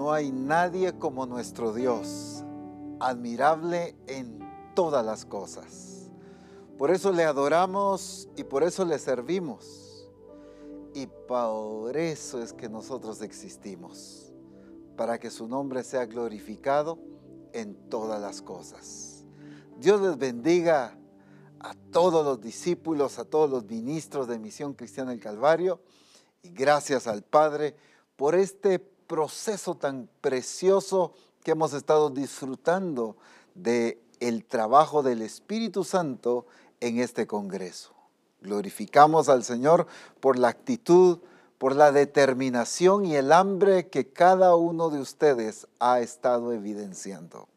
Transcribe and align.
No 0.00 0.14
hay 0.14 0.32
nadie 0.32 0.94
como 0.94 1.26
nuestro 1.26 1.74
Dios, 1.74 2.42
admirable 3.00 3.94
en 4.06 4.38
todas 4.74 5.04
las 5.04 5.26
cosas. 5.26 6.10
Por 6.78 6.90
eso 6.90 7.12
le 7.12 7.24
adoramos 7.24 8.26
y 8.34 8.44
por 8.44 8.62
eso 8.62 8.86
le 8.86 8.98
servimos. 8.98 10.08
Y 10.94 11.06
por 11.28 11.98
eso 11.98 12.42
es 12.42 12.54
que 12.54 12.70
nosotros 12.70 13.20
existimos, 13.20 14.32
para 14.96 15.18
que 15.18 15.28
su 15.28 15.46
nombre 15.46 15.84
sea 15.84 16.06
glorificado 16.06 16.98
en 17.52 17.74
todas 17.90 18.22
las 18.22 18.40
cosas. 18.40 19.26
Dios 19.76 20.00
les 20.00 20.16
bendiga 20.16 20.98
a 21.58 21.74
todos 21.92 22.24
los 22.24 22.40
discípulos, 22.40 23.18
a 23.18 23.26
todos 23.26 23.50
los 23.50 23.66
ministros 23.66 24.28
de 24.28 24.38
Misión 24.38 24.72
Cristiana 24.72 25.10
del 25.10 25.20
Calvario 25.20 25.82
y 26.42 26.48
gracias 26.48 27.06
al 27.06 27.22
Padre 27.22 27.76
por 28.16 28.34
este 28.34 28.89
proceso 29.10 29.74
tan 29.74 30.08
precioso 30.20 31.14
que 31.42 31.50
hemos 31.50 31.72
estado 31.72 32.10
disfrutando 32.10 33.16
de 33.56 34.00
el 34.20 34.44
trabajo 34.44 35.02
del 35.02 35.22
Espíritu 35.22 35.82
Santo 35.82 36.46
en 36.78 37.00
este 37.00 37.26
congreso. 37.26 37.90
Glorificamos 38.40 39.28
al 39.28 39.42
Señor 39.42 39.88
por 40.20 40.38
la 40.38 40.46
actitud, 40.46 41.18
por 41.58 41.74
la 41.74 41.90
determinación 41.90 43.04
y 43.04 43.16
el 43.16 43.32
hambre 43.32 43.88
que 43.88 44.12
cada 44.12 44.54
uno 44.54 44.90
de 44.90 45.00
ustedes 45.00 45.66
ha 45.80 45.98
estado 45.98 46.52
evidenciando. 46.52 47.48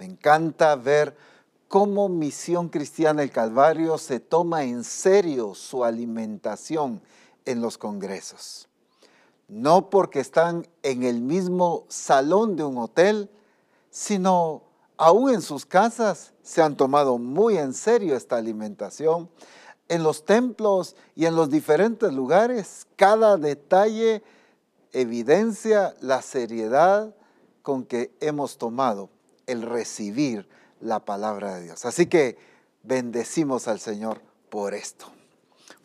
Me 0.00 0.06
encanta 0.06 0.74
ver 0.74 1.16
cómo 1.68 2.08
Misión 2.08 2.70
Cristiana 2.70 3.22
el 3.22 3.30
Calvario 3.30 3.98
se 3.98 4.18
toma 4.18 4.64
en 4.64 4.82
serio 4.82 5.54
su 5.54 5.84
alimentación 5.84 7.00
en 7.44 7.60
los 7.60 7.78
congresos. 7.78 8.66
No 9.48 9.90
porque 9.90 10.20
están 10.20 10.66
en 10.82 11.02
el 11.02 11.20
mismo 11.20 11.84
salón 11.88 12.56
de 12.56 12.64
un 12.64 12.78
hotel, 12.78 13.30
sino 13.90 14.62
aún 14.96 15.32
en 15.32 15.42
sus 15.42 15.66
casas 15.66 16.32
se 16.42 16.62
han 16.62 16.76
tomado 16.76 17.18
muy 17.18 17.56
en 17.58 17.74
serio 17.74 18.16
esta 18.16 18.36
alimentación. 18.36 19.30
En 19.88 20.02
los 20.02 20.24
templos 20.24 20.96
y 21.14 21.26
en 21.26 21.36
los 21.36 21.48
diferentes 21.48 22.12
lugares, 22.12 22.86
cada 22.96 23.36
detalle 23.36 24.22
evidencia 24.92 25.94
la 26.00 26.22
seriedad 26.22 27.14
con 27.62 27.84
que 27.84 28.12
hemos 28.20 28.58
tomado 28.58 29.10
el 29.46 29.62
recibir 29.62 30.48
la 30.80 31.04
palabra 31.04 31.56
de 31.56 31.64
Dios. 31.64 31.84
Así 31.84 32.06
que 32.06 32.36
bendecimos 32.82 33.68
al 33.68 33.80
Señor 33.80 34.20
por 34.50 34.74
esto. 34.74 35.06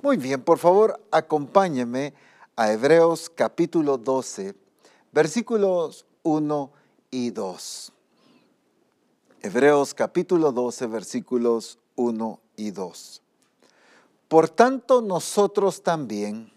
Muy 0.01 0.17
bien, 0.17 0.41
por 0.41 0.57
favor, 0.57 0.99
acompáñeme 1.11 2.13
a 2.55 2.71
Hebreos 2.71 3.29
capítulo 3.29 3.97
12, 3.97 4.55
versículos 5.11 6.05
1 6.23 6.71
y 7.09 7.31
2. 7.31 7.93
Hebreos 9.41 9.93
capítulo 9.93 10.51
12, 10.51 10.87
versículos 10.87 11.79
1 11.95 12.39
y 12.57 12.71
2. 12.71 13.21
Por 14.27 14.49
tanto, 14.49 15.01
nosotros 15.01 15.81
también, 15.81 16.51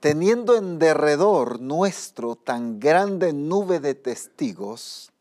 teniendo 0.00 0.56
en 0.56 0.78
derredor 0.78 1.60
nuestro 1.60 2.34
tan 2.34 2.80
grande 2.80 3.32
nube 3.32 3.80
de 3.80 3.94
testigos, 3.94 5.12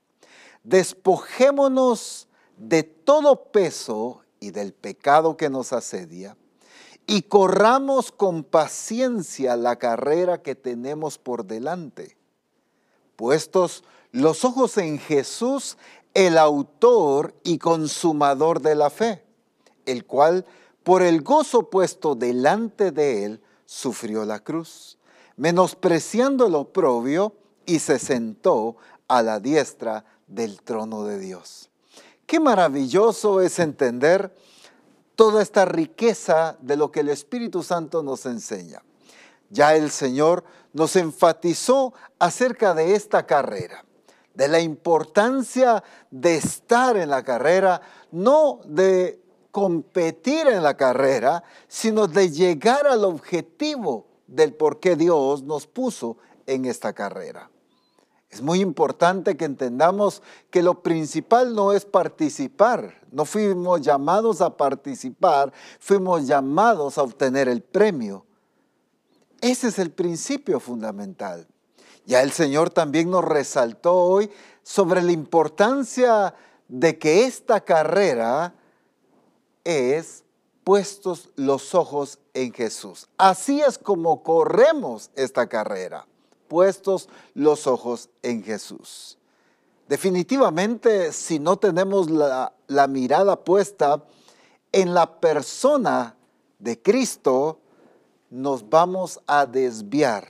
despojémonos 0.63 2.27
de 2.57 2.83
todo 2.83 3.51
peso 3.51 4.21
y 4.39 4.51
del 4.51 4.73
pecado 4.73 5.35
que 5.35 5.49
nos 5.49 5.73
asedia 5.73 6.37
y 7.07 7.23
corramos 7.23 8.11
con 8.11 8.43
paciencia 8.43 9.55
la 9.55 9.77
carrera 9.77 10.41
que 10.41 10.55
tenemos 10.55 11.17
por 11.17 11.45
delante, 11.45 12.17
puestos 13.15 13.83
los 14.11 14.45
ojos 14.45 14.77
en 14.77 14.99
Jesús, 14.99 15.77
el 16.13 16.37
autor 16.37 17.33
y 17.43 17.57
consumador 17.57 18.61
de 18.61 18.75
la 18.75 18.89
fe, 18.89 19.23
el 19.85 20.05
cual 20.05 20.45
por 20.83 21.01
el 21.01 21.21
gozo 21.21 21.69
puesto 21.69 22.15
delante 22.15 22.91
de 22.91 23.25
él 23.25 23.41
sufrió 23.65 24.25
la 24.25 24.39
cruz, 24.39 24.97
menospreciando 25.35 26.45
el 26.47 26.55
oprobio 26.55 27.35
y 27.65 27.79
se 27.79 27.99
sentó 27.99 28.77
a 29.07 29.23
la 29.23 29.39
diestra 29.39 30.05
del 30.27 30.61
trono 30.61 31.05
de 31.05 31.19
Dios. 31.19 31.69
Qué 32.25 32.39
maravilloso 32.39 33.41
es 33.41 33.59
entender 33.59 34.35
toda 35.15 35.41
esta 35.41 35.65
riqueza 35.65 36.57
de 36.61 36.77
lo 36.77 36.91
que 36.91 37.01
el 37.01 37.09
Espíritu 37.09 37.63
Santo 37.63 38.03
nos 38.03 38.25
enseña. 38.25 38.83
Ya 39.49 39.75
el 39.75 39.91
Señor 39.91 40.43
nos 40.73 40.95
enfatizó 40.95 41.93
acerca 42.17 42.73
de 42.73 42.95
esta 42.95 43.25
carrera, 43.25 43.85
de 44.33 44.47
la 44.47 44.59
importancia 44.59 45.83
de 46.09 46.35
estar 46.37 46.97
en 46.97 47.09
la 47.09 47.23
carrera, 47.23 47.81
no 48.11 48.61
de 48.65 49.21
competir 49.51 50.47
en 50.47 50.63
la 50.63 50.75
carrera, 50.75 51.43
sino 51.67 52.07
de 52.07 52.31
llegar 52.31 52.87
al 52.87 53.05
objetivo 53.05 54.07
del 54.25 54.55
por 54.55 54.79
qué 54.79 54.95
Dios 54.95 55.43
nos 55.43 55.67
puso 55.67 56.17
en 56.47 56.65
esta 56.65 56.93
carrera. 56.93 57.51
Es 58.33 58.41
muy 58.41 58.61
importante 58.61 59.37
que 59.37 59.45
entendamos 59.45 60.23
que 60.49 60.63
lo 60.63 60.81
principal 60.81 61.53
no 61.53 61.71
es 61.71 61.85
participar. 61.85 62.99
No 63.11 63.25
fuimos 63.25 63.81
llamados 63.81 64.41
a 64.41 64.57
participar, 64.57 65.53
fuimos 65.79 66.25
llamados 66.25 66.97
a 66.97 67.03
obtener 67.03 67.47
el 67.47 67.61
premio. 67.61 68.25
Ese 69.39 69.67
es 69.67 69.77
el 69.77 69.91
principio 69.91 70.59
fundamental. 70.59 71.45
Ya 72.07 72.23
el 72.23 72.31
Señor 72.31 72.71
también 72.71 73.11
nos 73.11 73.23
resaltó 73.23 73.93
hoy 73.93 74.31
sobre 74.63 75.03
la 75.03 75.11
importancia 75.11 76.33
de 76.67 76.97
que 76.97 77.25
esta 77.25 77.61
carrera 77.61 78.55
es 79.63 80.23
puestos 80.63 81.29
los 81.35 81.75
ojos 81.75 82.17
en 82.33 82.51
Jesús. 82.51 83.07
Así 83.15 83.61
es 83.61 83.77
como 83.77 84.23
corremos 84.23 85.11
esta 85.13 85.47
carrera 85.47 86.07
puestos 86.53 87.09
los 87.33 87.65
ojos 87.65 88.09
en 88.21 88.43
Jesús. 88.43 89.17
Definitivamente, 89.87 91.11
si 91.11 91.39
no 91.39 91.57
tenemos 91.57 92.11
la, 92.11 92.53
la 92.67 92.85
mirada 92.85 93.43
puesta 93.43 94.03
en 94.71 94.93
la 94.93 95.19
persona 95.19 96.15
de 96.59 96.79
Cristo, 96.79 97.57
nos 98.29 98.69
vamos 98.69 99.19
a 99.25 99.47
desviar. 99.47 100.27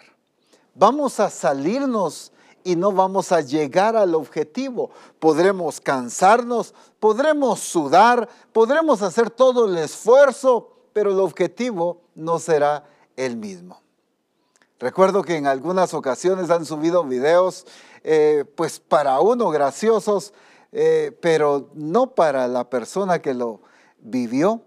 Vamos 0.74 1.20
a 1.20 1.30
salirnos 1.30 2.32
y 2.64 2.78
no 2.78 2.94
vamos 2.94 3.34
a 3.34 3.42
llegar 3.42 3.98
al 3.98 4.16
objetivo. 4.16 4.92
Podremos 5.20 5.82
cansarnos, 5.82 6.74
podremos 7.02 7.60
sudar, 7.60 8.30
podremos 8.54 9.02
hacer 9.02 9.30
todo 9.30 9.66
el 9.66 9.78
esfuerzo, 9.78 10.70
pero 10.94 11.12
el 11.12 11.20
objetivo 11.20 12.00
no 12.16 12.40
será 12.40 12.86
el 13.18 13.36
mismo. 13.36 13.83
Recuerdo 14.84 15.24
que 15.24 15.38
en 15.38 15.48
algunas 15.48 15.94
ocasiones 15.94 16.50
han 16.50 16.66
subido 16.66 17.06
videos, 17.06 17.66
eh, 18.04 18.44
pues 18.58 18.82
para 18.82 19.22
uno 19.22 19.50
graciosos, 19.50 20.34
eh, 20.74 21.18
pero 21.22 21.70
no 21.74 22.08
para 22.08 22.50
la 22.50 22.70
persona 22.70 23.20
que 23.20 23.34
lo 23.34 23.62
vivió. 24.00 24.62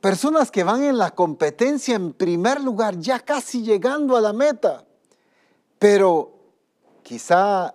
Personas 0.00 0.50
que 0.50 0.64
van 0.64 0.82
en 0.82 0.98
la 0.98 1.12
competencia 1.12 1.94
en 1.94 2.12
primer 2.12 2.60
lugar, 2.60 2.98
ya 2.98 3.20
casi 3.20 3.62
llegando 3.62 4.16
a 4.16 4.20
la 4.20 4.32
meta, 4.32 4.84
pero 5.78 6.32
quizá 7.04 7.72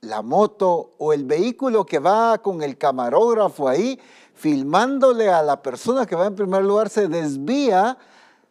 la 0.00 0.20
moto 0.22 0.94
o 0.98 1.12
el 1.12 1.26
vehículo 1.26 1.86
que 1.86 2.00
va 2.00 2.38
con 2.38 2.60
el 2.64 2.76
camarógrafo 2.76 3.68
ahí, 3.68 4.00
filmándole 4.34 5.28
a 5.28 5.44
la 5.44 5.62
persona 5.62 6.06
que 6.06 6.16
va 6.16 6.26
en 6.26 6.34
primer 6.34 6.64
lugar, 6.64 6.90
se 6.90 7.06
desvía 7.06 7.96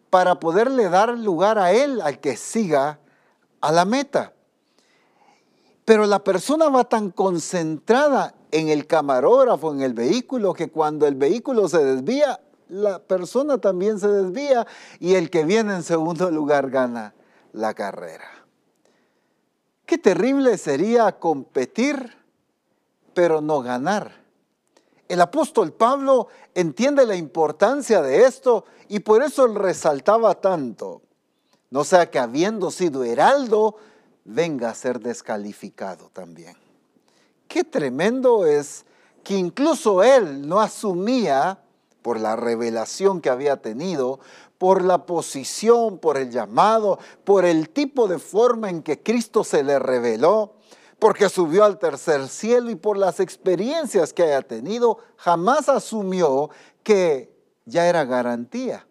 para 0.10 0.40
poderle 0.40 0.90
dar 0.90 1.18
lugar 1.18 1.58
a 1.58 1.72
él, 1.72 2.02
al 2.02 2.20
que 2.20 2.36
siga 2.36 3.00
a 3.62 3.72
la 3.72 3.86
meta. 3.86 4.34
Pero 5.86 6.06
la 6.06 6.24
persona 6.24 6.70
va 6.70 6.84
tan 6.84 7.12
concentrada 7.12 8.36
en 8.52 8.70
el 8.70 8.88
camarógrafo, 8.88 9.74
en 9.74 9.82
el 9.82 9.94
vehículo, 9.94 10.54
que 10.54 10.70
cuando 10.70 11.08
el 11.08 11.16
vehículo 11.16 11.68
se 11.68 11.84
desvía, 11.84 12.40
la 12.68 13.00
persona 13.00 13.58
también 13.58 14.00
se 14.00 14.08
desvía 14.08 14.68
y 15.00 15.16
el 15.16 15.30
que 15.30 15.44
viene 15.44 15.74
en 15.74 15.84
segundo 15.84 16.30
lugar 16.30 16.70
gana 16.70 17.14
la 17.52 17.74
carrera. 17.74 18.30
Qué 19.86 19.98
terrible 19.98 20.58
sería 20.58 21.12
competir, 21.18 22.16
pero 23.16 23.42
no 23.42 23.62
ganar. 23.62 24.12
El 25.10 25.22
apóstol 25.22 25.74
Pablo 25.74 26.28
entiende 26.54 27.06
la 27.06 27.16
importancia 27.16 28.02
de 28.02 28.26
esto 28.26 28.66
y 28.88 29.00
por 29.00 29.24
eso 29.24 29.48
resaltaba 29.48 30.36
tanto. 30.36 31.02
No 31.72 31.84
sea 31.84 32.12
que 32.12 32.20
habiendo 32.20 32.70
sido 32.70 33.04
heraldo, 33.04 33.76
venga 34.24 34.70
a 34.70 34.76
ser 34.76 35.00
descalificado 35.00 36.12
también. 36.14 36.56
Qué 37.48 37.64
tremendo 37.64 38.46
es 38.46 38.86
que 39.24 39.36
incluso 39.36 40.04
él 40.04 40.48
no 40.48 40.62
asumía, 40.62 41.60
por 42.04 42.20
la 42.20 42.36
revelación 42.36 43.20
que 43.20 43.30
había 43.30 43.58
tenido, 43.58 44.20
por 44.58 44.84
la 44.84 45.06
posición, 45.06 45.98
por 45.98 46.18
el 46.18 46.30
llamado, 46.30 47.00
por 47.24 47.46
el 47.46 47.70
tipo 47.70 48.08
de 48.08 48.20
forma 48.20 48.70
en 48.70 48.84
que 48.84 49.02
Cristo 49.02 49.44
se 49.44 49.64
le 49.64 49.80
reveló, 49.80 50.54
porque 51.00 51.30
subió 51.30 51.64
al 51.64 51.80
tercer 51.80 52.28
cielo 52.28 52.70
y 52.70 52.76
por 52.76 52.98
las 52.98 53.20
experiencias 53.22 54.14
que 54.14 54.24
haya 54.24 54.42
tenido, 54.42 55.00
jamás 55.16 55.70
asumió 55.70 56.50
que 56.84 57.34
ya 57.66 57.88
era 57.88 58.04
garantía, 58.04 58.86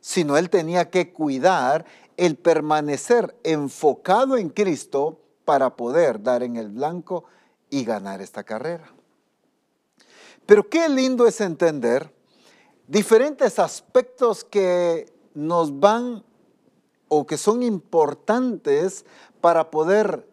sino 0.00 0.36
él 0.36 0.50
tenía 0.50 0.88
que 0.88 1.12
cuidar 1.12 1.84
el 2.16 2.36
permanecer 2.36 3.36
enfocado 3.42 4.36
en 4.36 4.50
Cristo 4.50 5.18
para 5.44 5.74
poder 5.76 6.22
dar 6.22 6.42
en 6.42 6.56
el 6.56 6.68
blanco 6.68 7.24
y 7.70 7.84
ganar 7.84 8.20
esta 8.20 8.44
carrera. 8.44 8.92
Pero 10.46 10.68
qué 10.68 10.88
lindo 10.88 11.26
es 11.26 11.40
entender 11.40 12.12
diferentes 12.86 13.58
aspectos 13.58 14.44
que 14.44 15.12
nos 15.34 15.80
van 15.80 16.22
o 17.08 17.26
que 17.26 17.38
son 17.38 17.62
importantes 17.62 19.04
para 19.40 19.70
poder 19.70 20.31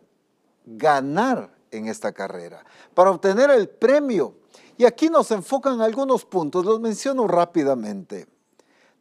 ganar 0.77 1.55
en 1.71 1.87
esta 1.87 2.11
carrera, 2.11 2.63
para 2.93 3.11
obtener 3.11 3.49
el 3.51 3.69
premio. 3.69 4.35
Y 4.77 4.85
aquí 4.85 5.09
nos 5.09 5.31
enfocan 5.31 5.81
algunos 5.81 6.25
puntos, 6.25 6.65
los 6.65 6.79
menciono 6.79 7.27
rápidamente. 7.27 8.27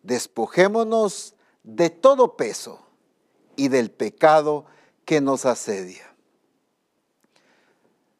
Despojémonos 0.02 1.34
de 1.62 1.90
todo 1.90 2.36
peso 2.36 2.80
y 3.56 3.68
del 3.68 3.90
pecado 3.90 4.66
que 5.04 5.20
nos 5.20 5.46
asedia. 5.46 6.04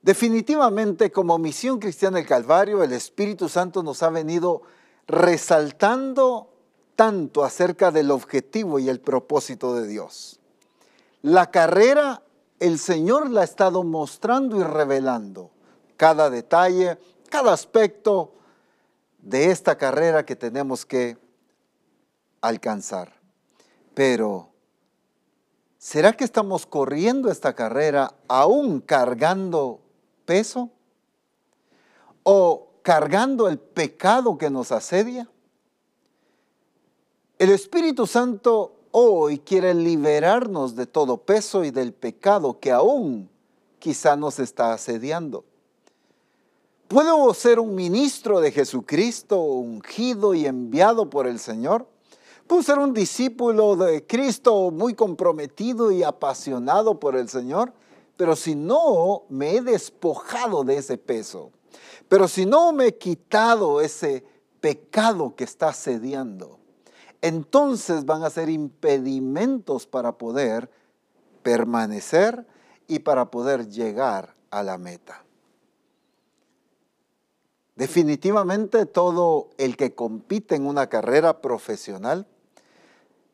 Definitivamente 0.03 1.11
como 1.11 1.39
misión 1.39 1.79
cristiana 1.79 2.19
del 2.19 2.27
Calvario, 2.27 2.83
el 2.83 2.93
Espíritu 2.93 3.49
Santo 3.49 3.83
nos 3.83 4.03
ha 4.03 4.11
venido 4.11 4.63
resaltando 5.07 6.51
tanto 6.97 7.45
acerca 7.45 7.91
del 7.91 8.11
objetivo 8.11 8.79
y 8.79 8.89
el 8.89 9.01
propósito 9.01 9.75
de 9.75 9.87
Dios. 9.87 10.41
La 11.23 11.51
carrera, 11.51 12.23
el 12.61 12.79
Señor 12.79 13.31
la 13.31 13.43
ha 13.43 13.45
estado 13.45 13.85
mostrando 13.85 14.59
y 14.59 14.63
revelando 14.63 15.51
cada 15.97 16.31
detalle, 16.31 16.99
cada 17.29 17.53
aspecto 17.53 18.35
de 19.19 19.51
esta 19.51 19.77
carrera 19.77 20.25
que 20.25 20.37
tenemos 20.37 20.87
que 20.87 21.19
alcanzar. 22.41 23.13
Pero, 23.95 24.51
¿será 25.77 26.13
que 26.13 26.25
estamos 26.25 26.67
corriendo 26.67 27.31
esta 27.31 27.55
carrera 27.55 28.15
aún 28.29 28.81
cargando 28.81 29.81
peso? 30.25 30.71
¿O 32.23 32.69
cargando 32.83 33.49
el 33.49 33.59
pecado 33.59 34.39
que 34.39 34.51
nos 34.51 34.73
asedia? 34.73 35.29
El 37.39 37.51
Espíritu 37.51 38.07
Santo 38.07 38.78
hoy 38.91 39.39
quiere 39.39 39.75
liberarnos 39.75 40.77
de 40.77 40.87
todo 40.87 41.19
peso 41.19 41.65
y 41.65 41.71
del 41.71 41.93
pecado 41.93 42.59
que 42.61 42.71
aún 42.71 43.29
quizá 43.79 44.17
nos 44.17 44.39
está 44.39 44.73
asediando. 44.73 45.45
¿Puedo 46.89 47.33
ser 47.35 47.61
un 47.61 47.75
ministro 47.75 48.41
de 48.41 48.51
Jesucristo, 48.51 49.41
ungido 49.41 50.35
y 50.35 50.47
enviado 50.47 51.11
por 51.11 51.27
el 51.27 51.39
Señor? 51.39 51.87
¿Puedo 52.47 52.63
ser 52.63 52.79
un 52.79 52.95
discípulo 52.95 53.77
de 53.77 54.07
Cristo 54.07 54.71
muy 54.71 54.95
comprometido 54.95 55.93
y 55.93 56.03
apasionado 56.03 56.99
por 56.99 57.15
el 57.15 57.29
Señor? 57.29 57.73
pero 58.19 58.35
si 58.35 58.57
no 58.57 59.23
me 59.29 59.55
he 59.55 59.63
despojado 59.63 60.65
de 60.65 60.77
ese 60.77 60.99
peso, 60.99 61.53
pero 62.09 62.27
si 62.27 62.45
no 62.45 62.73
me 62.73 62.89
he 62.89 62.99
quitado 62.99 63.81
ese 63.81 64.25
pecado 64.61 65.37
que 65.37 65.45
está 65.45 65.73
sediando, 65.73 66.58
entonces 67.23 68.05
van 68.05 68.23
a 68.23 68.31
ser 68.31 68.49
impedimentos 68.49 69.87
para 69.87 70.19
poder 70.19 70.71
permanecer 71.43 72.47
y 72.87 73.01
para 73.01 73.31
poder 73.31 73.69
llegar 73.69 74.35
a 74.51 74.63
la 74.63 74.79
meta. 74.79 75.25
Definitivamente 77.77 78.87
todo 78.87 79.51
el 79.57 79.77
que 79.77 79.95
compite 79.95 80.57
en 80.57 80.67
una 80.67 80.89
carrera 80.89 81.41
profesional 81.41 82.27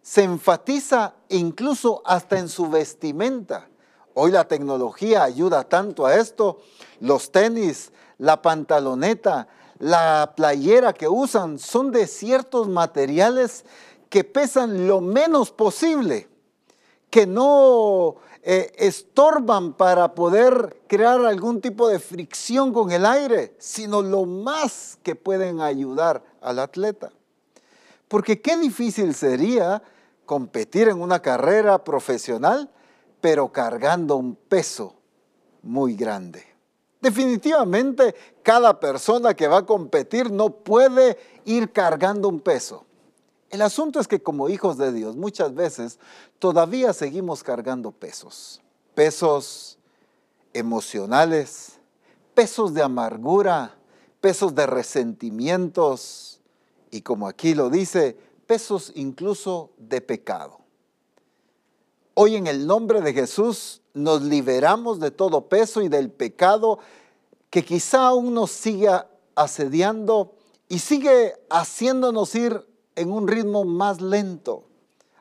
se 0.03 0.23
enfatiza 0.23 1.15
incluso 1.31 2.03
hasta 2.05 2.39
en 2.39 2.51
su 2.51 2.69
vestimenta. 2.69 3.69
Hoy 4.13 4.33
la 4.33 4.47
tecnología 4.47 5.25
ayuda 5.25 5.65
tanto 5.65 6.05
a 6.05 6.17
esto. 6.17 6.61
Los 7.01 7.33
tenis, 7.33 7.91
la 8.19 8.43
pantaloneta, 8.43 9.49
la 9.79 10.33
playera 10.37 10.93
que 10.93 11.09
usan 11.09 11.59
son 11.59 11.91
de 11.91 12.07
ciertos 12.07 12.69
materiales 12.69 13.65
que 14.09 14.25
pesan 14.25 14.87
lo 14.87 15.01
menos 15.01 15.51
posible, 15.51 16.29
que 17.11 17.27
no 17.27 18.17
eh, 18.43 18.73
estorban 18.77 19.73
para 19.73 20.15
poder 20.15 20.83
crear 20.87 21.25
algún 21.25 21.61
tipo 21.61 21.89
de 21.89 21.99
fricción 21.99 22.73
con 22.73 22.93
el 22.93 23.05
aire, 23.07 23.55
sino 23.59 24.03
lo 24.03 24.25
más 24.25 24.99
que 25.03 25.17
pueden 25.17 25.61
ayudar 25.61 26.23
al 26.41 26.59
atleta. 26.59 27.11
Porque 28.09 28.41
qué 28.41 28.57
difícil 28.57 29.15
sería 29.15 29.83
competir 30.25 30.89
en 30.89 31.01
una 31.01 31.21
carrera 31.21 31.83
profesional 31.83 32.71
pero 33.25 33.51
cargando 33.51 34.17
un 34.17 34.37
peso 34.37 34.97
muy 35.63 35.97
grande. 35.97 36.45
Definitivamente, 37.05 38.15
cada 38.43 38.81
persona 38.81 39.35
que 39.35 39.47
va 39.47 39.59
a 39.59 39.67
competir 39.67 40.31
no 40.31 40.49
puede 40.49 41.19
ir 41.45 41.71
cargando 41.71 42.31
un 42.31 42.41
peso. 42.41 42.87
El 43.51 43.61
asunto 43.61 44.01
es 44.01 44.09
que 44.09 44.23
como 44.23 44.49
hijos 44.49 44.79
de 44.79 44.91
Dios 44.91 45.15
muchas 45.15 45.55
veces 45.55 45.99
todavía 46.39 46.95
seguimos 46.95 47.43
cargando 47.43 47.93
pesos. 47.93 48.63
Pesos 48.95 49.77
emocionales, 50.55 51.79
pesos 52.33 52.73
de 52.73 52.81
amargura, 52.81 53.77
pesos 54.23 54.55
de 54.55 54.65
resentimientos 54.67 56.41
y 56.91 57.03
como 57.03 57.29
aquí 57.29 57.53
lo 57.53 57.69
dice, 57.69 58.17
pesos 58.47 58.93
incluso 58.95 59.73
de 59.77 60.01
pecado. 60.01 60.64
Hoy 62.17 62.37
en 62.37 62.47
el 62.47 62.69
nombre 62.69 63.01
de 63.01 63.13
Jesús 63.13 63.83
nos 63.93 64.23
liberamos 64.23 65.01
de 65.01 65.11
todo 65.11 65.49
peso 65.49 65.83
y 65.83 65.89
del 65.89 66.11
pecado 66.11 66.79
que 67.51 67.65
quizá 67.65 68.07
aún 68.07 68.35
nos 68.35 68.53
siga 68.53 69.09
asediando 69.35 70.33
y 70.69 70.79
sigue 70.79 71.35
haciéndonos 71.51 72.33
ir 72.37 72.65
en 72.95 73.11
un 73.11 73.27
ritmo 73.27 73.65
más 73.65 74.01
lento. 74.01 74.63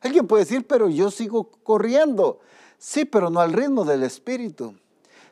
Alguien 0.01 0.27
puede 0.27 0.43
decir, 0.43 0.67
pero 0.67 0.87
yo 0.87 1.09
sigo 1.09 1.49
corriendo. 1.63 2.39
Sí, 2.77 3.05
pero 3.05 3.31
no 3.31 3.39
al 3.39 3.53
ritmo 3.53 3.85
del 3.85 4.03
Espíritu. 4.03 4.75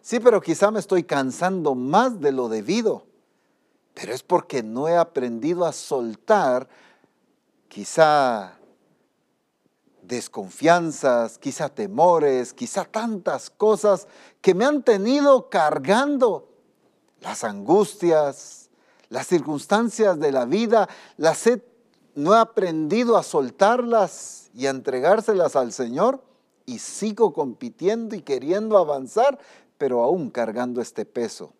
Sí, 0.01 0.19
pero 0.19 0.41
quizá 0.41 0.71
me 0.71 0.79
estoy 0.79 1.03
cansando 1.03 1.75
más 1.75 2.19
de 2.19 2.31
lo 2.31 2.50
debido. 2.50 3.03
Pero 3.93 4.13
es 4.13 4.24
porque 4.24 4.63
no 4.63 4.88
he 4.88 4.97
aprendido 4.97 5.65
a 5.65 5.74
soltar 5.74 6.67
quizá 7.67 8.57
desconfianzas, 10.03 11.38
quizá 11.38 11.70
temores, 11.70 12.53
quizá 12.53 12.86
tantas 12.86 13.50
cosas 13.50 14.08
que 14.41 14.53
me 14.53 14.65
han 14.65 14.84
tenido 14.84 15.50
cargando. 15.50 16.50
Las 17.22 17.43
angustias, 17.43 18.70
las 19.10 19.27
circunstancias 19.27 20.20
de 20.20 20.31
la 20.31 20.46
vida, 20.46 20.89
las 21.17 21.46
he, 21.48 21.63
no 22.15 22.34
he 22.36 22.39
aprendido 22.39 23.17
a 23.17 23.24
soltarlas 23.24 24.50
y 24.55 24.65
a 24.65 24.72
entregárselas 24.72 25.55
al 25.55 25.72
Señor 25.72 26.24
y 26.65 26.79
sigo 26.79 27.34
compitiendo 27.34 28.15
y 28.15 28.22
queriendo 28.22 28.77
avanzar, 28.77 29.38
pero 29.77 30.03
aún 30.03 30.29
cargando 30.29 30.81
este 30.81 31.05
peso. 31.05 31.53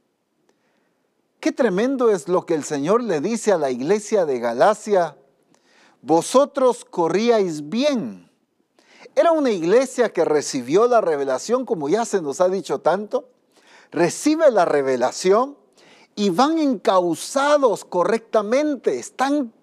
Qué 1.40 1.52
tremendo 1.52 2.12
es 2.12 2.28
lo 2.28 2.46
que 2.46 2.54
el 2.54 2.64
Señor 2.64 3.04
le 3.04 3.20
dice 3.20 3.52
a 3.52 3.58
la 3.58 3.72
iglesia 3.72 4.26
de 4.26 4.40
Galacia. 4.40 5.18
Vosotros 6.02 6.86
corríais 6.86 7.70
bien 7.70 8.31
era 9.16 9.32
una 9.32 9.52
iglesia 9.52 10.14
que 10.14 10.26
recibió 10.26 10.88
la 10.88 11.02
revelación, 11.02 11.66
como 11.66 11.90
ya 11.90 12.06
se 12.06 12.22
nos 12.22 12.42
ha 12.42 12.50
dicho 12.50 12.80
tanto, 12.80 13.30
recibe 13.92 14.50
la 14.52 14.66
revelación 14.66 15.58
y 16.16 16.30
van 16.30 16.58
encausados 16.60 17.84
correctamente, 17.86 19.00
están 19.00 19.54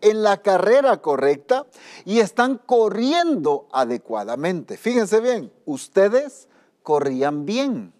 en 0.00 0.22
la 0.22 0.42
carrera 0.42 1.00
correcta 1.00 1.66
y 2.04 2.18
están 2.18 2.58
corriendo 2.58 3.66
adecuadamente. 3.72 4.76
Fíjense 4.76 5.20
bien, 5.20 5.52
ustedes 5.64 6.48
corrían 6.82 7.46
bien. 7.46 7.92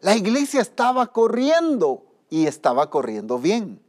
La 0.00 0.16
iglesia 0.16 0.60
estaba 0.60 1.08
corriendo 1.08 2.04
y 2.28 2.46
estaba 2.46 2.90
corriendo 2.90 3.38
bien. 3.38 3.80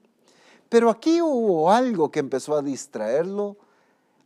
Pero 0.70 0.89
aquí 0.89 1.22
hubo 1.22 1.72
algo 1.72 2.12
que 2.12 2.20
empezó 2.20 2.55
a 2.55 2.62
distraerlo 2.62 3.58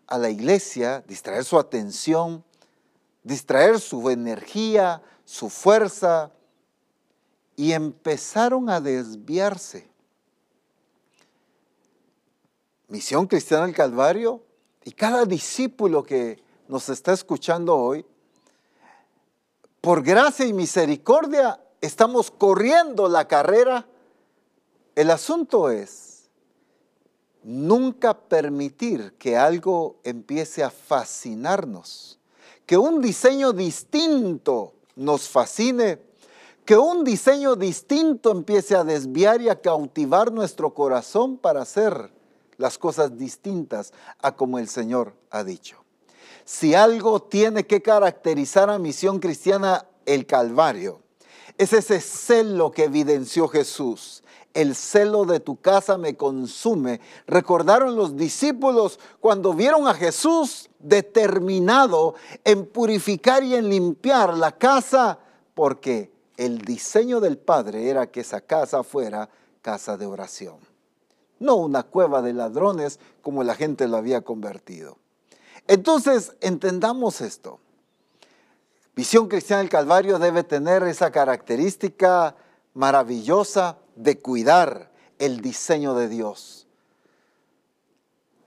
a 0.07 0.17
la 0.17 0.29
iglesia, 0.29 1.03
distraer 1.07 1.43
su 1.43 1.57
atención, 1.57 2.43
distraer 3.23 3.79
su 3.79 4.09
energía, 4.09 5.01
su 5.23 5.49
fuerza, 5.49 6.31
y 7.55 7.71
empezaron 7.71 8.69
a 8.69 8.81
desviarse. 8.81 9.89
Misión 12.87 13.25
Cristiana 13.27 13.65
del 13.65 13.75
Calvario 13.75 14.43
Y 14.83 14.91
cada 14.91 15.25
discípulo 15.25 16.03
que 16.03 16.43
nos 16.67 16.89
está 16.89 17.13
escuchando 17.13 17.75
hoy, 17.75 18.05
por 19.81 20.03
gracia 20.03 20.45
y 20.45 20.53
misericordia, 20.53 21.59
estamos 21.81 22.29
corriendo 22.29 23.07
la 23.07 23.27
carrera. 23.27 23.87
El 24.95 25.09
asunto 25.09 25.71
es 25.71 26.14
nunca 27.45 28.17
permitir 28.17 29.13
que 29.19 29.37
algo 29.37 29.97
empiece 30.03 30.63
a 30.63 30.71
fascinarnos, 30.71 32.17
que 32.65 32.75
un 32.75 33.01
diseño 33.01 33.53
distinto 33.53 34.73
nos 34.95 35.29
fascine, 35.29 35.99
que 36.65 36.75
un 36.75 37.03
diseño 37.03 37.55
distinto 37.55 38.31
empiece 38.31 38.75
a 38.75 38.83
desviar 38.83 39.41
y 39.41 39.49
a 39.49 39.61
cautivar 39.61 40.31
nuestro 40.31 40.73
corazón 40.73 41.37
para 41.37 41.61
hacer 41.61 42.11
las 42.57 42.79
cosas 42.79 43.15
distintas 43.15 43.93
a 44.19 44.35
como 44.35 44.57
el 44.57 44.67
Señor 44.67 45.13
ha 45.29 45.43
dicho. 45.43 45.77
Si 46.45 46.73
algo 46.73 47.21
tiene 47.21 47.67
que 47.67 47.83
caracterizar 47.83 48.71
a 48.71 48.79
Misión 48.79 49.19
Cristiana 49.19 49.85
el 50.07 50.25
Calvario, 50.25 51.01
es 51.59 51.73
ese 51.73 52.01
celo 52.01 52.71
que 52.71 52.85
evidenció 52.85 53.47
Jesús. 53.47 54.23
El 54.55 54.73
celo 54.73 55.25
de 55.25 55.41
tu 55.41 55.59
casa 55.59 55.97
me 55.97 56.15
consume. 56.15 57.01
Recordaron 57.27 57.97
los 57.97 58.15
discípulos 58.15 59.01
cuando 59.19 59.53
vieron 59.53 59.85
a 59.85 59.93
Jesús 59.93 60.69
determinado 60.79 62.15
en 62.45 62.65
purificar 62.65 63.43
y 63.43 63.53
en 63.53 63.69
limpiar 63.69 64.35
la 64.37 64.53
casa, 64.53 65.19
porque 65.53 66.09
el 66.37 66.59
diseño 66.59 67.19
del 67.19 67.37
Padre 67.37 67.89
era 67.89 68.07
que 68.07 68.21
esa 68.21 68.39
casa 68.39 68.81
fuera 68.83 69.29
casa 69.61 69.97
de 69.97 70.05
oración. 70.05 70.55
No 71.37 71.55
una 71.55 71.83
cueva 71.83 72.21
de 72.21 72.31
ladrones 72.31 73.01
como 73.21 73.43
la 73.43 73.55
gente 73.55 73.89
lo 73.89 73.97
había 73.97 74.21
convertido. 74.21 74.97
Entonces, 75.67 76.33
entendamos 76.39 77.19
esto. 77.19 77.59
Visión 78.95 79.27
Cristiana 79.27 79.59
del 79.59 79.69
Calvario 79.69 80.17
debe 80.17 80.45
tener 80.45 80.83
esa 80.83 81.11
característica 81.11 82.37
maravillosa 82.73 83.79
de 83.95 84.19
cuidar 84.19 84.91
el 85.19 85.41
diseño 85.41 85.95
de 85.95 86.09
Dios. 86.09 86.67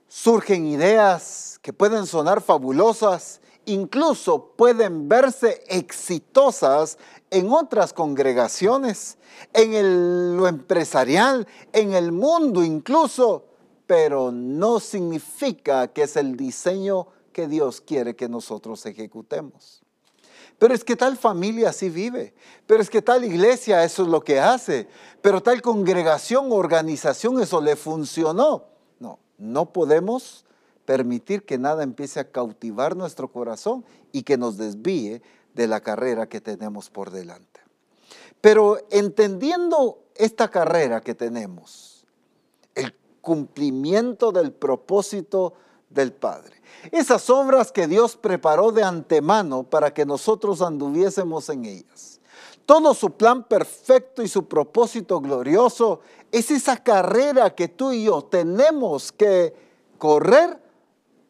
Surgen 0.07 0.65
ideas 0.65 1.59
que 1.61 1.73
pueden 1.73 2.05
sonar 2.05 2.41
fabulosas, 2.41 3.41
incluso 3.65 4.53
pueden 4.55 5.07
verse 5.07 5.63
exitosas 5.67 6.97
en 7.29 7.51
otras 7.51 7.93
congregaciones, 7.93 9.17
en 9.53 10.37
lo 10.37 10.47
empresarial, 10.47 11.47
en 11.73 11.93
el 11.93 12.11
mundo 12.11 12.63
incluso, 12.63 13.45
pero 13.85 14.31
no 14.31 14.79
significa 14.79 15.87
que 15.89 16.03
es 16.03 16.15
el 16.15 16.35
diseño 16.35 17.07
que 17.31 17.47
Dios 17.47 17.81
quiere 17.81 18.15
que 18.15 18.29
nosotros 18.29 18.85
ejecutemos. 18.85 19.83
Pero 20.59 20.73
es 20.73 20.83
que 20.83 20.97
tal 20.97 21.17
familia 21.17 21.69
así 21.69 21.89
vive. 21.89 22.33
Pero 22.67 22.81
es 22.81 22.89
que 22.89 23.01
tal 23.01 23.23
iglesia 23.23 23.83
eso 23.83 24.03
es 24.03 24.09
lo 24.09 24.21
que 24.21 24.39
hace. 24.39 24.87
Pero 25.21 25.41
tal 25.41 25.61
congregación, 25.61 26.51
organización, 26.51 27.41
eso 27.41 27.61
le 27.61 27.77
funcionó. 27.77 28.65
No, 28.99 29.19
no 29.37 29.71
podemos 29.71 30.45
permitir 30.85 31.45
que 31.45 31.57
nada 31.57 31.83
empiece 31.83 32.19
a 32.19 32.29
cautivar 32.29 32.95
nuestro 32.95 33.31
corazón 33.31 33.85
y 34.11 34.23
que 34.23 34.37
nos 34.37 34.57
desvíe 34.57 35.21
de 35.53 35.67
la 35.67 35.79
carrera 35.79 36.27
que 36.27 36.41
tenemos 36.41 36.89
por 36.89 37.09
delante. 37.09 37.61
Pero 38.41 38.79
entendiendo 38.89 40.03
esta 40.15 40.49
carrera 40.49 41.01
que 41.01 41.15
tenemos, 41.15 42.05
el 42.75 42.93
cumplimiento 43.21 44.31
del 44.31 44.51
propósito 44.51 45.53
del 45.89 46.13
Padre, 46.13 46.61
esas 46.91 47.29
obras 47.29 47.71
que 47.71 47.87
Dios 47.87 48.15
preparó 48.15 48.71
de 48.71 48.83
antemano 48.83 49.63
para 49.63 49.93
que 49.93 50.05
nosotros 50.05 50.61
anduviésemos 50.61 51.49
en 51.49 51.65
ellas. 51.65 52.19
Todo 52.65 52.93
su 52.93 53.11
plan 53.11 53.43
perfecto 53.43 54.21
y 54.21 54.27
su 54.27 54.47
propósito 54.47 55.19
glorioso 55.19 56.01
es 56.31 56.51
esa 56.51 56.77
carrera 56.77 57.55
que 57.55 57.67
tú 57.67 57.91
y 57.91 58.03
yo 58.03 58.21
tenemos 58.23 59.11
que 59.11 59.55
correr 59.97 60.61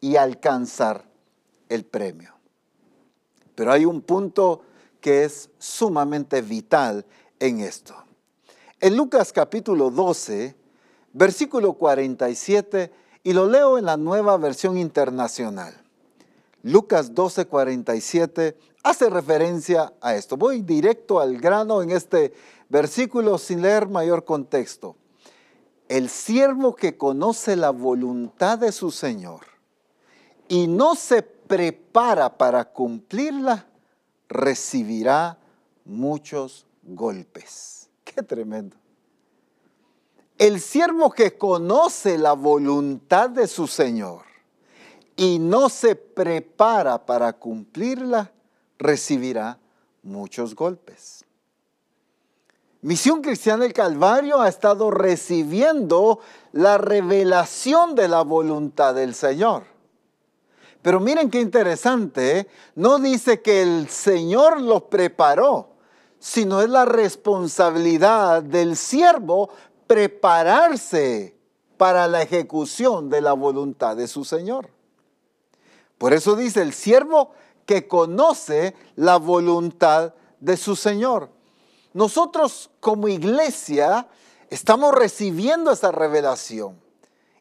y 0.02 0.18
alcanzar 0.18 1.06
el 1.70 1.86
premio. 1.86 2.34
Pero 3.56 3.72
hay 3.72 3.86
un 3.86 4.02
punto 4.02 4.62
que 5.00 5.24
es 5.24 5.50
sumamente 5.58 6.42
vital 6.42 7.06
en 7.40 7.62
esto. 7.62 7.96
En 8.82 8.96
Lucas 8.96 9.34
capítulo 9.34 9.90
12, 9.90 10.56
versículo 11.14 11.74
47, 11.74 12.92
y 13.24 13.34
lo 13.34 13.48
leo 13.48 13.78
en 13.78 13.86
la 13.86 13.98
nueva 13.98 14.38
versión 14.38 14.78
internacional. 14.78 15.74
Lucas 16.64 17.14
12:47 17.14 18.56
hace 18.84 19.10
referencia 19.10 19.94
a 20.02 20.16
esto. 20.16 20.38
Voy 20.38 20.62
directo 20.62 21.20
al 21.20 21.38
grano 21.38 21.82
en 21.82 21.92
este 21.92 22.34
versículo 22.70 23.38
sin 23.38 23.62
leer 23.62 23.88
mayor 23.88 24.26
contexto. 24.26 24.96
El 25.88 26.10
siervo 26.10 26.76
que 26.76 26.98
conoce 26.98 27.56
la 27.56 27.72
voluntad 27.72 28.60
de 28.60 28.72
su 28.72 28.92
Señor 28.92 29.42
y 30.48 30.68
no 30.68 30.96
se 30.96 31.24
prepara 31.24 32.38
para 32.38 32.66
cumplirla, 32.66 33.68
recibirá 34.28 35.40
muchos 35.86 36.68
golpes. 36.84 37.90
Qué 38.04 38.22
tremendo. 38.22 38.78
El 40.40 40.62
siervo 40.62 41.12
que 41.12 41.38
conoce 41.38 42.18
la 42.18 42.32
voluntad 42.32 43.30
de 43.30 43.46
su 43.46 43.68
Señor 43.68 44.22
y 45.18 45.38
no 45.38 45.68
se 45.68 45.96
prepara 45.96 47.06
para 47.06 47.34
cumplirla, 47.34 48.32
recibirá 48.78 49.60
muchos 50.02 50.56
golpes. 50.56 51.26
Misión 52.82 53.22
Cristiana 53.22 53.64
del 53.64 53.74
Calvario 53.74 54.40
ha 54.40 54.48
estado 54.48 54.92
recibiendo 54.92 56.22
la 56.54 56.78
revelación 56.78 57.94
de 57.94 58.08
la 58.08 58.22
voluntad 58.22 58.96
del 58.96 59.14
Señor. 59.16 59.64
Pero 60.82 61.02
miren 61.02 61.30
qué 61.30 61.42
interesante, 61.42 62.40
¿eh? 62.40 62.48
no 62.76 63.00
dice 63.00 63.42
que 63.42 63.62
el 63.62 63.90
Señor 63.90 64.62
lo 64.62 64.88
preparó, 64.88 65.72
sino 66.20 66.62
es 66.62 66.70
la 66.70 66.86
responsabilidad 66.86 68.44
del 68.44 68.78
siervo 68.78 69.50
prepararse 69.90 71.36
para 71.76 72.08
la 72.08 72.22
ejecución 72.22 73.10
de 73.10 73.22
la 73.22 73.34
voluntad 73.34 73.98
de 73.98 74.08
su 74.08 74.24
Señor. 74.24 74.70
Por 75.98 76.14
eso 76.14 76.36
dice 76.36 76.62
el 76.62 76.74
siervo 76.74 77.32
que 77.66 77.88
conoce 77.88 78.76
la 78.96 79.18
voluntad 79.18 80.14
de 80.40 80.58
su 80.58 80.76
Señor. 80.76 81.32
Nosotros 81.94 82.70
como 82.80 83.08
iglesia 83.08 84.08
estamos 84.52 84.94
recibiendo 84.94 85.72
esa 85.72 85.92
revelación. 85.92 86.80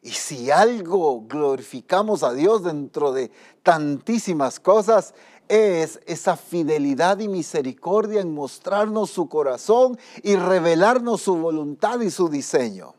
Y 0.01 0.09
si 0.09 0.49
algo 0.49 1.21
glorificamos 1.27 2.23
a 2.23 2.33
Dios 2.33 2.63
dentro 2.63 3.11
de 3.11 3.29
tantísimas 3.61 4.59
cosas, 4.59 5.13
es 5.49 5.99
esa 6.05 6.37
fidelidad 6.37 7.19
y 7.19 7.27
misericordia 7.27 8.21
en 8.21 8.33
mostrarnos 8.33 9.09
su 9.09 9.27
corazón 9.27 9.97
y 10.21 10.35
revelarnos 10.35 11.23
su 11.23 11.35
voluntad 11.35 11.99
y 12.01 12.11
su 12.11 12.29
diseño. 12.29 12.93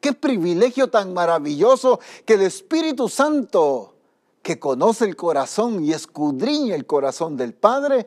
Qué 0.00 0.12
privilegio 0.12 0.88
tan 0.88 1.12
maravilloso 1.12 2.00
que 2.24 2.34
el 2.34 2.42
Espíritu 2.42 3.08
Santo, 3.08 3.94
que 4.42 4.58
conoce 4.58 5.04
el 5.04 5.16
corazón 5.16 5.84
y 5.84 5.92
escudriña 5.92 6.74
el 6.74 6.86
corazón 6.86 7.36
del 7.36 7.52
Padre, 7.52 8.06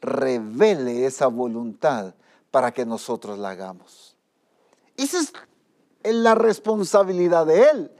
revele 0.00 1.04
esa 1.04 1.26
voluntad 1.26 2.14
para 2.52 2.72
que 2.72 2.86
nosotros 2.86 3.38
la 3.38 3.50
hagamos. 3.50 4.16
Esa 4.96 5.18
es 5.20 5.32
la 6.04 6.36
responsabilidad 6.36 7.46
de 7.46 7.70
Él. 7.70 7.90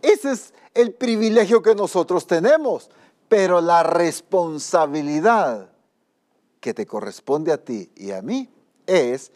Ese 0.00 0.30
es 0.30 0.54
el 0.74 0.92
privilegio 0.92 1.62
que 1.62 1.74
nosotros 1.74 2.26
tenemos 2.26 2.90
pero 3.28 3.60
la 3.60 3.82
responsabilidad 3.82 5.70
que 6.60 6.74
te 6.74 6.86
corresponde 6.86 7.52
a 7.52 7.64
ti 7.64 7.90
y 7.96 8.12
a 8.12 8.22
mí 8.22 8.48
es 8.86 9.32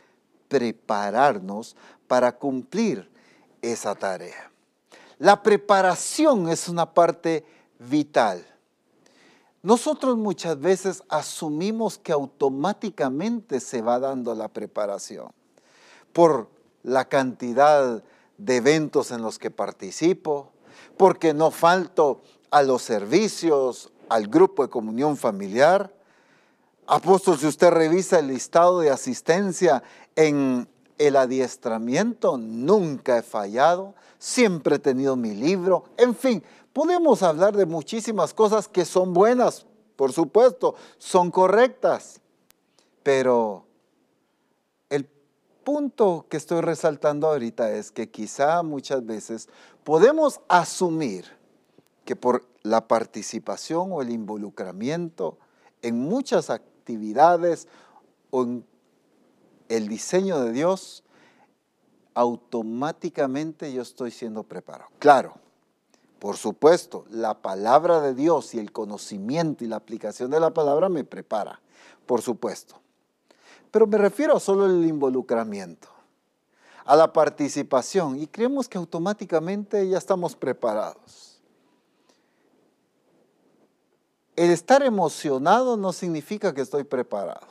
prepararnos 0.48 1.76
para 2.06 2.36
cumplir 2.36 3.10
esa 3.62 3.94
tarea. 3.94 4.50
La 5.18 5.42
preparación 5.42 6.48
es 6.48 6.68
una 6.68 6.92
parte 6.92 7.44
vital. 7.78 8.44
Nosotros 9.62 10.16
muchas 10.16 10.58
veces 10.58 11.02
asumimos 11.08 11.98
que 11.98 12.12
automáticamente 12.12 13.60
se 13.60 13.82
va 13.82 13.98
dando 13.98 14.34
la 14.34 14.48
preparación 14.48 15.30
por 16.12 16.48
la 16.82 17.04
cantidad 17.04 18.02
de 18.38 18.56
eventos 18.56 19.10
en 19.10 19.20
los 19.20 19.38
que 19.38 19.50
participo, 19.50 20.52
porque 20.96 21.34
no 21.34 21.50
falto 21.50 22.22
a 22.50 22.62
los 22.62 22.82
servicios, 22.82 23.92
al 24.08 24.28
grupo 24.28 24.62
de 24.62 24.70
comunión 24.70 25.16
familiar. 25.16 25.92
Apóstol, 26.86 27.38
si 27.38 27.46
usted 27.46 27.70
revisa 27.70 28.18
el 28.18 28.28
listado 28.28 28.80
de 28.80 28.90
asistencia 28.90 29.82
en 30.16 30.68
el 30.98 31.16
adiestramiento, 31.16 32.36
nunca 32.36 33.18
he 33.18 33.22
fallado, 33.22 33.94
siempre 34.18 34.76
he 34.76 34.78
tenido 34.78 35.16
mi 35.16 35.34
libro, 35.34 35.84
en 35.96 36.14
fin, 36.14 36.42
Podemos 36.72 37.22
hablar 37.22 37.56
de 37.56 37.66
muchísimas 37.66 38.32
cosas 38.32 38.68
que 38.68 38.84
son 38.84 39.12
buenas, 39.12 39.66
por 39.96 40.12
supuesto, 40.12 40.76
son 40.98 41.30
correctas, 41.32 42.20
pero 43.02 43.64
el 44.88 45.08
punto 45.64 46.26
que 46.28 46.36
estoy 46.36 46.60
resaltando 46.60 47.26
ahorita 47.26 47.72
es 47.72 47.90
que 47.90 48.08
quizá 48.08 48.62
muchas 48.62 49.04
veces 49.04 49.48
podemos 49.82 50.40
asumir 50.48 51.39
que 52.10 52.16
por 52.16 52.44
la 52.64 52.88
participación 52.88 53.92
o 53.92 54.02
el 54.02 54.10
involucramiento 54.10 55.38
en 55.80 56.00
muchas 56.00 56.50
actividades 56.50 57.68
o 58.30 58.42
en 58.42 58.66
el 59.68 59.86
diseño 59.86 60.40
de 60.40 60.50
Dios, 60.50 61.04
automáticamente 62.14 63.72
yo 63.72 63.82
estoy 63.82 64.10
siendo 64.10 64.42
preparado. 64.42 64.90
Claro, 64.98 65.34
por 66.18 66.36
supuesto, 66.36 67.04
la 67.10 67.40
palabra 67.40 68.00
de 68.00 68.12
Dios 68.12 68.54
y 68.54 68.58
el 68.58 68.72
conocimiento 68.72 69.62
y 69.62 69.68
la 69.68 69.76
aplicación 69.76 70.32
de 70.32 70.40
la 70.40 70.50
palabra 70.52 70.88
me 70.88 71.04
prepara, 71.04 71.60
por 72.06 72.22
supuesto. 72.22 72.74
Pero 73.70 73.86
me 73.86 73.98
refiero 73.98 74.40
solo 74.40 74.66
el 74.66 74.84
involucramiento, 74.84 75.86
a 76.84 76.96
la 76.96 77.12
participación 77.12 78.18
y 78.18 78.26
creemos 78.26 78.68
que 78.68 78.78
automáticamente 78.78 79.88
ya 79.88 79.98
estamos 79.98 80.34
preparados. 80.34 81.29
El 84.40 84.52
estar 84.52 84.82
emocionado 84.82 85.76
no 85.76 85.92
significa 85.92 86.54
que 86.54 86.62
estoy 86.62 86.82
preparado. 86.82 87.46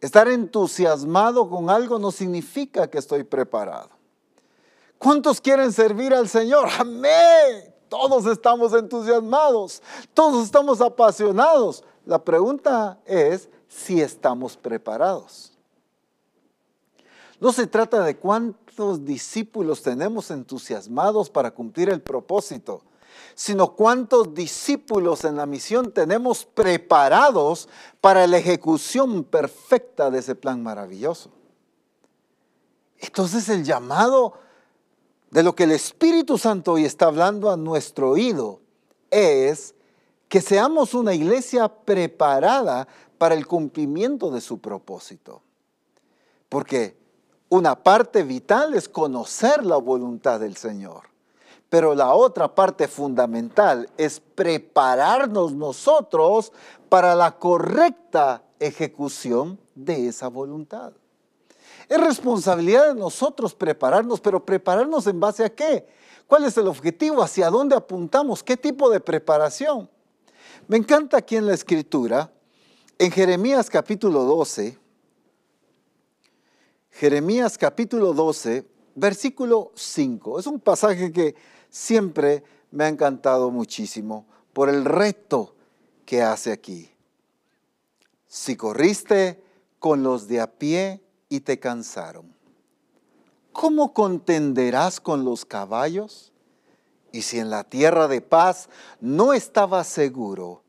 Estar 0.00 0.28
entusiasmado 0.28 1.50
con 1.50 1.68
algo 1.68 1.98
no 1.98 2.12
significa 2.12 2.88
que 2.88 2.98
estoy 2.98 3.24
preparado. 3.24 3.88
¿Cuántos 4.98 5.40
quieren 5.40 5.72
servir 5.72 6.14
al 6.14 6.28
Señor? 6.28 6.68
Amén. 6.78 7.74
Todos 7.88 8.24
estamos 8.26 8.72
entusiasmados, 8.72 9.82
todos 10.14 10.44
estamos 10.44 10.80
apasionados. 10.80 11.82
La 12.06 12.22
pregunta 12.22 13.00
es 13.04 13.48
si 13.66 14.00
estamos 14.00 14.56
preparados. 14.56 15.58
No 17.40 17.52
se 17.52 17.66
trata 17.66 18.04
de 18.04 18.16
cuántos 18.16 19.04
discípulos 19.04 19.82
tenemos 19.82 20.30
entusiasmados 20.30 21.28
para 21.30 21.50
cumplir 21.50 21.88
el 21.88 22.00
propósito 22.00 22.84
sino 23.34 23.74
cuántos 23.74 24.34
discípulos 24.34 25.24
en 25.24 25.36
la 25.36 25.46
misión 25.46 25.92
tenemos 25.92 26.44
preparados 26.44 27.68
para 28.00 28.26
la 28.26 28.38
ejecución 28.38 29.24
perfecta 29.24 30.10
de 30.10 30.20
ese 30.20 30.34
plan 30.34 30.62
maravilloso. 30.62 31.30
Entonces 32.98 33.48
el 33.48 33.64
llamado 33.64 34.34
de 35.30 35.42
lo 35.42 35.54
que 35.54 35.64
el 35.64 35.72
Espíritu 35.72 36.38
Santo 36.38 36.72
hoy 36.72 36.84
está 36.84 37.06
hablando 37.06 37.50
a 37.50 37.56
nuestro 37.56 38.10
oído 38.10 38.60
es 39.10 39.74
que 40.28 40.40
seamos 40.40 40.94
una 40.94 41.14
iglesia 41.14 41.68
preparada 41.68 42.88
para 43.18 43.34
el 43.34 43.46
cumplimiento 43.46 44.30
de 44.30 44.40
su 44.40 44.58
propósito. 44.58 45.42
Porque 46.48 46.96
una 47.48 47.82
parte 47.82 48.22
vital 48.22 48.74
es 48.74 48.88
conocer 48.88 49.64
la 49.64 49.76
voluntad 49.76 50.40
del 50.40 50.56
Señor. 50.56 51.13
Pero 51.74 51.92
la 51.92 52.14
otra 52.14 52.54
parte 52.54 52.86
fundamental 52.86 53.90
es 53.96 54.20
prepararnos 54.20 55.54
nosotros 55.54 56.52
para 56.88 57.16
la 57.16 57.36
correcta 57.36 58.44
ejecución 58.60 59.58
de 59.74 60.06
esa 60.06 60.28
voluntad. 60.28 60.92
Es 61.88 62.00
responsabilidad 62.00 62.94
de 62.94 63.00
nosotros 63.00 63.56
prepararnos, 63.56 64.20
pero 64.20 64.46
prepararnos 64.46 65.08
en 65.08 65.18
base 65.18 65.44
a 65.44 65.52
qué? 65.52 65.84
¿Cuál 66.28 66.44
es 66.44 66.56
el 66.56 66.68
objetivo? 66.68 67.20
¿Hacia 67.20 67.50
dónde 67.50 67.74
apuntamos? 67.74 68.44
¿Qué 68.44 68.56
tipo 68.56 68.88
de 68.88 69.00
preparación? 69.00 69.90
Me 70.68 70.76
encanta 70.76 71.16
aquí 71.16 71.34
en 71.34 71.48
la 71.48 71.54
escritura, 71.54 72.30
en 73.00 73.10
Jeremías 73.10 73.68
capítulo 73.68 74.22
12, 74.22 74.78
Jeremías 76.92 77.58
capítulo 77.58 78.12
12, 78.12 78.64
versículo 78.94 79.72
5. 79.74 80.38
Es 80.38 80.46
un 80.46 80.60
pasaje 80.60 81.10
que 81.10 81.34
siempre 81.74 82.44
me 82.70 82.84
ha 82.84 82.88
encantado 82.88 83.50
muchísimo 83.50 84.26
por 84.52 84.68
el 84.68 84.84
reto 84.84 85.56
que 86.06 86.22
hace 86.22 86.52
aquí. 86.52 86.88
Si 88.28 88.56
corriste 88.56 89.42
con 89.80 90.04
los 90.04 90.28
de 90.28 90.40
a 90.40 90.46
pie 90.46 91.02
y 91.28 91.40
te 91.40 91.58
cansaron, 91.58 92.32
¿cómo 93.52 93.92
contenderás 93.92 95.00
con 95.00 95.24
los 95.24 95.44
caballos? 95.44 96.32
Y 97.10 97.22
si 97.22 97.40
en 97.40 97.50
la 97.50 97.64
tierra 97.64 98.06
de 98.06 98.20
paz 98.20 98.68
no 99.00 99.32
estabas 99.32 99.88
seguro, 99.88 100.62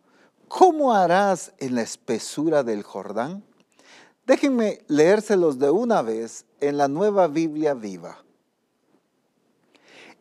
¿cómo 0.48 0.96
harás 0.96 1.54
en 1.60 1.76
la 1.76 1.84
espesura 1.84 2.64
del 2.64 2.82
Jordán? 2.82 3.44
Déjenme 4.26 4.84
leérselos 4.88 5.60
de 5.60 5.70
una 5.70 6.02
vez 6.02 6.46
en 6.62 6.78
la 6.78 6.88
nueva 6.88 7.28
Biblia 7.28 7.76
viva. 7.76 8.25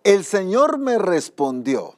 El 0.04 0.26
Señor 0.26 0.76
me 0.76 0.98
respondió, 0.98 1.94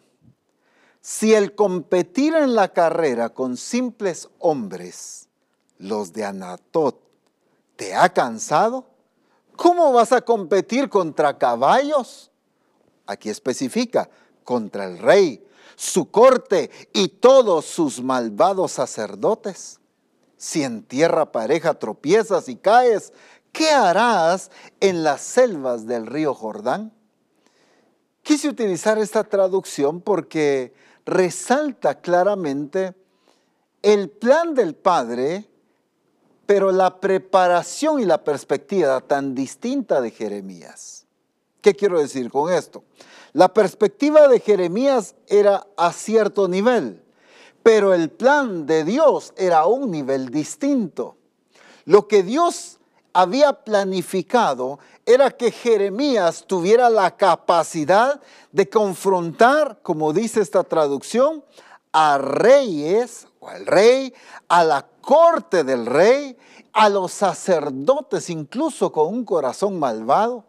si 1.01 1.35
el 1.35 1.57
competir 1.57 2.37
en 2.37 2.55
la 2.55 2.73
carrera 2.73 3.31
con 3.31 3.57
simples 3.57 4.29
hombres, 4.39 5.29
los 5.79 6.13
de 6.13 6.25
Anatot, 6.25 7.01
te 7.75 7.97
ha 7.97 8.09
cansado, 8.11 8.87
¿cómo 9.57 9.93
vas 9.93 10.13
a 10.13 10.21
competir 10.21 10.89
contra 10.89 11.37
caballos? 11.37 12.31
Aquí 13.07 13.29
especifica, 13.29 14.09
contra 14.45 14.85
el 14.85 14.99
rey, 14.99 15.45
su 15.75 16.09
corte 16.09 16.71
y 16.93 17.09
todos 17.09 17.65
sus 17.65 18.01
malvados 18.01 18.71
sacerdotes. 18.71 19.81
Si 20.37 20.63
en 20.63 20.85
tierra 20.85 21.33
pareja 21.33 21.75
tropiezas 21.75 22.49
y 22.49 22.55
caes, 22.55 23.13
¿qué 23.51 23.71
harás 23.71 24.53
en 24.79 25.03
las 25.03 25.23
selvas 25.23 25.89
del 25.89 26.07
río 26.07 26.33
Jordán? 26.33 26.96
Quise 28.27 28.49
utilizar 28.49 28.99
esta 28.99 29.23
traducción 29.23 30.01
porque 30.01 30.75
resalta 31.05 32.01
claramente 32.01 32.93
el 33.83 34.11
plan 34.11 34.53
del 34.53 34.75
Padre, 34.75 35.49
pero 36.45 36.73
la 36.73 36.99
preparación 36.99 38.01
y 38.01 38.05
la 38.05 38.25
perspectiva 38.25 39.01
tan 39.01 39.33
distinta 39.33 40.01
de 40.01 40.11
Jeremías. 40.11 41.07
¿Qué 41.61 41.77
quiero 41.77 42.01
decir 42.01 42.29
con 42.29 42.53
esto? 42.53 42.83
La 43.33 43.55
perspectiva 43.55 44.27
de 44.27 44.41
Jeremías 44.41 45.15
era 45.29 45.65
a 45.77 45.93
cierto 45.93 46.49
nivel, 46.49 47.05
pero 47.63 47.95
el 47.95 48.11
plan 48.11 48.67
de 48.67 48.83
Dios 48.83 49.35
era 49.37 49.61
a 49.61 49.67
un 49.67 49.93
nivel 49.93 50.31
distinto. 50.31 51.17
Lo 51.85 52.09
que 52.09 52.25
Dios 52.25 52.81
había 53.13 53.53
planificado 53.53 54.81
era 55.07 55.31
que 55.31 55.53
Jeremías 55.53 56.45
tuviera 56.47 56.91
la 56.91 57.17
capacidad 57.17 58.21
de 58.51 58.69
confrontar, 58.69 59.79
como 59.83 60.13
dice 60.13 60.41
esta 60.41 60.65
traducción, 60.65 61.45
a 61.93 62.19
reyes 62.19 63.29
o 63.39 63.49
al 63.49 63.65
rey, 63.65 64.13
a 64.49 64.65
la 64.65 64.85
corte 65.01 65.63
del 65.63 65.87
rey, 65.87 66.37
a 66.73 66.89
los 66.89 67.13
sacerdotes, 67.13 68.29
incluso 68.29 68.91
con 68.91 69.07
un 69.07 69.25
corazón 69.25 69.79
malvado. 69.79 70.45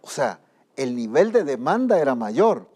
O 0.00 0.08
sea, 0.08 0.40
el 0.76 0.94
nivel 0.94 1.32
de 1.32 1.42
demanda 1.42 1.98
era 1.98 2.14
mayor. 2.14 2.68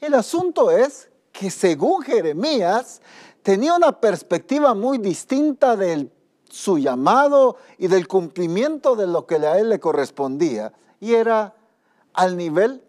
El 0.00 0.14
asunto 0.14 0.70
es 0.70 1.10
que 1.32 1.50
según 1.50 2.02
Jeremías 2.02 3.02
tenía 3.42 3.74
una 3.74 4.00
perspectiva 4.00 4.72
muy 4.74 4.98
distinta 4.98 5.76
del 5.76 6.12
su 6.48 6.78
llamado 6.78 7.56
y 7.78 7.88
del 7.88 8.08
cumplimiento 8.08 8.96
de 8.96 9.06
lo 9.06 9.26
que 9.26 9.36
a 9.36 9.58
él 9.58 9.68
le 9.68 9.80
correspondía. 9.80 10.72
Y 11.00 11.14
era 11.14 11.54
al 12.12 12.36
nivel 12.36 12.82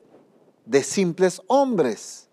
de 0.65 0.84
simples 0.84 1.41
hombres, 1.48 2.28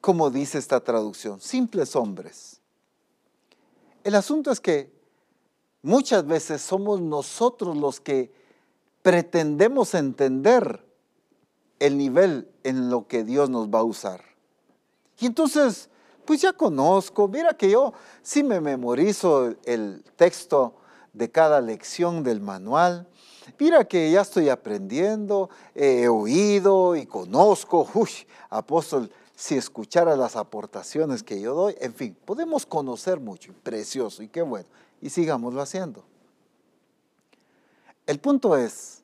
como 0.00 0.30
dice 0.30 0.58
esta 0.58 0.80
traducción, 0.80 1.40
simples 1.40 1.96
hombres. 1.96 2.60
El 4.04 4.14
asunto 4.14 4.50
es 4.50 4.60
que 4.60 4.92
muchas 5.82 6.26
veces 6.26 6.62
somos 6.62 7.00
nosotros 7.00 7.76
los 7.76 8.00
que 8.00 8.32
pretendemos 9.02 9.94
entender 9.94 10.84
el 11.78 11.96
nivel 11.96 12.50
en 12.64 12.90
lo 12.90 13.06
que 13.06 13.24
Dios 13.24 13.50
nos 13.50 13.68
va 13.68 13.80
a 13.80 13.84
usar. 13.84 14.24
Y 15.18 15.26
entonces 15.26 15.90
pues 16.28 16.42
ya 16.42 16.52
conozco, 16.52 17.26
mira 17.26 17.54
que 17.54 17.70
yo 17.70 17.94
sí 18.20 18.42
me 18.42 18.60
memorizo 18.60 19.54
el 19.64 20.04
texto 20.14 20.74
de 21.14 21.30
cada 21.30 21.58
lección 21.62 22.22
del 22.22 22.42
manual. 22.42 23.08
Mira 23.58 23.82
que 23.86 24.10
ya 24.10 24.20
estoy 24.20 24.50
aprendiendo, 24.50 25.48
he 25.74 26.06
oído 26.06 26.96
y 26.96 27.06
conozco. 27.06 27.88
Uy, 27.94 28.10
apóstol, 28.50 29.10
si 29.34 29.56
escuchara 29.56 30.16
las 30.16 30.36
aportaciones 30.36 31.22
que 31.22 31.40
yo 31.40 31.54
doy, 31.54 31.76
en 31.80 31.94
fin, 31.94 32.14
podemos 32.26 32.66
conocer 32.66 33.20
mucho, 33.20 33.54
precioso 33.62 34.22
y 34.22 34.28
qué 34.28 34.42
bueno. 34.42 34.68
Y 35.00 35.08
sigámoslo 35.08 35.62
haciendo. 35.62 36.04
El 38.04 38.20
punto 38.20 38.54
es, 38.54 39.02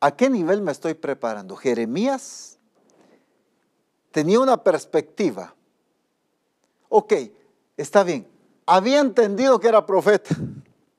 ¿A 0.00 0.14
qué 0.14 0.30
nivel 0.30 0.62
me 0.62 0.70
estoy 0.70 0.94
preparando? 0.94 1.56
Jeremías 1.56 2.57
tenía 4.10 4.40
una 4.40 4.62
perspectiva. 4.62 5.54
Ok, 6.88 7.14
está 7.76 8.02
bien. 8.02 8.26
Había 8.66 9.00
entendido 9.00 9.60
que 9.60 9.68
era 9.68 9.86
profeta. 9.86 10.34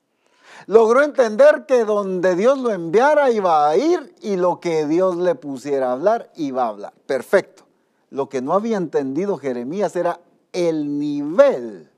Logró 0.66 1.02
entender 1.02 1.66
que 1.66 1.84
donde 1.84 2.36
Dios 2.36 2.58
lo 2.58 2.70
enviara 2.70 3.30
iba 3.30 3.68
a 3.68 3.76
ir 3.76 4.14
y 4.20 4.36
lo 4.36 4.60
que 4.60 4.86
Dios 4.86 5.16
le 5.16 5.34
pusiera 5.34 5.88
a 5.88 5.92
hablar 5.92 6.30
iba 6.36 6.64
a 6.64 6.68
hablar. 6.68 6.92
Perfecto. 7.06 7.64
Lo 8.10 8.28
que 8.28 8.42
no 8.42 8.52
había 8.52 8.76
entendido 8.76 9.38
Jeremías 9.38 9.96
era 9.96 10.20
el 10.52 10.98
nivel 10.98 11.88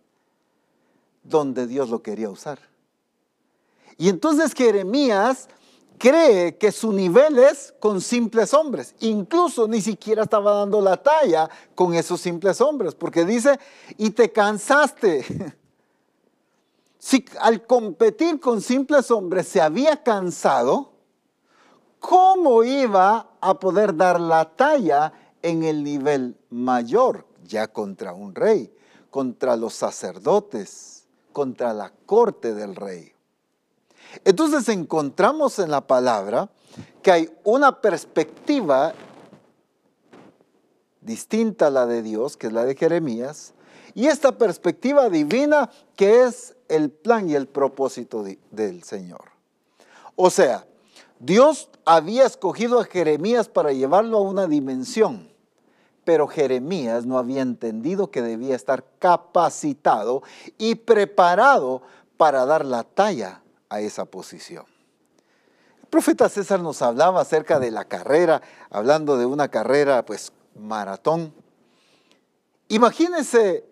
donde 1.23 1.67
Dios 1.67 1.89
lo 1.89 2.03
quería 2.03 2.31
usar. 2.31 2.59
Y 3.99 4.09
entonces 4.09 4.55
Jeremías 4.55 5.49
cree 6.03 6.59
que 6.59 6.73
su 6.73 6.93
nivel 6.93 7.39
es 7.39 7.73
con 7.79 8.01
simples 8.01 8.53
hombres. 8.55 8.97
Incluso 8.99 9.69
ni 9.69 9.81
siquiera 9.81 10.25
estaba 10.25 10.53
dando 10.55 10.81
la 10.81 10.97
talla 10.97 11.49
con 11.77 11.95
esos 11.95 12.21
simples 12.21 12.61
hombres, 12.61 12.97
porque 12.97 13.25
dice, 13.25 13.61
y 13.97 14.11
te 14.11 14.33
cansaste. 14.33 15.55
Si 16.99 17.25
al 17.41 17.67
competir 17.67 18.39
con 18.39 18.61
simples 18.61 19.11
hombres 19.11 19.49
se 19.49 19.61
había 19.61 20.05
cansado, 20.05 20.93
¿cómo 21.99 22.63
iba 22.63 23.27
a 23.41 23.59
poder 23.59 23.97
dar 23.97 24.21
la 24.21 24.55
talla 24.55 25.13
en 25.43 25.65
el 25.65 25.83
nivel 25.83 26.37
mayor, 26.49 27.27
ya 27.45 27.67
contra 27.67 28.13
un 28.13 28.37
rey, 28.37 28.73
contra 29.11 29.57
los 29.57 29.75
sacerdotes, 29.75 31.09
contra 31.33 31.75
la 31.75 31.93
corte 32.07 32.55
del 32.55 32.77
rey? 32.77 33.12
Entonces 34.25 34.69
encontramos 34.69 35.59
en 35.59 35.71
la 35.71 35.81
palabra 35.87 36.51
que 37.03 37.13
hay 37.13 37.31
una 37.45 37.81
perspectiva 37.81 38.95
distinta 41.01 41.67
a 41.67 41.71
la 41.71 41.87
de 41.87 42.03
Dios, 42.03 42.37
que 42.37 42.47
es 42.47 42.53
la 42.53 42.65
de 42.65 42.77
Jeremías, 42.77 43.55
y 43.95 44.07
esta 44.07 44.39
perspectiva 44.39 45.11
divina 45.11 45.71
que 45.97 46.23
es 46.23 46.55
el 46.69 46.91
plan 46.91 47.29
y 47.29 47.35
el 47.35 47.47
propósito 47.47 48.25
del 48.51 48.83
Señor. 48.85 49.25
O 50.17 50.31
sea, 50.31 50.67
Dios 51.19 51.69
había 51.85 52.25
escogido 52.25 52.81
a 52.81 52.85
Jeremías 52.85 53.49
para 53.49 53.73
llevarlo 53.73 54.19
a 54.19 54.23
una 54.23 54.47
dimensión, 54.47 55.31
pero 56.05 56.27
Jeremías 56.27 57.07
no 57.07 57.19
había 57.19 57.43
entendido 57.43 58.11
que 58.11 58.23
debía 58.23 58.57
estar 58.57 58.85
capacitado 58.99 60.23
y 60.59 60.77
preparado 60.77 61.83
para 62.17 62.47
dar 62.47 62.65
la 62.65 62.85
talla 62.85 63.42
a 63.73 63.81
esa 63.81 64.05
posición. 64.05 64.67
El 65.81 65.89
profeta 65.89 66.29
César 66.29 66.61
nos 66.61 66.83
hablaba 66.83 67.21
acerca 67.21 67.59
de 67.59 67.71
la 67.71 67.87
carrera, 67.87 68.43
hablando 68.71 69.17
de 69.17 69.27
una 69.27 69.49
carrera 69.49 70.05
pues 70.05 70.33
maratón. 70.55 71.35
Imagínense 72.69 73.65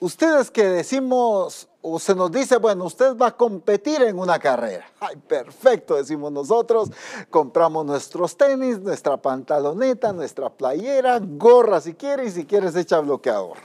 ustedes 0.00 0.50
que 0.50 0.64
decimos 0.64 1.68
o 1.82 1.98
se 1.98 2.14
nos 2.14 2.30
dice, 2.30 2.58
bueno, 2.58 2.84
usted 2.84 3.16
va 3.16 3.28
a 3.28 3.36
competir 3.36 4.02
en 4.02 4.18
una 4.18 4.38
carrera. 4.38 4.84
Ay, 5.00 5.16
perfecto, 5.16 5.96
decimos 5.96 6.30
nosotros, 6.30 6.90
compramos 7.30 7.86
nuestros 7.86 8.36
tenis, 8.36 8.80
nuestra 8.80 9.16
pantaloneta, 9.16 10.12
nuestra 10.12 10.50
playera, 10.50 11.18
gorra 11.22 11.80
si 11.80 11.94
quiere 11.94 12.26
y 12.26 12.30
si 12.30 12.44
quieres 12.44 12.76
echa 12.76 13.00
bloqueador. 13.00 13.56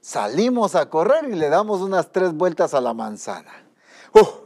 Salimos 0.00 0.74
a 0.74 0.88
correr 0.88 1.28
y 1.30 1.34
le 1.34 1.50
damos 1.50 1.82
unas 1.82 2.12
tres 2.12 2.32
vueltas 2.32 2.72
a 2.72 2.80
la 2.80 2.94
manzana. 2.94 3.64
Uh, 4.14 4.43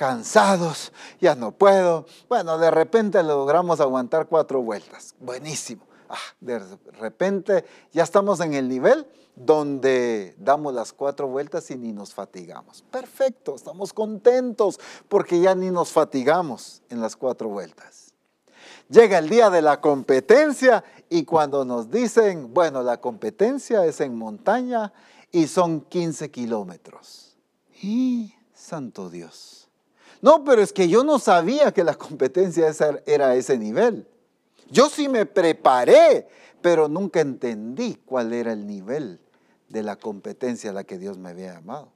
cansados, 0.00 0.94
ya 1.20 1.34
no 1.34 1.52
puedo. 1.52 2.06
Bueno, 2.26 2.56
de 2.56 2.70
repente 2.70 3.22
logramos 3.22 3.80
aguantar 3.80 4.28
cuatro 4.28 4.62
vueltas. 4.62 5.14
Buenísimo. 5.20 5.82
Ah, 6.08 6.16
de 6.40 6.58
repente 6.98 7.66
ya 7.92 8.02
estamos 8.02 8.40
en 8.40 8.54
el 8.54 8.66
nivel 8.66 9.06
donde 9.36 10.34
damos 10.38 10.72
las 10.72 10.94
cuatro 10.94 11.28
vueltas 11.28 11.70
y 11.70 11.76
ni 11.76 11.92
nos 11.92 12.14
fatigamos. 12.14 12.80
Perfecto, 12.90 13.54
estamos 13.54 13.92
contentos 13.92 14.80
porque 15.06 15.38
ya 15.38 15.54
ni 15.54 15.70
nos 15.70 15.92
fatigamos 15.92 16.80
en 16.88 17.02
las 17.02 17.14
cuatro 17.14 17.50
vueltas. 17.50 18.14
Llega 18.88 19.18
el 19.18 19.28
día 19.28 19.50
de 19.50 19.60
la 19.60 19.82
competencia 19.82 20.82
y 21.10 21.24
cuando 21.26 21.66
nos 21.66 21.90
dicen, 21.90 22.54
bueno, 22.54 22.82
la 22.82 23.02
competencia 23.02 23.84
es 23.84 24.00
en 24.00 24.16
montaña 24.16 24.94
y 25.30 25.46
son 25.46 25.82
15 25.82 26.30
kilómetros. 26.30 27.36
Y, 27.82 28.34
santo 28.54 29.10
Dios. 29.10 29.60
No, 30.22 30.44
pero 30.44 30.62
es 30.62 30.72
que 30.72 30.88
yo 30.88 31.02
no 31.02 31.18
sabía 31.18 31.72
que 31.72 31.84
la 31.84 31.94
competencia 31.94 32.70
era 33.06 33.28
a 33.28 33.34
ese 33.36 33.58
nivel. 33.58 34.06
Yo 34.70 34.88
sí 34.88 35.08
me 35.08 35.26
preparé, 35.26 36.28
pero 36.60 36.88
nunca 36.88 37.20
entendí 37.20 37.96
cuál 38.04 38.32
era 38.32 38.52
el 38.52 38.66
nivel 38.66 39.20
de 39.68 39.82
la 39.82 39.96
competencia 39.96 40.70
a 40.70 40.72
la 40.74 40.84
que 40.84 40.98
Dios 40.98 41.16
me 41.18 41.30
había 41.30 41.54
llamado. 41.54 41.92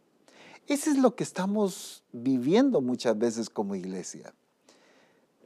Eso 0.67 0.91
es 0.91 0.97
lo 0.97 1.15
que 1.15 1.25
estamos 1.25 2.03
viviendo 2.13 2.81
muchas 2.81 3.19
veces 3.19 3.51
como 3.51 3.75
iglesia. 3.75 4.33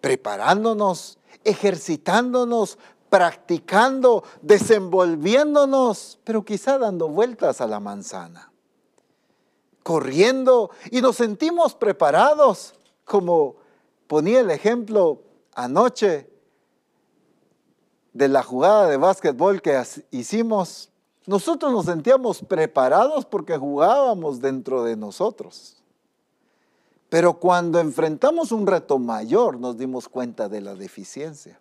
Preparándonos, 0.01 1.19
ejercitándonos, 1.43 2.79
practicando, 3.11 4.23
desenvolviéndonos, 4.43 6.21
pero 6.23 6.45
quizá 6.45 6.79
dando 6.79 7.09
vueltas 7.09 7.61
a 7.61 7.67
la 7.67 7.81
manzana 7.81 8.48
corriendo 9.89 10.71
y 10.91 11.01
nos 11.01 11.17
sentimos 11.17 11.75
preparados, 11.75 12.75
como 13.07 13.57
ponía 14.07 14.41
el 14.41 14.51
ejemplo 14.51 15.23
anoche 15.55 16.29
de 18.13 18.29
la 18.29 18.43
jugada 18.43 18.87
de 18.87 18.99
básquetbol 18.99 19.63
que 19.63 19.83
hicimos. 20.11 20.91
Nosotros 21.25 21.73
nos 21.73 21.87
sentíamos 21.87 22.43
preparados 22.43 23.25
porque 23.25 23.57
jugábamos 23.57 24.43
dentro 24.43 24.85
de 24.85 24.95
nosotros. 24.95 25.83
Pero 27.09 27.41
cuando 27.41 27.79
enfrentamos 27.81 28.53
un 28.53 28.67
reto 28.67 28.99
mayor 28.99 29.59
nos 29.59 29.79
dimos 29.79 30.07
cuenta 30.07 30.51
de 30.51 30.61
la 30.61 30.75
deficiencia. 30.75 31.59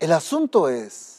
El 0.00 0.12
asunto 0.12 0.70
es 0.70 1.17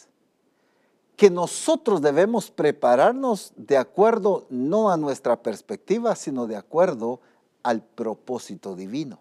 que 1.20 1.30
nosotros 1.30 2.02
debemos 2.02 2.50
prepararnos 2.50 3.52
de 3.58 3.76
acuerdo 3.76 4.46
no 4.50 4.90
a 4.90 4.96
nuestra 4.96 5.44
perspectiva, 5.44 6.16
sino 6.16 6.48
de 6.48 6.56
acuerdo 6.56 7.20
al 7.62 7.82
propósito 7.82 8.74
divino. 8.74 9.20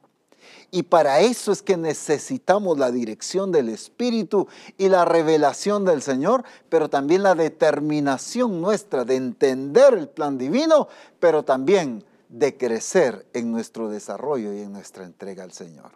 Y 0.70 0.84
para 0.84 1.18
eso 1.18 1.50
es 1.50 1.60
que 1.60 1.76
necesitamos 1.76 2.78
la 2.78 2.92
dirección 2.92 3.50
del 3.50 3.68
Espíritu 3.68 4.46
y 4.76 4.88
la 4.88 5.04
revelación 5.06 5.84
del 5.84 6.00
Señor, 6.00 6.44
pero 6.68 6.88
también 6.88 7.24
la 7.24 7.34
determinación 7.34 8.60
nuestra 8.60 9.04
de 9.04 9.16
entender 9.16 9.94
el 9.94 10.08
plan 10.08 10.38
divino, 10.38 10.86
pero 11.18 11.42
también 11.42 12.04
de 12.28 12.56
crecer 12.56 13.26
en 13.32 13.50
nuestro 13.50 13.88
desarrollo 13.88 14.54
y 14.54 14.60
en 14.60 14.72
nuestra 14.72 15.04
entrega 15.04 15.42
al 15.42 15.50
Señor. 15.50 15.90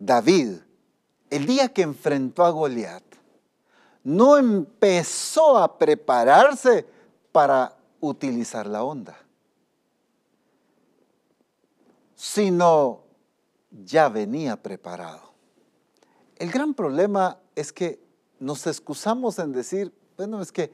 David 0.00 0.56
el 1.34 1.46
día 1.46 1.68
que 1.68 1.82
enfrentó 1.82 2.44
a 2.44 2.50
Goliat, 2.50 3.02
no 4.04 4.36
empezó 4.36 5.58
a 5.58 5.76
prepararse 5.76 6.86
para 7.32 7.76
utilizar 7.98 8.68
la 8.68 8.84
onda, 8.84 9.18
sino 12.14 13.00
ya 13.84 14.08
venía 14.08 14.62
preparado. 14.62 15.22
El 16.36 16.52
gran 16.52 16.72
problema 16.72 17.40
es 17.56 17.72
que 17.72 18.00
nos 18.38 18.68
excusamos 18.68 19.40
en 19.40 19.50
decir, 19.50 19.92
bueno, 20.16 20.40
es 20.40 20.52
que 20.52 20.70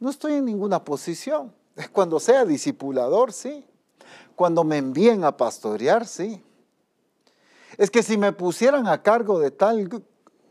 no 0.00 0.08
estoy 0.08 0.34
en 0.34 0.46
ninguna 0.46 0.82
posición. 0.82 1.52
Cuando 1.92 2.18
sea 2.18 2.46
discipulador, 2.46 3.30
sí. 3.30 3.62
Cuando 4.36 4.64
me 4.64 4.78
envíen 4.78 5.22
a 5.24 5.36
pastorear, 5.36 6.06
sí. 6.06 6.42
Es 7.78 7.90
que 7.90 8.02
si 8.02 8.16
me 8.16 8.32
pusieran 8.32 8.86
a 8.86 9.02
cargo 9.02 9.38
de 9.38 9.50
tal 9.50 10.04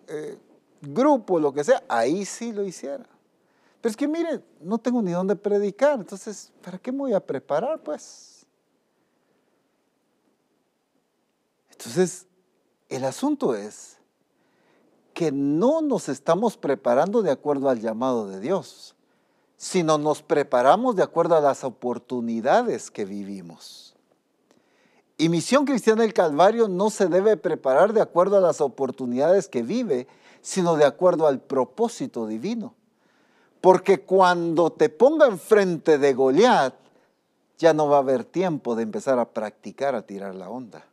eh, 0.07 0.38
grupo, 0.81 1.39
lo 1.39 1.53
que 1.53 1.63
sea, 1.63 1.84
ahí 1.88 2.25
sí 2.25 2.51
lo 2.51 2.63
hiciera. 2.63 3.05
Pero 3.81 3.89
es 3.89 3.97
que 3.97 4.07
mire, 4.07 4.43
no 4.60 4.77
tengo 4.77 5.01
ni 5.01 5.12
dónde 5.12 5.36
predicar, 5.36 5.99
entonces, 5.99 6.51
¿para 6.63 6.77
qué 6.77 6.91
me 6.91 6.99
voy 6.99 7.13
a 7.13 7.19
preparar? 7.19 7.81
Pues. 7.81 8.45
Entonces, 11.71 12.27
el 12.89 13.03
asunto 13.05 13.55
es 13.55 13.97
que 15.13 15.31
no 15.31 15.81
nos 15.81 16.10
estamos 16.10 16.57
preparando 16.57 17.21
de 17.21 17.31
acuerdo 17.31 17.69
al 17.69 17.81
llamado 17.81 18.27
de 18.27 18.39
Dios, 18.39 18.95
sino 19.57 19.97
nos 19.97 20.21
preparamos 20.21 20.95
de 20.95 21.03
acuerdo 21.03 21.36
a 21.36 21.41
las 21.41 21.63
oportunidades 21.63 22.91
que 22.91 23.05
vivimos. 23.05 23.90
Y 25.21 25.29
Misión 25.29 25.65
Cristiana 25.65 26.01
del 26.01 26.15
Calvario 26.15 26.67
no 26.67 26.89
se 26.89 27.05
debe 27.05 27.38
preparar 27.38 27.93
de 27.93 28.01
acuerdo 28.01 28.38
a 28.38 28.41
las 28.41 28.60
oportunidades 28.60 29.47
que 29.47 29.62
vive, 29.62 30.07
sino 30.41 30.75
de 30.77 30.84
acuerdo 30.84 31.27
al 31.27 31.39
propósito 31.39 32.25
divino. 32.25 32.73
Porque 33.62 34.01
cuando 34.01 34.71
te 34.71 34.89
ponga 34.89 35.27
enfrente 35.27 35.99
de 35.99 36.15
Goliat, 36.15 36.73
ya 37.60 37.71
no 37.71 37.88
va 37.88 37.97
a 37.97 37.99
haber 37.99 38.23
tiempo 38.23 38.75
de 38.75 38.81
empezar 38.81 39.19
a 39.19 39.29
practicar 39.29 39.93
a 39.93 40.01
tirar 40.01 40.34
la 40.34 40.49
onda. 40.49 40.84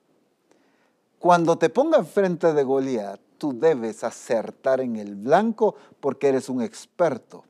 Cuando 1.19 1.57
te 1.57 1.71
ponga 1.71 1.97
enfrente 1.97 2.53
de 2.53 2.65
Goliat, 2.65 3.19
tú 3.39 3.59
debes 3.59 4.05
acertar 4.05 4.83
en 4.83 4.97
el 4.97 5.15
blanco 5.15 5.75
porque 6.01 6.29
eres 6.29 6.51
un 6.51 6.61
experto. 6.61 7.45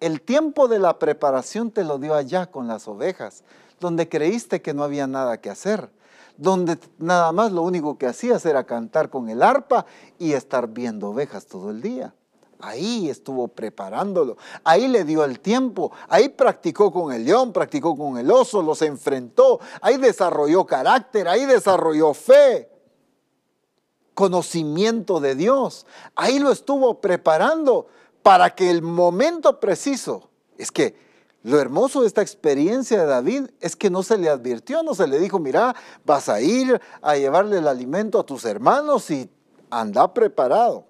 El 0.00 0.20
tiempo 0.22 0.66
de 0.66 0.80
la 0.80 0.98
preparación 0.98 1.70
te 1.70 1.84
lo 1.84 1.98
dio 1.98 2.16
allá 2.16 2.46
con 2.46 2.66
las 2.66 2.88
ovejas, 2.88 3.44
donde 3.78 4.08
creíste 4.08 4.60
que 4.60 4.74
no 4.74 4.82
había 4.82 5.06
nada 5.06 5.40
que 5.40 5.50
hacer, 5.50 5.88
donde 6.36 6.78
nada 6.98 7.32
más 7.32 7.52
lo 7.52 7.62
único 7.62 7.98
que 7.98 8.06
hacías 8.06 8.44
era 8.46 8.64
cantar 8.64 9.10
con 9.10 9.28
el 9.28 9.42
arpa 9.42 9.86
y 10.18 10.32
estar 10.32 10.68
viendo 10.68 11.10
ovejas 11.10 11.46
todo 11.46 11.70
el 11.70 11.80
día. 11.80 12.14
Ahí 12.58 13.10
estuvo 13.10 13.48
preparándolo, 13.48 14.38
ahí 14.64 14.88
le 14.88 15.04
dio 15.04 15.24
el 15.24 15.40
tiempo, 15.40 15.92
ahí 16.08 16.30
practicó 16.30 16.90
con 16.90 17.12
el 17.12 17.24
león, 17.24 17.52
practicó 17.52 17.96
con 17.96 18.16
el 18.16 18.30
oso, 18.30 18.62
los 18.62 18.80
enfrentó, 18.80 19.60
ahí 19.82 19.98
desarrolló 19.98 20.64
carácter, 20.64 21.28
ahí 21.28 21.44
desarrolló 21.44 22.14
fe, 22.14 22.70
conocimiento 24.14 25.20
de 25.20 25.34
Dios, 25.34 25.84
ahí 26.14 26.38
lo 26.38 26.50
estuvo 26.50 26.98
preparando 26.98 27.88
para 28.22 28.54
que 28.54 28.70
el 28.70 28.80
momento 28.80 29.60
preciso, 29.60 30.30
es 30.56 30.72
que 30.72 31.05
lo 31.46 31.60
hermoso 31.60 32.00
de 32.00 32.08
esta 32.08 32.22
experiencia 32.22 32.98
de 32.98 33.06
David 33.06 33.50
es 33.60 33.76
que 33.76 33.88
no 33.88 34.02
se 34.02 34.18
le 34.18 34.28
advirtió, 34.28 34.82
no 34.82 34.96
se 34.96 35.06
le 35.06 35.20
dijo, 35.20 35.38
mira, 35.38 35.76
vas 36.04 36.28
a 36.28 36.40
ir 36.40 36.80
a 37.00 37.14
llevarle 37.14 37.58
el 37.58 37.68
alimento 37.68 38.18
a 38.18 38.26
tus 38.26 38.44
hermanos 38.44 39.08
y 39.12 39.30
anda 39.70 40.12
preparado. 40.12 40.86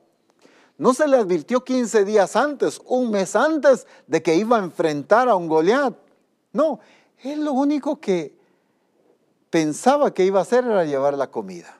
No 0.79 0.95
se 0.95 1.09
le 1.09 1.19
advirtió 1.19 1.63
15 1.63 2.07
días 2.07 2.37
antes, 2.37 2.81
un 2.87 3.11
mes 3.11 3.37
antes 3.37 3.87
de 4.07 4.23
que 4.23 4.35
iba 4.35 4.57
a 4.57 4.65
enfrentar 4.65 5.29
a 5.29 5.35
un 5.35 5.47
Goliat. 5.47 5.95
No, 6.55 6.81
él 7.23 7.45
lo 7.45 7.53
único 7.53 8.01
que 8.01 8.35
pensaba 9.51 10.15
que 10.15 10.25
iba 10.25 10.39
a 10.39 10.43
hacer 10.43 10.65
era 10.65 10.87
llevar 10.87 11.19
la 11.19 11.31
comida. 11.31 11.79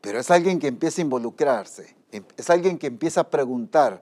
Pero 0.00 0.18
es 0.18 0.30
alguien 0.30 0.58
que 0.58 0.68
empieza 0.68 1.02
a 1.02 1.04
involucrarse, 1.04 1.94
em, 2.10 2.24
es 2.38 2.48
alguien 2.48 2.78
que 2.78 2.86
empieza 2.86 3.20
a 3.20 3.28
preguntar, 3.28 4.00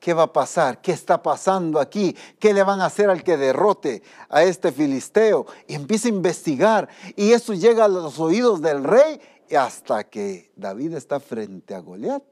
¿qué 0.00 0.14
va 0.14 0.24
a 0.24 0.32
pasar? 0.32 0.80
¿Qué 0.80 0.92
está 0.92 1.22
pasando 1.22 1.80
aquí? 1.80 2.16
¿Qué 2.38 2.52
le 2.52 2.62
van 2.62 2.80
a 2.80 2.86
hacer 2.86 3.10
al 3.10 3.22
que 3.22 3.36
derrote 3.36 4.02
a 4.28 4.42
este 4.42 4.72
filisteo? 4.72 5.46
Y 5.66 5.74
empieza 5.74 6.08
a 6.08 6.12
investigar. 6.12 6.88
Y 7.16 7.32
eso 7.32 7.54
llega 7.54 7.84
a 7.84 7.88
los 7.88 8.18
oídos 8.20 8.60
del 8.60 8.84
rey 8.84 9.20
hasta 9.56 10.04
que 10.04 10.52
David 10.56 10.94
está 10.94 11.20
frente 11.20 11.74
a 11.74 11.80
Goliat, 11.80 12.22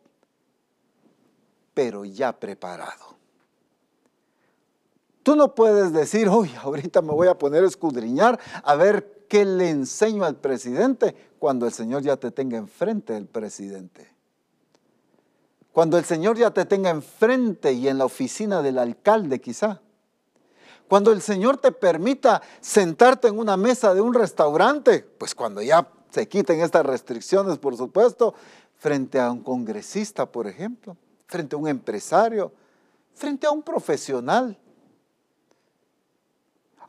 pero 1.74 2.04
ya 2.04 2.32
preparado. 2.38 3.16
Tú 5.22 5.36
no 5.36 5.54
puedes 5.54 5.92
decir, 5.92 6.28
uy, 6.28 6.52
ahorita 6.62 7.00
me 7.00 7.12
voy 7.12 7.28
a 7.28 7.38
poner 7.38 7.62
a 7.62 7.68
escudriñar 7.68 8.40
a 8.64 8.74
ver 8.74 9.26
qué 9.28 9.44
le 9.44 9.70
enseño 9.70 10.24
al 10.24 10.36
presidente 10.36 11.14
cuando 11.38 11.66
el 11.66 11.72
Señor 11.72 12.02
ya 12.02 12.16
te 12.16 12.30
tenga 12.30 12.58
enfrente 12.58 13.12
del 13.12 13.26
presidente. 13.26 14.11
Cuando 15.72 15.98
el 15.98 16.04
Señor 16.04 16.36
ya 16.36 16.50
te 16.50 16.66
tenga 16.66 16.90
enfrente 16.90 17.72
y 17.72 17.88
en 17.88 17.98
la 17.98 18.04
oficina 18.04 18.62
del 18.62 18.78
alcalde 18.78 19.40
quizá. 19.40 19.80
Cuando 20.86 21.10
el 21.12 21.22
Señor 21.22 21.56
te 21.56 21.72
permita 21.72 22.42
sentarte 22.60 23.28
en 23.28 23.38
una 23.38 23.56
mesa 23.56 23.94
de 23.94 24.02
un 24.02 24.12
restaurante, 24.12 25.00
pues 25.18 25.34
cuando 25.34 25.62
ya 25.62 25.88
se 26.10 26.28
quiten 26.28 26.60
estas 26.60 26.84
restricciones, 26.84 27.56
por 27.56 27.74
supuesto, 27.78 28.34
frente 28.76 29.18
a 29.18 29.32
un 29.32 29.42
congresista, 29.42 30.26
por 30.26 30.46
ejemplo, 30.46 30.96
frente 31.26 31.56
a 31.56 31.58
un 31.58 31.68
empresario, 31.68 32.52
frente 33.14 33.46
a 33.46 33.50
un 33.50 33.62
profesional. 33.62 34.58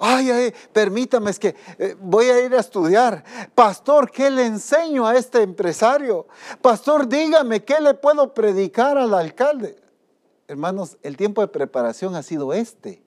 Ay, 0.06 0.32
ay, 0.32 0.54
permítame, 0.74 1.32
es 1.32 1.40
que 1.40 1.56
eh, 1.80 1.96
voy 1.98 2.26
a 2.26 2.44
ir 2.44 2.54
a 2.54 2.60
estudiar. 2.60 3.24
Pastor, 3.56 4.12
¿qué 4.12 4.30
le 4.30 4.46
enseño 4.46 5.08
a 5.08 5.16
este 5.16 5.42
empresario? 5.42 6.28
Pastor, 6.62 7.08
dígame, 7.08 7.64
¿qué 7.64 7.80
le 7.80 7.94
puedo 7.94 8.34
predicar 8.34 8.98
al 8.98 9.14
alcalde? 9.14 9.78
Hermanos, 10.50 10.98
el 11.04 11.16
tiempo 11.16 11.40
de 11.40 11.48
preparación 11.48 12.18
ha 12.18 12.22
sido 12.22 12.52
este. 12.52 13.02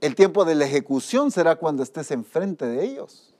El 0.00 0.16
tiempo 0.16 0.44
de 0.44 0.56
la 0.56 0.64
ejecución 0.64 1.30
será 1.30 1.54
cuando 1.54 1.84
estés 1.84 2.10
enfrente 2.10 2.66
de 2.66 2.84
ellos. 2.84 3.32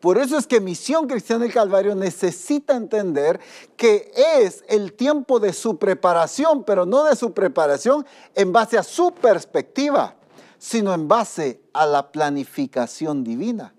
Por 0.00 0.18
eso 0.18 0.36
es 0.36 0.48
que 0.48 0.60
Misión 0.60 1.06
Cristiana 1.06 1.44
del 1.44 1.52
Calvario 1.52 1.94
necesita 1.94 2.74
entender 2.74 3.38
que 3.76 4.10
es 4.40 4.64
el 4.66 4.94
tiempo 4.94 5.38
de 5.38 5.52
su 5.52 5.78
preparación, 5.78 6.64
pero 6.64 6.86
no 6.86 7.04
de 7.04 7.14
su 7.14 7.32
preparación 7.32 8.04
en 8.34 8.52
base 8.52 8.76
a 8.78 8.82
su 8.82 9.12
perspectiva, 9.12 10.16
sino 10.60 10.92
en 10.92 11.08
base 11.08 11.62
a 11.72 11.86
la 11.86 12.12
planificación 12.12 13.24
divina. 13.24 13.72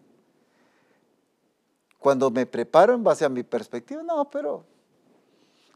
Cuando 1.99 2.31
me 2.31 2.47
preparo 2.47 2.95
en 2.95 3.03
base 3.03 3.23
a 3.23 3.29
mi 3.29 3.43
perspectiva, 3.43 4.01
no, 4.01 4.27
pero 4.27 4.65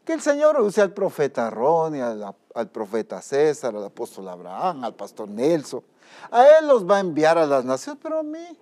que 0.03 0.13
el 0.13 0.21
Señor 0.21 0.59
use 0.59 0.81
al 0.81 0.93
profeta 0.93 1.51
Ronnie, 1.51 2.01
al, 2.01 2.35
al 2.55 2.69
profeta 2.71 3.21
César, 3.21 3.75
al 3.75 3.85
apóstol 3.85 4.27
Abraham, 4.27 4.83
al 4.83 4.95
pastor 4.95 5.29
Nelson. 5.29 5.83
A 6.31 6.43
Él 6.57 6.67
los 6.67 6.89
va 6.89 6.97
a 6.97 7.01
enviar 7.01 7.37
a 7.37 7.45
las 7.45 7.63
naciones, 7.63 7.99
pero 8.01 8.19
a 8.19 8.23
mí 8.23 8.57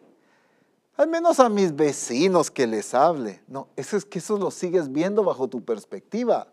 al 0.97 1.08
menos 1.08 1.39
a 1.39 1.47
mis 1.47 1.73
vecinos 1.73 2.51
que 2.51 2.67
les 2.67 2.93
hable. 2.93 3.41
No, 3.47 3.69
eso 3.77 3.95
es 3.95 4.03
que 4.03 4.19
eso 4.19 4.38
lo 4.38 4.51
sigues 4.51 4.91
viendo 4.91 5.23
bajo 5.23 5.47
tu 5.47 5.63
perspectiva. 5.63 6.47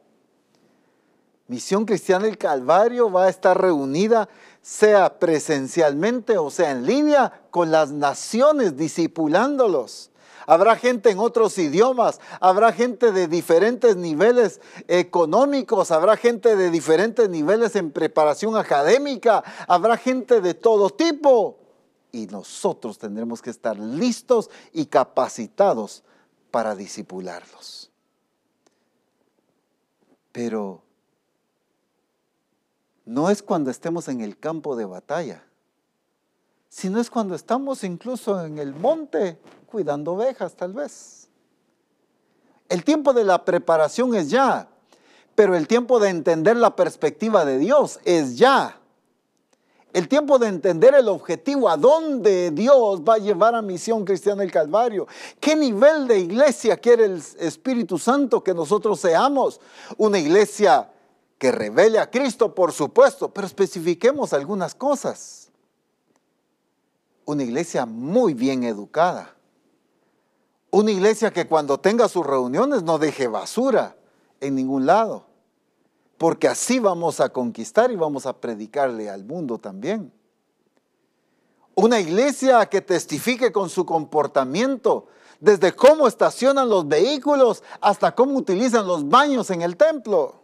Misión 1.51 1.85
Cristiana 1.85 2.27
del 2.27 2.39
Calvario 2.39 3.11
va 3.11 3.25
a 3.25 3.29
estar 3.29 3.61
reunida, 3.61 4.29
sea 4.63 5.19
presencialmente 5.19 6.39
o 6.39 6.51
sea 6.51 6.71
en 6.71 6.87
línea, 6.87 7.43
con 7.51 7.71
las 7.71 7.91
naciones, 7.93 8.77
discipulándolos. 8.77 10.11
Habrá 10.47 10.75
gente 10.77 11.11
en 11.11 11.19
otros 11.19 11.57
idiomas, 11.59 12.21
habrá 12.41 12.73
gente 12.73 13.13
de 13.13 13.29
diferentes 13.29 13.97
niveles 13.97 14.61
económicos, 14.89 15.91
habrá 15.91 16.17
gente 16.17 16.57
de 16.57 16.71
diferentes 16.71 17.29
niveles 17.29 17.77
en 17.77 17.93
preparación 17.93 18.57
académica, 18.57 19.45
habrá 19.69 19.97
gente 19.97 20.41
de 20.41 20.55
todo 20.55 20.91
tipo 20.91 21.59
y 22.13 22.27
nosotros 22.27 22.99
tendremos 22.99 23.41
que 23.43 23.51
estar 23.51 23.79
listos 23.79 24.51
y 24.73 24.87
capacitados 24.87 26.03
para 26.51 26.75
disipularlos. 26.75 27.91
Pero 30.33 30.83
no 33.11 33.29
es 33.29 33.43
cuando 33.43 33.73
estemos 33.73 34.07
en 34.07 34.21
el 34.21 34.39
campo 34.39 34.77
de 34.77 34.85
batalla, 34.85 35.43
sino 36.69 37.01
es 37.01 37.11
cuando 37.11 37.35
estamos 37.35 37.83
incluso 37.83 38.45
en 38.45 38.59
el 38.59 38.73
monte 38.73 39.37
cuidando 39.67 40.13
ovejas 40.13 40.55
tal 40.55 40.73
vez. 40.73 41.29
El 42.69 42.85
tiempo 42.85 43.13
de 43.13 43.25
la 43.25 43.45
preparación 43.45 44.15
es 44.15 44.31
ya, 44.31 44.69
pero 45.35 45.57
el 45.57 45.67
tiempo 45.67 45.99
de 45.99 46.11
entender 46.11 46.57
la 46.57 46.77
perspectiva 46.77 47.45
de 47.45 47.59
Dios 47.59 47.99
es 48.05 48.39
ya 48.39 48.77
el 49.93 50.07
tiempo 50.07 50.39
de 50.39 50.47
entender 50.47 50.95
el 50.95 51.09
objetivo, 51.09 51.69
a 51.69 51.77
dónde 51.77 52.53
Dios 52.53 53.01
va 53.01 53.15
a 53.15 53.19
llevar 53.19 53.57
a 53.57 53.63
Misión 53.63 54.05
Cristiana 54.05 54.43
del 54.43 54.53
Calvario, 54.53 55.09
qué 55.41 55.57
nivel 55.57 56.07
de 56.07 56.21
iglesia 56.21 56.77
quiere 56.77 57.07
el 57.07 57.23
Espíritu 57.41 57.99
Santo 57.99 58.45
que 58.45 58.55
nosotros 58.55 59.01
seamos. 59.01 59.61
Una 59.97 60.21
iglesia 60.21 60.89
que 61.41 61.51
revele 61.51 61.99
a 61.99 62.09
Cristo, 62.09 62.55
por 62.55 62.71
supuesto, 62.71 63.33
pero 63.35 63.49
especifiquemos 63.49 64.33
algunas 64.33 64.77
cosas. 64.77 65.51
Una 67.25 67.43
iglesia 67.43 67.85
muy 67.85 68.35
bien 68.35 68.63
educada. 68.63 69.35
Una 70.71 70.93
iglesia 70.93 71.33
que 71.33 71.49
cuando 71.49 71.79
tenga 71.79 72.09
sus 72.09 72.25
reuniones 72.25 72.85
no 72.85 72.99
deje 72.99 73.27
basura 73.27 73.97
en 74.41 74.55
ningún 74.55 74.87
lado 74.87 75.31
porque 76.21 76.49
así 76.49 76.79
vamos 76.79 77.19
a 77.21 77.31
conquistar 77.31 77.91
y 77.91 77.97
vamos 77.97 78.27
a 78.27 78.39
predicarle 78.39 79.09
al 79.09 79.25
mundo 79.25 79.57
también. 79.57 80.13
Una 81.75 81.99
iglesia 81.99 82.67
que 82.67 82.83
testifique 82.83 83.51
con 83.51 83.71
su 83.71 83.87
comportamiento, 83.87 85.07
desde 85.41 85.73
cómo 85.73 86.07
estacionan 86.07 86.69
los 86.69 86.87
vehículos 86.87 87.63
hasta 87.81 88.15
cómo 88.15 88.37
utilizan 88.37 88.87
los 88.87 89.09
baños 89.09 89.49
en 89.49 89.63
el 89.63 89.79
templo. 89.79 90.40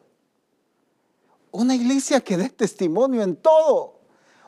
Una 1.56 1.74
iglesia 1.74 2.20
que 2.20 2.36
dé 2.36 2.50
testimonio 2.50 3.22
en 3.22 3.36
todo. 3.36 3.94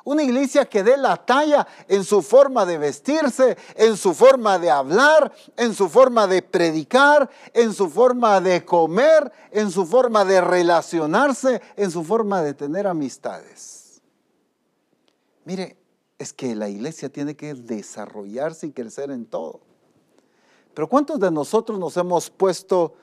Una 0.04 0.22
iglesia 0.22 0.66
que 0.66 0.82
dé 0.82 0.96
la 0.98 1.16
talla 1.16 1.66
en 1.86 2.04
su 2.04 2.20
forma 2.20 2.66
de 2.66 2.76
vestirse, 2.76 3.56
en 3.76 3.96
su 3.96 4.12
forma 4.12 4.58
de 4.58 4.70
hablar, 4.70 5.32
en 5.56 5.74
su 5.74 5.88
forma 5.88 6.26
de 6.26 6.42
predicar, 6.42 7.28
en 7.54 7.72
su 7.72 7.88
forma 7.88 8.40
de 8.42 8.62
comer, 8.64 9.32
en 9.50 9.70
su 9.70 9.86
forma 9.86 10.24
de 10.24 10.40
relacionarse, 10.42 11.62
en 11.76 11.90
su 11.90 12.04
forma 12.04 12.42
de 12.42 12.52
tener 12.52 12.86
amistades. 12.86 14.02
Mire, 15.44 15.78
es 16.18 16.34
que 16.34 16.54
la 16.54 16.68
iglesia 16.68 17.08
tiene 17.08 17.36
que 17.36 17.54
desarrollarse 17.54 18.66
y 18.66 18.72
crecer 18.72 19.10
en 19.10 19.24
todo. 19.24 19.60
Pero 20.74 20.88
¿cuántos 20.88 21.18
de 21.20 21.30
nosotros 21.30 21.78
nos 21.78 21.96
hemos 21.96 22.28
puesto 22.28 22.94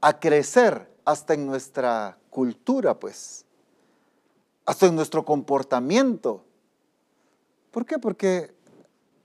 a 0.00 0.18
crecer 0.18 0.90
hasta 1.04 1.34
en 1.34 1.46
nuestra 1.46 2.18
cultura, 2.34 2.98
pues? 2.98 3.44
hasta 4.66 4.86
en 4.86 4.96
nuestro 4.96 5.24
comportamiento. 5.24 6.44
¿Por 7.70 7.84
qué? 7.84 7.98
Porque, 7.98 8.54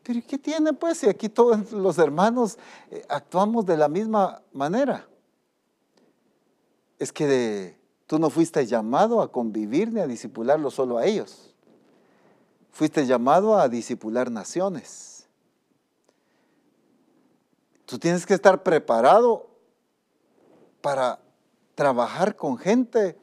pero 0.03 0.21
¿qué 0.27 0.37
tiene 0.37 0.73
pues 0.73 0.99
si 0.99 1.09
aquí 1.09 1.29
todos 1.29 1.71
los 1.71 1.97
hermanos 1.97 2.57
eh, 2.91 3.05
actuamos 3.09 3.65
de 3.65 3.77
la 3.77 3.87
misma 3.87 4.41
manera? 4.51 5.07
Es 6.97 7.13
que 7.13 7.77
tú 8.07 8.19
no 8.19 8.29
fuiste 8.29 8.65
llamado 8.65 9.21
a 9.21 9.31
convivir 9.31 9.93
ni 9.93 10.01
a 10.01 10.07
disipularlo 10.07 10.69
solo 10.69 10.97
a 10.97 11.05
ellos. 11.05 11.53
Fuiste 12.71 13.05
llamado 13.05 13.57
a 13.57 13.69
disipular 13.69 14.29
naciones. 14.29 15.27
Tú 17.85 17.97
tienes 17.97 18.25
que 18.25 18.33
estar 18.33 18.61
preparado 18.61 19.47
para 20.81 21.19
trabajar 21.79 22.35
con 22.35 22.57
gente 22.57 23.17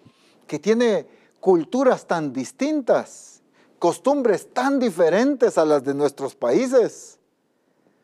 que 0.47 0.59
tiene 0.59 1.07
culturas 1.41 2.07
tan 2.07 2.33
distintas, 2.33 3.43
costumbres 3.79 4.51
tan 4.55 4.79
diferentes 4.79 5.59
a 5.59 5.67
las 5.67 5.85
de 5.85 5.93
nuestros 5.93 6.35
países, 6.35 7.19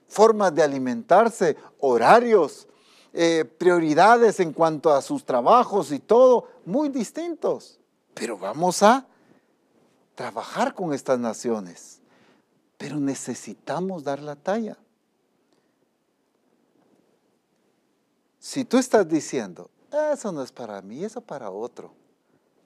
formas 0.08 0.54
de 0.54 0.62
alimentarse, 0.62 1.56
horarios, 1.78 2.68
eh, 3.14 3.46
prioridades 3.46 4.40
en 4.40 4.52
cuanto 4.52 4.92
a 4.92 5.00
sus 5.00 5.24
trabajos 5.24 5.90
y 5.90 6.00
todo, 6.00 6.46
muy 6.66 6.90
distintos. 6.90 7.80
Pero 8.12 8.36
vamos 8.36 8.82
a 8.82 9.06
trabajar 10.14 10.74
con 10.74 10.92
estas 10.92 11.18
naciones. 11.18 11.98
Pero 12.76 13.00
necesitamos 13.00 14.04
dar 14.04 14.20
la 14.20 14.36
talla. 14.36 14.76
Si 18.38 18.66
tú 18.66 18.76
estás 18.76 19.08
diciendo, 19.08 19.70
eso 19.92 20.32
no 20.32 20.42
es 20.42 20.52
para 20.52 20.80
mí, 20.82 21.04
eso 21.04 21.20
para 21.20 21.50
otro, 21.50 21.92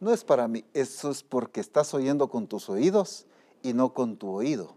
no 0.01 0.13
es 0.13 0.25
para 0.25 0.47
mí, 0.47 0.65
eso 0.75 1.11
es 1.11 1.23
porque 1.23 1.61
estás 1.61 1.93
oyendo 1.95 2.29
con 2.29 2.47
tus 2.47 2.69
oídos 2.69 3.27
y 3.63 3.73
no 3.73 3.93
con 3.93 4.17
tu 4.17 4.31
oído. 4.31 4.75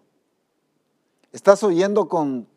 Estás 1.32 1.64
oyendo 1.64 2.08
con 2.10 2.48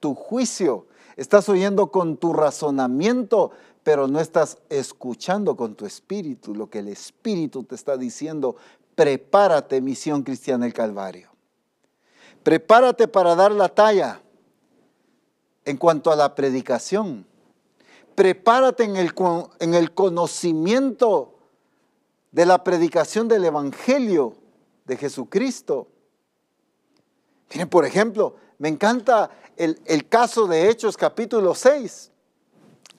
tu 0.00 0.14
juicio, 0.14 0.86
estás 1.16 1.48
oyendo 1.48 1.90
con 1.92 2.16
tu 2.16 2.32
razonamiento, 2.32 3.52
pero 3.84 4.08
no 4.08 4.20
estás 4.20 4.58
escuchando 4.68 5.56
con 5.56 5.74
tu 5.74 5.86
espíritu 5.86 6.54
lo 6.54 6.68
que 6.68 6.80
el 6.80 6.88
espíritu 6.88 7.64
te 7.64 7.74
está 7.74 7.96
diciendo. 7.96 8.56
Prepárate, 8.94 9.80
misión 9.80 10.24
cristiana 10.24 10.64
del 10.64 10.74
Calvario. 10.74 11.30
Prepárate 12.42 13.06
para 13.06 13.36
dar 13.36 13.52
la 13.52 13.68
talla 13.68 14.20
en 15.64 15.76
cuanto 15.76 16.10
a 16.10 16.16
la 16.16 16.34
predicación. 16.34 17.27
Prepárate 18.18 18.82
en 18.82 18.96
el, 18.96 19.14
en 19.60 19.74
el 19.74 19.94
conocimiento 19.94 21.38
de 22.32 22.46
la 22.46 22.64
predicación 22.64 23.28
del 23.28 23.44
Evangelio 23.44 24.34
de 24.86 24.96
Jesucristo. 24.96 25.86
Miren, 27.52 27.68
por 27.68 27.84
ejemplo, 27.84 28.34
me 28.58 28.70
encanta 28.70 29.30
el, 29.56 29.80
el, 29.84 30.08
caso 30.08 30.48
de 30.48 30.68
Hechos 30.68 30.96
capítulo 30.96 31.54
6. 31.54 32.10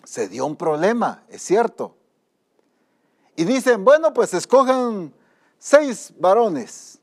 Se 0.05 0.29
dio 0.29 0.45
un 0.45 0.55
problema, 0.55 1.25
es 1.27 1.41
cierto. 1.41 1.97
Y 3.35 3.43
dicen, 3.43 3.83
bueno, 3.83 4.13
pues 4.13 4.33
escojan 4.33 5.13
seis 5.57 6.13
varones 6.17 6.97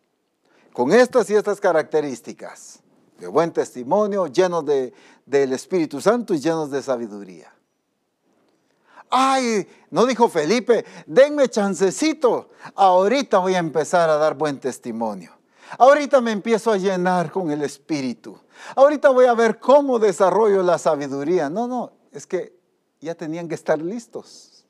con 0.73 0.91
estas 0.91 1.29
y 1.29 1.35
estas 1.35 1.61
características 1.61 2.81
de 3.19 3.27
buen 3.27 3.53
testimonio, 3.53 4.27
llenos 4.27 4.65
de, 4.65 4.95
del 5.27 5.53
Espíritu 5.53 6.01
Santo 6.01 6.33
y 6.33 6.41
llenos 6.41 6.71
de 6.71 6.81
sabiduría. 6.81 7.53
Ay, 9.11 9.67
no 9.91 10.07
dijo 10.07 10.29
Felipe, 10.29 10.85
denme 11.07 11.49
chancecito, 11.49 12.51
ahorita 12.75 13.39
voy 13.39 13.55
a 13.55 13.59
empezar 13.59 14.11
a 14.11 14.17
dar 14.17 14.35
buen 14.35 14.59
testimonio. 14.59 15.33
Ahorita 15.79 16.21
me 16.21 16.33
empiezo 16.33 16.73
a 16.73 16.77
llenar 16.77 17.31
con 17.31 17.51
el 17.51 17.63
Espíritu. 17.63 18.39
Ahorita 18.75 19.11
voy 19.11 19.27
a 19.27 19.35
ver 19.35 19.59
cómo 19.59 19.99
desarrollo 19.99 20.63
la 20.63 20.79
sabiduría. 20.79 21.51
No, 21.51 21.67
no, 21.67 21.93
es 22.13 22.27
que 22.27 22.57
ya 23.01 23.15
tenían 23.15 23.49
que 23.49 23.55
estar 23.55 23.81
listos. 23.81 24.65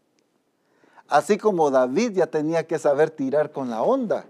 Así 1.08 1.38
como 1.38 1.70
David 1.70 2.12
ya 2.12 2.26
tenía 2.26 2.66
que 2.66 2.78
saber 2.78 3.10
tirar 3.10 3.52
con 3.52 3.70
la 3.70 3.82
onda. 3.82 4.26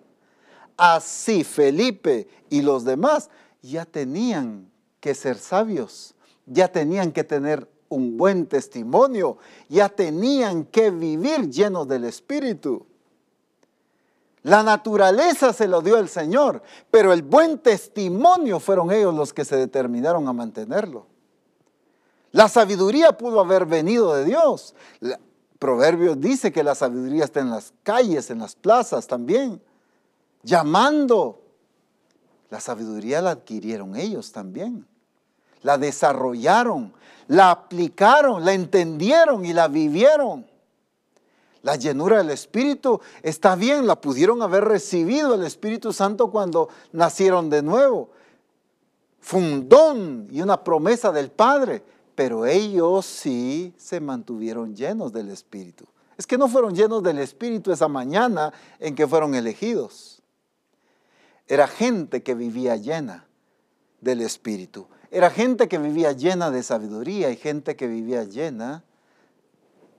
Así 0.76 1.42
Felipe 1.42 2.28
y 2.50 2.62
los 2.62 2.84
demás 2.84 3.30
ya 3.62 3.84
tenían 3.86 4.70
que 5.00 5.14
ser 5.14 5.38
sabios, 5.38 6.14
ya 6.44 6.68
tenían 6.68 7.12
que 7.12 7.24
tener 7.24 7.68
un 7.88 8.16
buen 8.16 8.46
testimonio, 8.46 9.38
ya 9.68 9.88
tenían 9.88 10.64
que 10.64 10.90
vivir 10.90 11.50
llenos 11.50 11.86
del 11.88 12.04
Espíritu. 12.04 12.86
La 14.42 14.62
naturaleza 14.62 15.52
se 15.52 15.66
lo 15.66 15.80
dio 15.82 15.98
el 15.98 16.08
Señor, 16.08 16.62
pero 16.90 17.12
el 17.12 17.22
buen 17.22 17.58
testimonio 17.58 18.60
fueron 18.60 18.92
ellos 18.92 19.14
los 19.14 19.32
que 19.32 19.44
se 19.44 19.56
determinaron 19.56 20.28
a 20.28 20.32
mantenerlo. 20.32 21.06
La 22.32 22.48
sabiduría 22.48 23.16
pudo 23.16 23.40
haber 23.40 23.66
venido 23.66 24.14
de 24.14 24.24
Dios. 24.24 24.74
Proverbios 25.58 26.20
dice 26.20 26.52
que 26.52 26.62
la 26.62 26.74
sabiduría 26.74 27.24
está 27.24 27.40
en 27.40 27.50
las 27.50 27.72
calles, 27.82 28.30
en 28.30 28.38
las 28.38 28.54
plazas 28.54 29.06
también, 29.06 29.60
llamando 30.42 31.40
la 32.50 32.60
sabiduría 32.60 33.20
la 33.20 33.30
adquirieron 33.30 33.96
ellos 33.96 34.32
también. 34.32 34.86
La 35.62 35.78
desarrollaron, 35.78 36.92
la 37.28 37.50
aplicaron, 37.50 38.44
la 38.44 38.52
entendieron 38.52 39.44
y 39.44 39.52
la 39.52 39.68
vivieron. 39.68 40.46
La 41.62 41.74
llenura 41.74 42.18
del 42.18 42.30
Espíritu 42.30 43.00
está 43.22 43.56
bien, 43.56 43.86
la 43.86 44.00
pudieron 44.00 44.40
haber 44.40 44.64
recibido 44.64 45.34
el 45.34 45.42
Espíritu 45.42 45.92
Santo 45.92 46.30
cuando 46.30 46.68
nacieron 46.92 47.50
de 47.50 47.62
nuevo. 47.62 48.10
Fue 49.20 49.40
un 49.40 49.68
don 49.68 50.28
y 50.30 50.40
una 50.40 50.62
promesa 50.62 51.10
del 51.10 51.32
Padre, 51.32 51.82
pero 52.14 52.46
ellos 52.46 53.04
sí 53.04 53.74
se 53.76 53.98
mantuvieron 53.98 54.76
llenos 54.76 55.12
del 55.12 55.30
Espíritu. 55.30 55.86
Es 56.16 56.26
que 56.26 56.38
no 56.38 56.46
fueron 56.46 56.74
llenos 56.74 57.02
del 57.02 57.18
Espíritu 57.18 57.72
esa 57.72 57.88
mañana 57.88 58.52
en 58.78 58.94
que 58.94 59.06
fueron 59.06 59.34
elegidos. 59.34 60.22
Era 61.48 61.66
gente 61.66 62.22
que 62.22 62.34
vivía 62.34 62.76
llena 62.76 63.26
del 64.00 64.20
Espíritu. 64.20 64.86
Era 65.10 65.30
gente 65.30 65.68
que 65.68 65.78
vivía 65.78 66.12
llena 66.12 66.50
de 66.50 66.62
sabiduría 66.62 67.30
y 67.30 67.36
gente 67.36 67.76
que 67.76 67.86
vivía 67.86 68.24
llena 68.24 68.84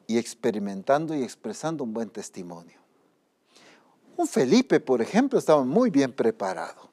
y 0.05 0.17
experimentando 0.17 1.15
y 1.15 1.23
expresando 1.23 1.83
un 1.83 1.93
buen 1.93 2.09
testimonio. 2.09 2.79
Un 4.15 4.27
Felipe, 4.27 4.79
por 4.79 5.01
ejemplo, 5.01 5.37
estaba 5.37 5.63
muy 5.63 5.89
bien 5.89 6.11
preparado. 6.11 6.89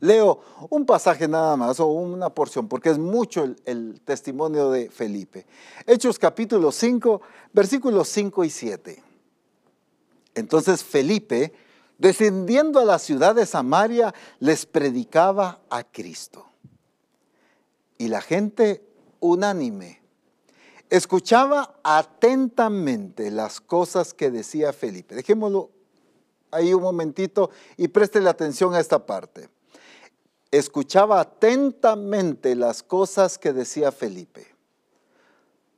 Leo 0.00 0.40
un 0.70 0.86
pasaje 0.86 1.28
nada 1.28 1.56
más 1.56 1.78
o 1.78 1.86
una 1.86 2.30
porción, 2.30 2.68
porque 2.68 2.88
es 2.88 2.98
mucho 2.98 3.44
el, 3.66 4.00
testimonio 4.00 4.70
de 4.70 4.90
Felipe. 4.90 5.46
Hechos 5.86 6.18
capítulo 6.18 6.72
5, 6.72 7.20
versículos 7.52 8.08
5 8.08 8.44
y 8.44 8.50
7. 8.50 9.02
Entonces 10.34 10.82
Felipe 10.82 11.52
descendiendo 12.00 12.80
a 12.80 12.84
la 12.86 12.98
ciudad 12.98 13.34
de 13.34 13.44
Samaria, 13.44 14.14
les 14.38 14.64
predicaba 14.64 15.60
a 15.68 15.84
Cristo. 15.84 16.49
Y 18.00 18.08
la 18.08 18.22
gente 18.22 18.82
unánime 19.20 20.00
escuchaba 20.88 21.74
atentamente 21.82 23.30
las 23.30 23.60
cosas 23.60 24.14
que 24.14 24.30
decía 24.30 24.72
Felipe. 24.72 25.14
Dejémoslo 25.14 25.68
ahí 26.50 26.72
un 26.72 26.80
momentito 26.82 27.50
y 27.76 27.88
préstele 27.88 28.30
atención 28.30 28.74
a 28.74 28.80
esta 28.80 29.04
parte. 29.04 29.50
Escuchaba 30.50 31.20
atentamente 31.20 32.56
las 32.56 32.82
cosas 32.82 33.36
que 33.36 33.52
decía 33.52 33.92
Felipe. 33.92 34.46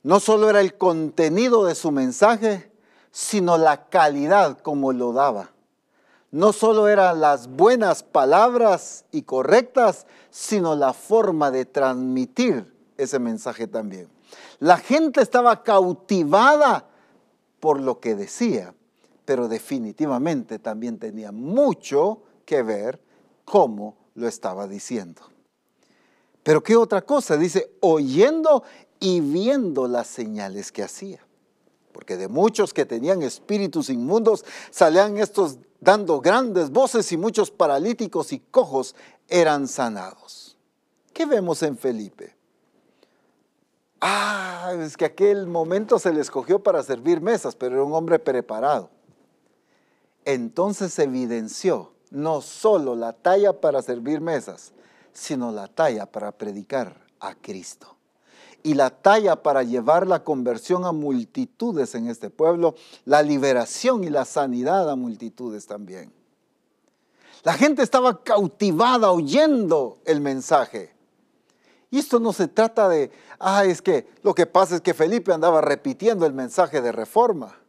No 0.01 0.21
solo 0.21 0.49
era 0.49 0.61
el 0.61 0.77
contenido 0.77 1.65
de 1.65 1.75
su 1.75 1.91
mensaje, 1.91 2.71
sino 3.11 3.57
la 3.57 3.89
calidad 3.89 4.59
como 4.59 4.93
lo 4.93 5.11
daba 5.11 5.52
no 6.33 6.51
solo 6.51 6.87
eran 6.87 7.21
las 7.21 7.47
buenas 7.47 8.01
palabras 8.01 9.05
y 9.11 9.21
correctas, 9.21 10.07
sino 10.31 10.75
la 10.75 10.91
forma 10.91 11.51
de 11.51 11.65
transmitir 11.65 12.73
ese 12.97 13.19
mensaje 13.19 13.67
también. 13.67 14.07
La 14.57 14.77
gente 14.77 15.21
estaba 15.21 15.61
cautivada 15.61 16.87
por 17.59 17.79
lo 17.79 17.99
que 17.99 18.15
decía, 18.15 18.73
pero 19.25 19.47
definitivamente 19.47 20.57
también 20.57 20.97
tenía 20.97 21.31
mucho 21.31 22.23
que 22.45 22.63
ver 22.63 22.99
cómo 23.45 23.95
lo 24.15 24.27
estaba 24.27 24.67
diciendo. 24.67 25.21
Pero 26.41 26.63
qué 26.63 26.75
otra 26.75 27.03
cosa, 27.03 27.37
dice, 27.37 27.69
oyendo 27.79 28.63
y 28.99 29.21
viendo 29.21 29.87
las 29.87 30.07
señales 30.07 30.71
que 30.71 30.81
hacía. 30.81 31.19
Porque 31.91 32.17
de 32.17 32.27
muchos 32.27 32.73
que 32.73 32.85
tenían 32.85 33.21
espíritus 33.21 33.91
inmundos 33.91 34.43
salían 34.71 35.19
estos 35.19 35.59
dando 35.83 36.21
grandes 36.21 36.69
voces 36.69 37.11
y 37.11 37.17
muchos 37.17 37.51
paralíticos 37.51 38.31
y 38.31 38.39
cojos 38.39 38.95
eran 39.27 39.67
sanados. 39.67 40.57
¿Qué 41.13 41.25
vemos 41.25 41.61
en 41.61 41.77
Felipe? 41.77 42.35
Ah, 43.99 44.73
es 44.79 44.97
que 44.97 45.05
aquel 45.05 45.47
momento 45.47 45.99
se 45.99 46.11
le 46.11 46.21
escogió 46.21 46.61
para 46.61 46.83
servir 46.83 47.21
mesas, 47.21 47.55
pero 47.55 47.75
era 47.75 47.83
un 47.83 47.93
hombre 47.93 48.19
preparado. 48.19 48.89
Entonces 50.25 50.97
evidenció 50.99 51.93
no 52.09 52.41
solo 52.41 52.95
la 52.95 53.13
talla 53.13 53.59
para 53.59 53.81
servir 53.81 54.21
mesas, 54.21 54.71
sino 55.11 55.51
la 55.51 55.67
talla 55.67 56.05
para 56.05 56.31
predicar 56.31 56.95
a 57.19 57.35
Cristo. 57.35 57.95
Y 58.63 58.75
la 58.75 58.89
talla 58.89 59.43
para 59.43 59.63
llevar 59.63 60.07
la 60.07 60.23
conversión 60.23 60.85
a 60.85 60.93
multitudes 60.93 61.95
en 61.95 62.07
este 62.07 62.29
pueblo, 62.29 62.75
la 63.03 63.21
liberación 63.21 64.03
y 64.05 64.09
la 64.09 64.23
sanidad 64.23 64.89
a 64.89 64.95
multitudes 64.95 65.67
también. 65.67 66.13
La 67.43 67.53
gente 67.53 67.83
estaba 67.83 68.23
cautivada 68.23 69.11
oyendo 69.11 69.99
el 70.05 70.21
mensaje. 70.21 70.93
Y 71.91 71.99
esto 71.99 72.19
no 72.19 72.31
se 72.31 72.47
trata 72.47 72.87
de, 72.87 73.11
ah, 73.37 73.65
es 73.65 73.81
que 73.81 74.07
lo 74.23 74.33
que 74.33 74.45
pasa 74.45 74.75
es 74.75 74.81
que 74.81 74.93
Felipe 74.93 75.33
andaba 75.33 75.59
repitiendo 75.61 76.25
el 76.25 76.33
mensaje 76.33 76.81
de 76.81 76.91
reforma. 76.91 77.59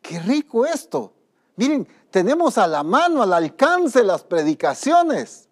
Qué 0.00 0.18
rico 0.18 0.64
esto. 0.64 1.12
Miren, 1.56 1.86
tenemos 2.10 2.56
a 2.58 2.66
la 2.66 2.82
mano, 2.82 3.22
al 3.22 3.32
alcance 3.34 4.02
las 4.02 4.24
predicaciones. 4.24 5.48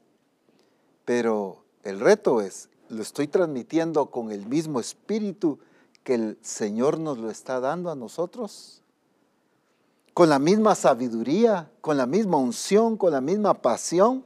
Pero 1.04 1.62
el 1.82 2.00
reto 2.00 2.40
es, 2.40 2.69
¿lo 2.90 3.02
estoy 3.02 3.28
transmitiendo 3.28 4.10
con 4.10 4.30
el 4.30 4.46
mismo 4.46 4.80
espíritu 4.80 5.58
que 6.04 6.14
el 6.14 6.38
Señor 6.42 6.98
nos 6.98 7.18
lo 7.18 7.30
está 7.30 7.60
dando 7.60 7.90
a 7.90 7.94
nosotros? 7.94 8.80
con 10.20 10.28
la 10.28 10.38
misma 10.38 10.74
sabiduría, 10.74 11.70
con 11.80 11.96
la 11.96 12.06
misma 12.06 12.36
unción, 12.36 12.96
con 12.96 13.12
la 13.12 13.20
misma 13.20 13.54
pasión. 13.54 14.24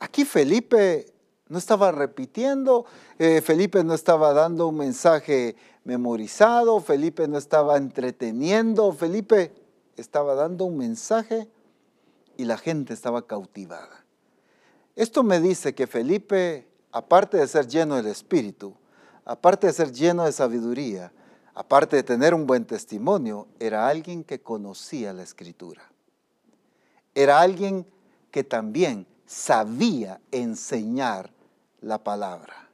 Aquí 0.00 0.24
Felipe 0.24 1.12
no 1.48 1.58
estaba 1.58 1.92
repitiendo, 1.92 2.86
eh, 3.18 3.40
Felipe 3.42 3.84
no 3.84 3.94
estaba 3.94 4.32
dando 4.32 4.66
un 4.66 4.76
mensaje 4.78 5.54
memorizado, 5.84 6.80
Felipe 6.80 7.28
no 7.28 7.38
estaba 7.38 7.76
entreteniendo, 7.76 8.92
Felipe 8.92 9.52
estaba 9.96 10.34
dando 10.34 10.64
un 10.64 10.78
mensaje 10.78 11.48
y 12.36 12.44
la 12.44 12.56
gente 12.56 12.94
estaba 12.94 13.26
cautivada. 13.26 14.01
Esto 14.94 15.22
me 15.22 15.40
dice 15.40 15.74
que 15.74 15.86
Felipe, 15.86 16.68
aparte 16.90 17.38
de 17.38 17.48
ser 17.48 17.66
lleno 17.66 17.96
del 17.96 18.06
Espíritu, 18.06 18.74
aparte 19.24 19.66
de 19.66 19.72
ser 19.72 19.92
lleno 19.92 20.24
de 20.24 20.32
sabiduría, 20.32 21.12
aparte 21.54 21.96
de 21.96 22.02
tener 22.02 22.34
un 22.34 22.46
buen 22.46 22.66
testimonio, 22.66 23.48
era 23.58 23.88
alguien 23.88 24.22
que 24.24 24.40
conocía 24.40 25.12
la 25.12 25.22
escritura. 25.22 25.82
Era 27.14 27.40
alguien 27.40 27.86
que 28.30 28.44
también 28.44 29.06
sabía 29.26 30.20
enseñar 30.30 31.30
la 31.80 32.02
palabra. 32.02 32.68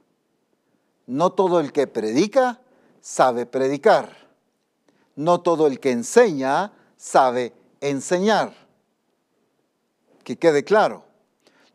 No 1.06 1.32
todo 1.32 1.60
el 1.60 1.72
que 1.72 1.86
predica 1.86 2.60
sabe 3.00 3.46
predicar. 3.46 4.28
No 5.16 5.40
todo 5.40 5.66
el 5.66 5.80
que 5.80 5.90
enseña 5.90 6.72
sabe 6.96 7.52
enseñar. 7.80 8.52
Que 10.22 10.36
quede 10.36 10.64
claro. 10.64 11.07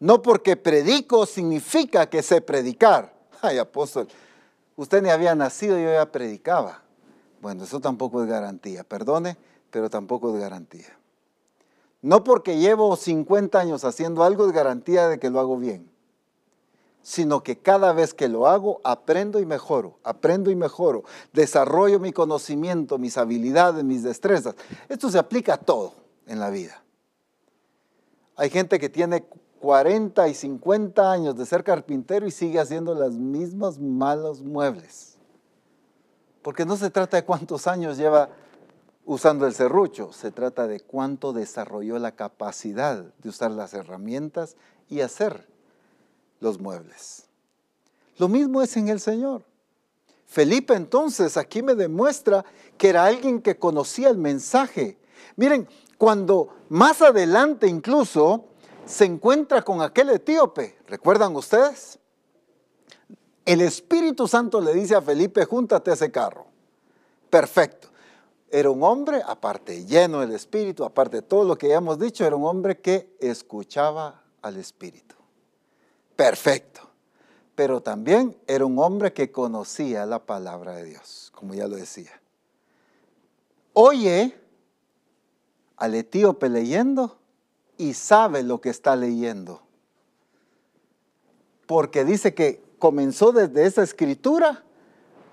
No 0.03 0.21
porque 0.21 0.57
predico 0.57 1.25
significa 1.25 2.09
que 2.09 2.21
sé 2.21 2.41
predicar. 2.41 3.13
Ay, 3.41 3.57
apóstol, 3.57 4.09
usted 4.75 5.01
ni 5.01 5.09
había 5.09 5.33
nacido 5.33 5.79
y 5.79 5.83
yo 5.83 5.93
ya 5.93 6.11
predicaba. 6.11 6.81
Bueno, 7.41 7.63
eso 7.63 7.79
tampoco 7.79 8.21
es 8.21 8.27
garantía, 8.27 8.83
perdone, 8.83 9.37
pero 9.71 9.89
tampoco 9.89 10.33
es 10.33 10.41
garantía. 10.41 10.99
No 12.01 12.25
porque 12.25 12.57
llevo 12.57 12.97
50 12.97 13.57
años 13.57 13.85
haciendo 13.85 14.25
algo 14.25 14.45
es 14.45 14.51
garantía 14.51 15.07
de 15.07 15.19
que 15.19 15.29
lo 15.29 15.39
hago 15.39 15.57
bien, 15.57 15.89
sino 17.01 17.41
que 17.41 17.59
cada 17.59 17.93
vez 17.93 18.13
que 18.13 18.27
lo 18.27 18.47
hago 18.47 18.81
aprendo 18.83 19.39
y 19.39 19.45
mejoro, 19.45 19.99
aprendo 20.03 20.51
y 20.51 20.57
mejoro, 20.57 21.05
desarrollo 21.31 22.01
mi 22.01 22.11
conocimiento, 22.11 22.97
mis 22.97 23.17
habilidades, 23.17 23.85
mis 23.85 24.03
destrezas. 24.03 24.55
Esto 24.89 25.09
se 25.09 25.17
aplica 25.17 25.53
a 25.53 25.57
todo 25.59 25.93
en 26.27 26.41
la 26.41 26.49
vida. 26.49 26.83
Hay 28.35 28.49
gente 28.49 28.79
que 28.79 28.89
tiene 28.89 29.23
40 29.63 30.27
y 30.27 30.33
50 30.33 31.09
años 31.09 31.37
de 31.37 31.45
ser 31.45 31.63
carpintero 31.63 32.27
y 32.27 32.31
sigue 32.31 32.59
haciendo 32.59 32.93
los 32.93 33.15
mismos 33.15 33.79
malos 33.79 34.41
muebles 34.41 35.13
porque 36.43 36.65
no 36.65 36.75
se 36.77 36.91
trata 36.91 37.17
de 37.17 37.23
cuántos 37.23 37.65
años 37.65 37.97
lleva 37.97 38.29
usando 39.05 39.47
el 39.47 39.53
serrucho, 39.53 40.11
se 40.13 40.31
trata 40.31 40.67
de 40.67 40.81
cuánto 40.81 41.33
desarrolló 41.33 41.97
la 41.97 42.11
capacidad 42.11 43.03
de 43.03 43.29
usar 43.29 43.51
las 43.51 43.73
herramientas 43.73 44.55
y 44.89 45.01
hacer 45.01 45.47
los 46.39 46.59
muebles. 46.59 47.25
Lo 48.17 48.27
mismo 48.27 48.61
es 48.61 48.77
en 48.77 48.89
el 48.89 48.99
Señor. 48.99 49.43
Felipe 50.25 50.73
entonces 50.73 51.37
aquí 51.37 51.63
me 51.63 51.75
demuestra 51.75 52.45
que 52.77 52.89
era 52.89 53.05
alguien 53.05 53.41
que 53.41 53.57
conocía 53.57 54.09
el 54.09 54.17
mensaje. 54.17 54.97
Miren, 55.37 55.67
cuando 55.97 56.49
más 56.69 57.01
adelante 57.01 57.67
incluso 57.67 58.45
se 58.85 59.05
encuentra 59.05 59.61
con 59.61 59.81
aquel 59.81 60.09
etíope, 60.09 60.77
¿recuerdan 60.87 61.35
ustedes? 61.35 61.99
El 63.45 63.61
Espíritu 63.61 64.27
Santo 64.27 64.61
le 64.61 64.73
dice 64.73 64.95
a 64.95 65.01
Felipe, 65.01 65.45
júntate 65.45 65.91
a 65.91 65.93
ese 65.93 66.11
carro. 66.11 66.45
Perfecto. 67.29 67.89
Era 68.49 68.69
un 68.69 68.83
hombre, 68.83 69.21
aparte 69.25 69.85
lleno 69.85 70.19
del 70.19 70.31
Espíritu, 70.31 70.83
aparte 70.83 71.17
de 71.17 71.21
todo 71.23 71.43
lo 71.43 71.57
que 71.57 71.69
ya 71.69 71.77
hemos 71.77 71.97
dicho, 71.99 72.25
era 72.25 72.35
un 72.35 72.45
hombre 72.45 72.79
que 72.79 73.17
escuchaba 73.19 74.21
al 74.41 74.57
Espíritu. 74.57 75.15
Perfecto. 76.15 76.81
Pero 77.55 77.81
también 77.81 78.37
era 78.47 78.65
un 78.65 78.79
hombre 78.79 79.13
que 79.13 79.31
conocía 79.31 80.05
la 80.05 80.19
palabra 80.19 80.75
de 80.75 80.85
Dios, 80.85 81.31
como 81.35 81.53
ya 81.53 81.67
lo 81.67 81.75
decía. 81.75 82.21
Oye 83.73 84.39
al 85.77 85.95
etíope 85.95 86.49
leyendo 86.49 87.17
y 87.77 87.93
sabe 87.93 88.43
lo 88.43 88.61
que 88.61 88.69
está 88.69 88.95
leyendo. 88.95 89.61
Porque 91.65 92.03
dice 92.05 92.33
que 92.33 92.61
comenzó 92.79 93.31
desde 93.31 93.65
esa 93.65 93.83
escritura 93.83 94.63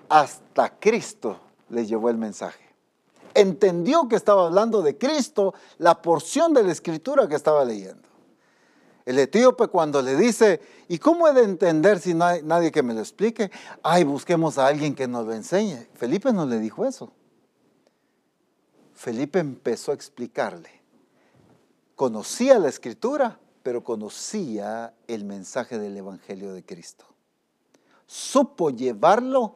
hasta 0.09 0.77
Cristo 0.79 1.39
le 1.69 1.85
llevó 1.85 2.09
el 2.09 2.17
mensaje. 2.17 2.63
Entendió 3.33 4.09
que 4.09 4.17
estaba 4.17 4.47
hablando 4.47 4.81
de 4.81 4.97
Cristo, 4.97 5.53
la 5.77 6.01
porción 6.01 6.53
de 6.53 6.63
la 6.63 6.71
escritura 6.71 7.27
que 7.27 7.35
estaba 7.35 7.63
leyendo. 7.63 8.09
El 9.05 9.17
etíope 9.19 9.67
cuando 9.67 10.01
le 10.01 10.15
dice, 10.15 10.61
¿y 10.87 10.99
cómo 10.99 11.27
he 11.27 11.33
de 11.33 11.43
entender 11.43 11.99
si 11.99 12.13
no 12.13 12.25
hay 12.25 12.43
nadie 12.43 12.71
que 12.71 12.83
me 12.83 12.93
lo 12.93 12.99
explique? 12.99 13.49
Ay, 13.81 14.03
busquemos 14.03 14.57
a 14.57 14.67
alguien 14.67 14.93
que 14.93 15.07
nos 15.07 15.25
lo 15.25 15.33
enseñe. 15.33 15.87
Felipe 15.95 16.31
no 16.33 16.45
le 16.45 16.59
dijo 16.59 16.85
eso. 16.85 17.11
Felipe 18.93 19.39
empezó 19.39 19.91
a 19.91 19.95
explicarle. 19.95 20.80
Conocía 22.01 22.57
la 22.57 22.69
escritura, 22.69 23.39
pero 23.61 23.83
conocía 23.83 24.93
el 25.07 25.23
mensaje 25.23 25.77
del 25.77 25.95
Evangelio 25.97 26.53
de 26.53 26.63
Cristo 26.63 27.05
supo 28.11 28.71
llevarlo 28.71 29.55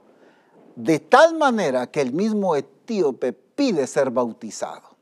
de 0.78 1.00
tal 1.00 1.36
manera 1.38 1.88
que 1.88 2.00
el 2.00 2.14
mismo 2.14 2.56
etíope 2.56 3.34
pide 3.34 3.86
ser 3.86 4.12
bautizado. 4.12 4.96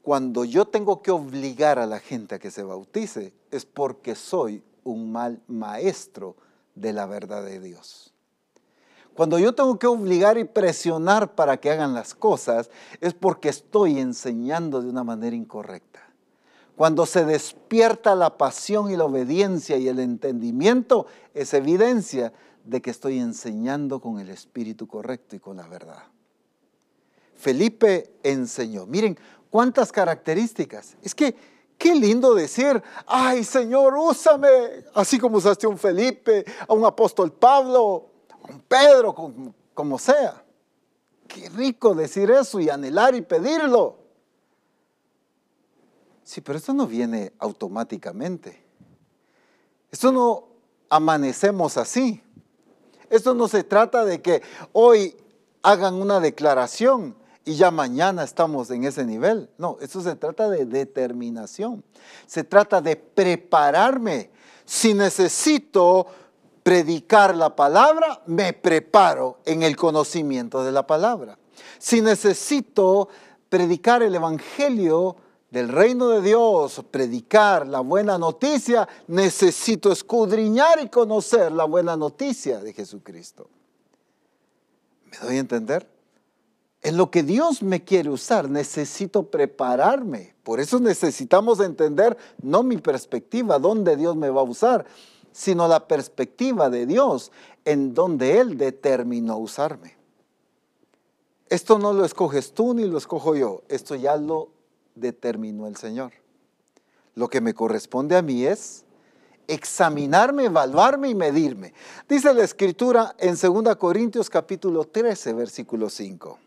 Cuando 0.00 0.46
yo 0.46 0.64
tengo 0.64 1.02
que 1.02 1.10
obligar 1.10 1.78
a 1.78 1.84
la 1.84 1.98
gente 1.98 2.36
a 2.36 2.38
que 2.38 2.50
se 2.50 2.62
bautice, 2.62 3.34
es 3.50 3.66
porque 3.66 4.14
soy 4.14 4.62
un 4.82 5.12
mal 5.12 5.42
maestro 5.46 6.36
de 6.74 6.94
la 6.94 7.04
verdad 7.04 7.44
de 7.44 7.60
Dios. 7.60 8.14
Cuando 9.16 9.38
yo 9.38 9.54
tengo 9.54 9.78
que 9.78 9.86
obligar 9.86 10.36
y 10.36 10.44
presionar 10.44 11.34
para 11.34 11.56
que 11.56 11.70
hagan 11.70 11.94
las 11.94 12.14
cosas, 12.14 12.70
es 13.00 13.14
porque 13.14 13.48
estoy 13.48 13.98
enseñando 13.98 14.82
de 14.82 14.90
una 14.90 15.04
manera 15.04 15.34
incorrecta. 15.34 16.00
Cuando 16.76 17.06
se 17.06 17.24
despierta 17.24 18.14
la 18.14 18.36
pasión 18.36 18.90
y 18.90 18.96
la 18.96 19.06
obediencia 19.06 19.78
y 19.78 19.88
el 19.88 20.00
entendimiento, 20.00 21.06
es 21.32 21.54
evidencia 21.54 22.34
de 22.64 22.82
que 22.82 22.90
estoy 22.90 23.18
enseñando 23.18 24.00
con 24.00 24.20
el 24.20 24.28
espíritu 24.28 24.86
correcto 24.86 25.34
y 25.34 25.38
con 25.38 25.56
la 25.56 25.66
verdad. 25.66 26.02
Felipe 27.36 28.12
enseñó. 28.22 28.84
Miren 28.84 29.18
cuántas 29.48 29.92
características. 29.92 30.98
Es 31.00 31.14
que 31.14 31.34
qué 31.78 31.94
lindo 31.94 32.34
decir, 32.34 32.82
ay 33.06 33.44
Señor, 33.44 33.94
úsame, 33.96 34.48
así 34.94 35.18
como 35.18 35.38
usaste 35.38 35.64
a 35.64 35.70
un 35.70 35.78
Felipe, 35.78 36.44
a 36.68 36.74
un 36.74 36.84
apóstol 36.84 37.32
Pablo, 37.32 38.10
un 38.48 38.60
Pedro, 38.60 39.14
como, 39.14 39.54
como 39.74 39.98
sea. 39.98 40.42
Qué 41.26 41.48
rico 41.50 41.94
decir 41.94 42.30
eso 42.30 42.60
y 42.60 42.68
anhelar 42.68 43.14
y 43.14 43.22
pedirlo. 43.22 43.98
Sí, 46.22 46.40
pero 46.40 46.58
esto 46.58 46.74
no 46.74 46.86
viene 46.86 47.32
automáticamente. 47.38 48.64
Esto 49.90 50.12
no 50.12 50.48
amanecemos 50.88 51.76
así. 51.76 52.22
Esto 53.10 53.34
no 53.34 53.48
se 53.48 53.64
trata 53.64 54.04
de 54.04 54.20
que 54.20 54.42
hoy 54.72 55.16
hagan 55.62 55.94
una 55.94 56.20
declaración 56.20 57.16
y 57.44 57.54
ya 57.54 57.70
mañana 57.70 58.24
estamos 58.24 58.70
en 58.70 58.84
ese 58.84 59.04
nivel. 59.04 59.48
No, 59.56 59.78
esto 59.80 60.00
se 60.00 60.16
trata 60.16 60.48
de 60.48 60.64
determinación. 60.64 61.84
Se 62.26 62.42
trata 62.42 62.80
de 62.80 62.96
prepararme. 62.96 64.30
Si 64.64 64.94
necesito 64.94 66.08
predicar 66.66 67.36
la 67.36 67.54
palabra, 67.54 68.22
me 68.26 68.52
preparo 68.52 69.38
en 69.44 69.62
el 69.62 69.76
conocimiento 69.76 70.64
de 70.64 70.72
la 70.72 70.84
palabra. 70.84 71.38
Si 71.78 72.00
necesito 72.00 73.08
predicar 73.48 74.02
el 74.02 74.12
Evangelio 74.16 75.14
del 75.48 75.68
reino 75.68 76.08
de 76.08 76.22
Dios, 76.22 76.82
predicar 76.90 77.68
la 77.68 77.78
buena 77.78 78.18
noticia, 78.18 78.88
necesito 79.06 79.92
escudriñar 79.92 80.82
y 80.82 80.88
conocer 80.88 81.52
la 81.52 81.62
buena 81.62 81.96
noticia 81.96 82.58
de 82.58 82.72
Jesucristo. 82.72 83.48
¿Me 85.04 85.18
doy 85.18 85.36
a 85.36 85.38
entender? 85.38 85.88
En 86.82 86.96
lo 86.96 87.12
que 87.12 87.22
Dios 87.22 87.62
me 87.62 87.84
quiere 87.84 88.10
usar, 88.10 88.50
necesito 88.50 89.22
prepararme. 89.22 90.34
Por 90.42 90.58
eso 90.58 90.80
necesitamos 90.80 91.60
entender 91.60 92.16
no 92.42 92.64
mi 92.64 92.78
perspectiva, 92.78 93.60
dónde 93.60 93.96
Dios 93.96 94.16
me 94.16 94.30
va 94.30 94.40
a 94.40 94.44
usar, 94.44 94.84
sino 95.36 95.68
la 95.68 95.86
perspectiva 95.86 96.70
de 96.70 96.86
Dios 96.86 97.30
en 97.66 97.92
donde 97.92 98.40
Él 98.40 98.56
determinó 98.56 99.36
usarme. 99.36 99.94
Esto 101.50 101.78
no 101.78 101.92
lo 101.92 102.06
escoges 102.06 102.54
tú 102.54 102.72
ni 102.72 102.86
lo 102.86 102.96
escojo 102.96 103.36
yo, 103.36 103.62
esto 103.68 103.94
ya 103.96 104.16
lo 104.16 104.48
determinó 104.94 105.66
el 105.66 105.76
Señor. 105.76 106.12
Lo 107.14 107.28
que 107.28 107.42
me 107.42 107.52
corresponde 107.52 108.16
a 108.16 108.22
mí 108.22 108.46
es 108.46 108.84
examinarme, 109.46 110.46
evaluarme 110.46 111.10
y 111.10 111.14
medirme. 111.14 111.74
Dice 112.08 112.32
la 112.32 112.42
escritura 112.42 113.14
en 113.18 113.36
2 113.36 113.76
Corintios 113.76 114.30
capítulo 114.30 114.84
13, 114.84 115.34
versículo 115.34 115.90
5. 115.90 116.38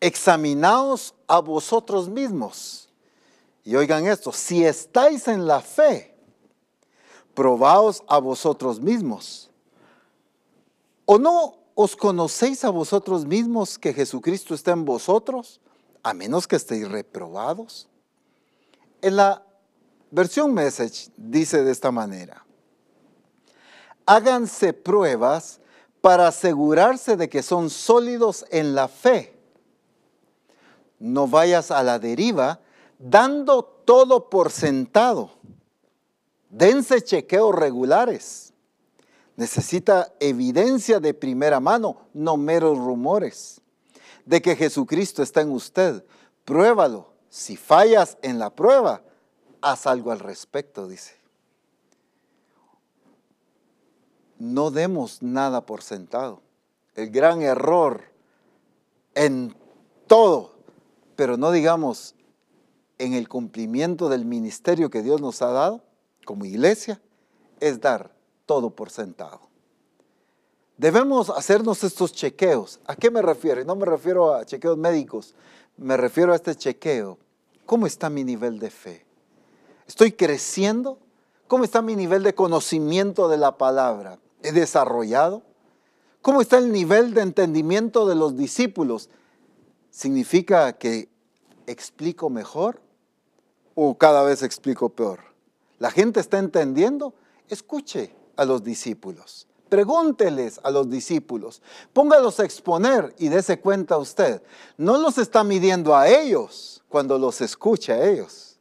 Examinaos 0.00 1.14
a 1.26 1.40
vosotros 1.40 2.08
mismos. 2.08 2.88
Y 3.62 3.76
oigan 3.76 4.06
esto, 4.06 4.32
si 4.32 4.64
estáis 4.64 5.28
en 5.28 5.46
la 5.46 5.60
fe, 5.60 6.13
probaos 7.34 8.02
a 8.08 8.18
vosotros 8.18 8.80
mismos. 8.80 9.50
¿O 11.04 11.18
no 11.18 11.56
os 11.74 11.96
conocéis 11.96 12.64
a 12.64 12.70
vosotros 12.70 13.26
mismos 13.26 13.78
que 13.78 13.92
Jesucristo 13.92 14.54
está 14.54 14.72
en 14.72 14.84
vosotros? 14.84 15.60
a 16.04 16.12
menos 16.12 16.46
que 16.46 16.56
estéis 16.56 16.88
reprobados. 16.88 17.88
En 19.00 19.16
la 19.16 19.42
versión 20.10 20.54
message 20.54 21.10
dice 21.16 21.64
de 21.64 21.72
esta 21.72 21.90
manera, 21.90 22.44
háganse 24.06 24.74
pruebas 24.74 25.60
para 26.00 26.28
asegurarse 26.28 27.16
de 27.16 27.28
que 27.28 27.42
son 27.42 27.70
sólidos 27.70 28.44
en 28.50 28.74
la 28.74 28.86
fe. 28.86 29.34
No 30.98 31.26
vayas 31.26 31.70
a 31.70 31.82
la 31.82 31.98
deriva 31.98 32.60
dando 32.98 33.64
todo 33.64 34.28
por 34.28 34.50
sentado. 34.52 35.30
Dense 36.54 37.02
chequeos 37.02 37.52
regulares. 37.52 38.52
Necesita 39.34 40.14
evidencia 40.20 41.00
de 41.00 41.12
primera 41.12 41.58
mano, 41.58 42.06
no 42.14 42.36
meros 42.36 42.78
rumores 42.78 43.60
de 44.24 44.40
que 44.40 44.54
Jesucristo 44.54 45.24
está 45.24 45.40
en 45.40 45.50
usted. 45.50 46.04
Pruébalo. 46.44 47.12
Si 47.28 47.56
fallas 47.56 48.18
en 48.22 48.38
la 48.38 48.50
prueba, 48.50 49.02
haz 49.62 49.88
algo 49.88 50.12
al 50.12 50.20
respecto, 50.20 50.86
dice. 50.86 51.16
No 54.38 54.70
demos 54.70 55.22
nada 55.22 55.66
por 55.66 55.82
sentado. 55.82 56.40
El 56.94 57.10
gran 57.10 57.42
error 57.42 58.04
en 59.16 59.56
todo, 60.06 60.54
pero 61.16 61.36
no 61.36 61.50
digamos 61.50 62.14
en 62.98 63.14
el 63.14 63.28
cumplimiento 63.28 64.08
del 64.08 64.24
ministerio 64.24 64.88
que 64.88 65.02
Dios 65.02 65.20
nos 65.20 65.42
ha 65.42 65.48
dado 65.48 65.82
como 66.24 66.44
iglesia, 66.44 67.00
es 67.60 67.80
dar 67.80 68.14
todo 68.46 68.70
por 68.70 68.90
sentado. 68.90 69.40
Debemos 70.76 71.30
hacernos 71.30 71.84
estos 71.84 72.12
chequeos. 72.12 72.80
¿A 72.86 72.96
qué 72.96 73.10
me 73.10 73.22
refiero? 73.22 73.64
No 73.64 73.76
me 73.76 73.86
refiero 73.86 74.34
a 74.34 74.44
chequeos 74.44 74.76
médicos, 74.76 75.34
me 75.76 75.96
refiero 75.96 76.32
a 76.32 76.36
este 76.36 76.54
chequeo. 76.54 77.18
¿Cómo 77.64 77.86
está 77.86 78.10
mi 78.10 78.24
nivel 78.24 78.58
de 78.58 78.70
fe? 78.70 79.06
¿Estoy 79.86 80.12
creciendo? 80.12 80.98
¿Cómo 81.46 81.64
está 81.64 81.82
mi 81.82 81.94
nivel 81.94 82.22
de 82.22 82.34
conocimiento 82.34 83.28
de 83.28 83.36
la 83.36 83.56
palabra? 83.56 84.18
¿He 84.42 84.52
desarrollado? 84.52 85.42
¿Cómo 86.22 86.40
está 86.40 86.58
el 86.58 86.72
nivel 86.72 87.14
de 87.14 87.20
entendimiento 87.20 88.06
de 88.06 88.14
los 88.14 88.36
discípulos? 88.36 89.10
¿Significa 89.90 90.72
que 90.72 91.08
explico 91.66 92.30
mejor 92.30 92.80
o 93.74 93.96
cada 93.96 94.22
vez 94.22 94.42
explico 94.42 94.88
peor? 94.88 95.33
¿La 95.78 95.90
gente 95.90 96.20
está 96.20 96.38
entendiendo? 96.38 97.14
Escuche 97.48 98.14
a 98.36 98.44
los 98.44 98.62
discípulos. 98.62 99.46
Pregúnteles 99.68 100.60
a 100.62 100.70
los 100.70 100.88
discípulos, 100.88 101.60
póngalos 101.92 102.38
a 102.38 102.44
exponer 102.44 103.14
y 103.18 103.28
dése 103.28 103.58
cuenta 103.58 103.96
usted. 103.96 104.42
No 104.76 104.98
los 104.98 105.18
está 105.18 105.42
midiendo 105.42 105.96
a 105.96 106.06
ellos 106.06 106.84
cuando 106.88 107.18
los 107.18 107.40
escucha 107.40 107.94
a 107.94 108.04
ellos. 108.04 108.58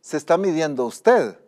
Se 0.00 0.16
está 0.16 0.36
midiendo 0.38 0.82
a 0.82 0.86
usted, 0.86 1.38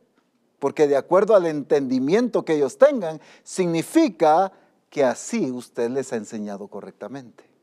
porque 0.61 0.87
de 0.87 0.97
acuerdo 0.97 1.35
al 1.35 1.47
entendimiento 1.47 2.45
que 2.45 2.55
ellos 2.55 2.79
tengan, 2.79 3.21
significa 3.43 4.53
que 4.91 5.03
así 5.03 5.51
usted 5.51 5.91
les 5.91 6.13
ha 6.13 6.17
enseñado 6.17 6.69
correctamente. 6.69 7.54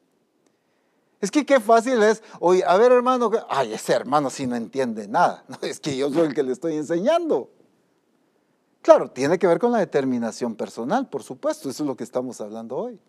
Es 1.21 1.29
que 1.29 1.45
qué 1.45 1.59
fácil 1.59 2.01
es, 2.01 2.23
oye, 2.39 2.63
a 2.65 2.75
ver 2.77 2.91
hermano, 2.91 3.29
ay, 3.47 3.73
ese 3.73 3.93
hermano 3.93 4.31
sí 4.31 4.47
no 4.47 4.55
entiende 4.55 5.07
nada. 5.07 5.45
No, 5.47 5.57
es 5.61 5.79
que 5.79 5.95
yo 5.95 6.11
soy 6.11 6.27
el 6.27 6.33
que 6.33 6.43
le 6.43 6.51
estoy 6.51 6.75
enseñando. 6.75 7.49
Claro, 8.81 9.11
tiene 9.11 9.37
que 9.37 9.45
ver 9.45 9.59
con 9.59 9.71
la 9.71 9.77
determinación 9.77 10.55
personal, 10.55 11.07
por 11.07 11.21
supuesto, 11.21 11.69
eso 11.69 11.83
es 11.83 11.87
lo 11.87 11.95
que 11.95 12.03
estamos 12.03 12.41
hablando 12.41 12.75
hoy. 12.75 12.99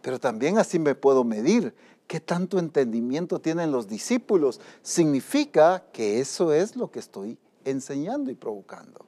Pero 0.00 0.20
también 0.20 0.58
así 0.58 0.78
me 0.78 0.94
puedo 0.94 1.24
medir 1.24 1.74
qué 2.06 2.20
tanto 2.20 2.60
entendimiento 2.60 3.40
tienen 3.40 3.72
los 3.72 3.88
discípulos. 3.88 4.60
Significa 4.82 5.84
que 5.92 6.20
eso 6.20 6.52
es 6.52 6.76
lo 6.76 6.92
que 6.92 7.00
estoy 7.00 7.36
enseñando 7.64 8.30
y 8.30 8.36
provocando. 8.36 9.04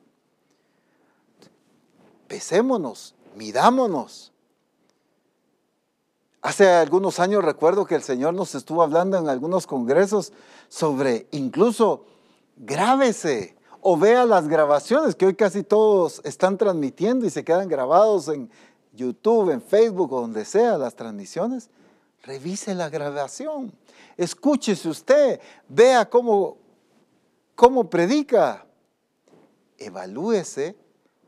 Pesémonos, 2.26 3.14
midámonos. 3.36 4.29
Hace 6.42 6.68
algunos 6.68 7.20
años 7.20 7.44
recuerdo 7.44 7.84
que 7.84 7.94
el 7.94 8.02
Señor 8.02 8.32
nos 8.32 8.54
estuvo 8.54 8.82
hablando 8.82 9.18
en 9.18 9.28
algunos 9.28 9.66
congresos 9.66 10.32
sobre 10.68 11.26
incluso 11.32 12.06
grábese, 12.56 13.56
o 13.82 13.96
vea 13.96 14.24
las 14.24 14.48
grabaciones 14.48 15.14
que 15.14 15.26
hoy 15.26 15.34
casi 15.34 15.62
todos 15.62 16.20
están 16.24 16.58
transmitiendo 16.58 17.26
y 17.26 17.30
se 17.30 17.44
quedan 17.44 17.68
grabados 17.68 18.28
en 18.28 18.50
YouTube, 18.92 19.50
en 19.50 19.62
Facebook 19.62 20.12
o 20.12 20.20
donde 20.20 20.44
sea 20.44 20.76
las 20.76 20.94
transmisiones. 20.94 21.70
Revise 22.22 22.74
la 22.74 22.90
grabación, 22.90 23.72
escúchese 24.18 24.88
usted, 24.88 25.40
vea 25.68 26.08
cómo, 26.08 26.58
cómo 27.54 27.88
predica, 27.88 28.66
evalúese 29.78 30.76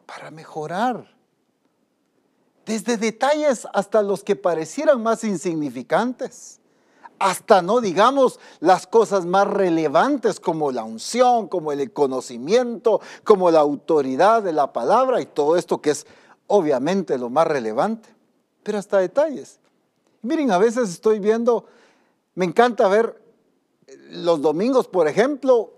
para 0.05 0.31
mejorar. 0.31 1.12
Desde 2.65 2.97
detalles 2.97 3.67
hasta 3.73 4.03
los 4.03 4.23
que 4.23 4.37
parecieran 4.37 5.03
más 5.03 5.25
insignificantes 5.25 6.61
hasta 7.23 7.63
no 7.63 7.81
digamos 7.81 8.41
las 8.59 8.89
cosas 8.89 9.25
más 9.25 9.47
relevantes 9.47 10.41
como 10.41 10.73
la 10.73 10.83
unción, 10.83 11.47
como 11.47 11.71
el 11.71 11.93
conocimiento, 11.93 13.01
como 13.23 13.51
la 13.53 13.61
autoridad 13.61 14.43
de 14.43 14.53
la 14.53 14.73
palabra 14.73 15.21
y 15.21 15.27
todo 15.27 15.57
esto 15.57 15.81
que 15.81 15.91
es 15.91 16.05
obviamente 16.49 17.17
lo 17.19 17.31
más 17.31 17.47
relevante, 17.47 18.09
pero 18.65 18.79
hasta 18.79 18.99
detalles. 18.99 19.61
Miren, 20.23 20.51
a 20.51 20.59
veces 20.59 20.91
estoy 20.91 21.21
viendo, 21.21 21.67
me 22.35 22.45
encanta 22.45 22.89
ver 22.89 23.23
los 24.11 24.43
domingos, 24.43 24.89
por 24.89 25.07
ejemplo, 25.07 25.71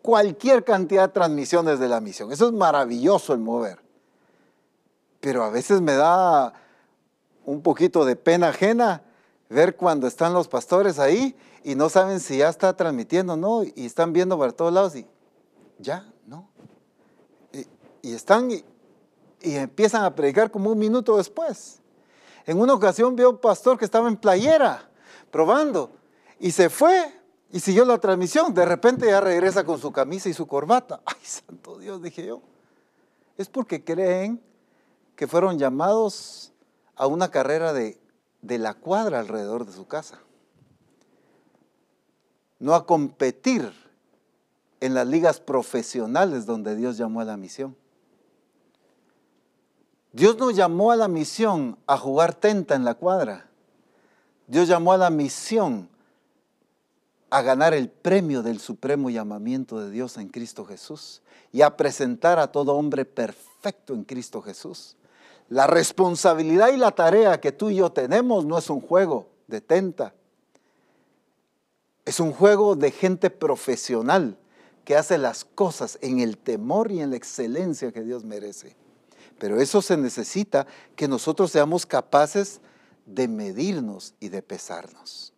cualquier 0.00 0.64
cantidad 0.64 1.08
de 1.08 1.12
transmisiones 1.12 1.78
de 1.78 1.88
la 1.88 2.00
misión. 2.00 2.32
Eso 2.32 2.46
es 2.46 2.52
maravilloso 2.52 3.34
el 3.34 3.40
mover. 3.40 3.83
Pero 5.24 5.42
a 5.42 5.48
veces 5.48 5.80
me 5.80 5.94
da 5.94 6.52
un 7.46 7.62
poquito 7.62 8.04
de 8.04 8.14
pena 8.14 8.48
ajena 8.48 9.02
ver 9.48 9.74
cuando 9.74 10.06
están 10.06 10.34
los 10.34 10.48
pastores 10.48 10.98
ahí 10.98 11.34
y 11.62 11.74
no 11.76 11.88
saben 11.88 12.20
si 12.20 12.36
ya 12.36 12.50
está 12.50 12.76
transmitiendo, 12.76 13.34
¿no? 13.34 13.64
Y 13.64 13.86
están 13.86 14.12
viendo 14.12 14.38
para 14.38 14.52
todos 14.52 14.70
lados 14.70 14.94
y 14.96 15.06
ya, 15.78 16.06
¿no? 16.26 16.50
Y, 18.02 18.12
están 18.12 18.50
y, 18.50 18.66
empiezan 19.40 20.04
a 20.04 20.14
predicar 20.14 20.50
como 20.50 20.70
un 20.70 20.78
minuto 20.78 21.16
después. 21.16 21.80
En 22.44 22.60
una 22.60 22.74
ocasión 22.74 23.16
vio 23.16 23.30
un 23.30 23.38
pastor 23.38 23.78
que 23.78 23.86
estaba 23.86 24.08
en 24.08 24.18
playera 24.18 24.90
probando 25.30 25.90
y 26.38 26.50
se 26.50 26.68
fue 26.68 27.18
y 27.50 27.60
siguió 27.60 27.86
la 27.86 27.96
transmisión. 27.96 28.52
De 28.52 28.66
repente 28.66 29.06
ya 29.06 29.22
regresa 29.22 29.64
con 29.64 29.80
su 29.80 29.90
camisa 29.90 30.28
y 30.28 30.34
su 30.34 30.46
corbata. 30.46 31.00
Ay, 31.06 31.16
santo 31.22 31.78
Dios, 31.78 32.02
dije 32.02 32.26
yo. 32.26 32.42
Es 33.38 33.48
porque 33.48 33.82
creen 33.82 34.38
que 35.16 35.26
fueron 35.26 35.58
llamados 35.58 36.52
a 36.96 37.06
una 37.06 37.30
carrera 37.30 37.72
de 37.72 37.98
de 38.44 38.58
la 38.58 38.74
cuadra 38.74 39.20
alrededor 39.20 39.64
de 39.64 39.72
su 39.72 39.86
casa. 39.86 40.20
No 42.58 42.74
a 42.74 42.86
competir 42.86 43.72
en 44.80 44.92
las 44.92 45.06
ligas 45.06 45.40
profesionales 45.40 46.44
donde 46.44 46.76
Dios 46.76 46.98
llamó 46.98 47.22
a 47.22 47.24
la 47.24 47.38
misión. 47.38 47.74
Dios 50.12 50.36
no 50.36 50.50
llamó 50.50 50.92
a 50.92 50.96
la 50.96 51.08
misión 51.08 51.78
a 51.86 51.96
jugar 51.96 52.34
tenta 52.34 52.74
en 52.74 52.84
la 52.84 52.94
cuadra. 52.94 53.48
Dios 54.46 54.68
llamó 54.68 54.92
a 54.92 54.98
la 54.98 55.10
misión 55.10 55.88
a 57.30 57.40
ganar 57.40 57.72
el 57.72 57.88
premio 57.88 58.42
del 58.42 58.60
supremo 58.60 59.08
llamamiento 59.08 59.80
de 59.80 59.90
Dios 59.90 60.18
en 60.18 60.28
Cristo 60.28 60.66
Jesús 60.66 61.22
y 61.50 61.62
a 61.62 61.76
presentar 61.76 62.38
a 62.38 62.52
todo 62.52 62.74
hombre 62.74 63.06
perfecto 63.06 63.94
en 63.94 64.04
Cristo 64.04 64.42
Jesús. 64.42 64.96
La 65.48 65.66
responsabilidad 65.66 66.72
y 66.72 66.76
la 66.76 66.92
tarea 66.92 67.40
que 67.40 67.52
tú 67.52 67.70
y 67.70 67.76
yo 67.76 67.92
tenemos 67.92 68.44
no 68.44 68.58
es 68.58 68.70
un 68.70 68.80
juego 68.80 69.28
de 69.46 69.60
tenta, 69.60 70.14
es 72.04 72.20
un 72.20 72.32
juego 72.32 72.76
de 72.76 72.90
gente 72.90 73.30
profesional 73.30 74.36
que 74.84 74.96
hace 74.96 75.18
las 75.18 75.44
cosas 75.44 75.98
en 76.02 76.20
el 76.20 76.36
temor 76.36 76.92
y 76.92 77.00
en 77.00 77.10
la 77.10 77.16
excelencia 77.16 77.92
que 77.92 78.02
Dios 78.02 78.24
merece. 78.24 78.76
Pero 79.38 79.60
eso 79.60 79.82
se 79.82 79.96
necesita 79.96 80.66
que 80.96 81.08
nosotros 81.08 81.50
seamos 81.50 81.86
capaces 81.86 82.60
de 83.06 83.28
medirnos 83.28 84.14
y 84.20 84.28
de 84.28 84.42
pesarnos. 84.42 85.32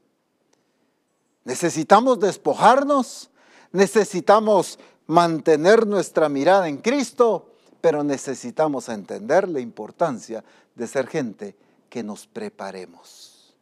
Necesitamos 1.45 2.19
despojarnos, 2.19 3.31
necesitamos 3.73 4.79
mantener 5.07 5.87
nuestra 5.87 6.29
mirada 6.29 6.69
en 6.69 6.79
Cristo, 6.79 7.53
pero 7.87 8.03
necesitamos 8.03 8.89
entender 8.89 9.49
la 9.49 9.61
importancia 9.61 10.43
de 10.75 10.89
ser 10.89 11.07
gente 11.07 11.55
que 11.89 12.03
nos 12.03 12.27
preparemos. 12.27 13.55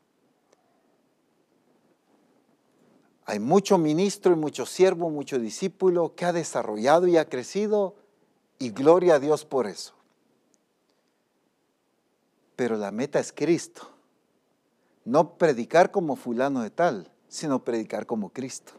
Hay 3.26 3.38
mucho 3.38 3.76
ministro 3.76 4.32
y 4.32 4.36
mucho 4.36 4.64
siervo, 4.64 5.10
mucho 5.10 5.38
discípulo 5.38 6.14
que 6.14 6.24
ha 6.24 6.32
desarrollado 6.32 7.06
y 7.06 7.18
ha 7.18 7.28
crecido 7.28 7.96
y 8.58 8.70
gloria 8.70 9.16
a 9.16 9.18
Dios 9.18 9.44
por 9.44 9.66
eso. 9.66 9.92
Pero 12.56 12.78
la 12.78 12.92
meta 12.92 13.20
es 13.20 13.30
Cristo. 13.30 13.90
No 15.04 15.36
predicar 15.36 15.90
como 15.90 16.16
fulano 16.16 16.62
de 16.62 16.70
tal, 16.70 17.12
sino 17.28 17.62
predicar 17.62 18.06
como 18.06 18.30
Cristo. 18.30 18.72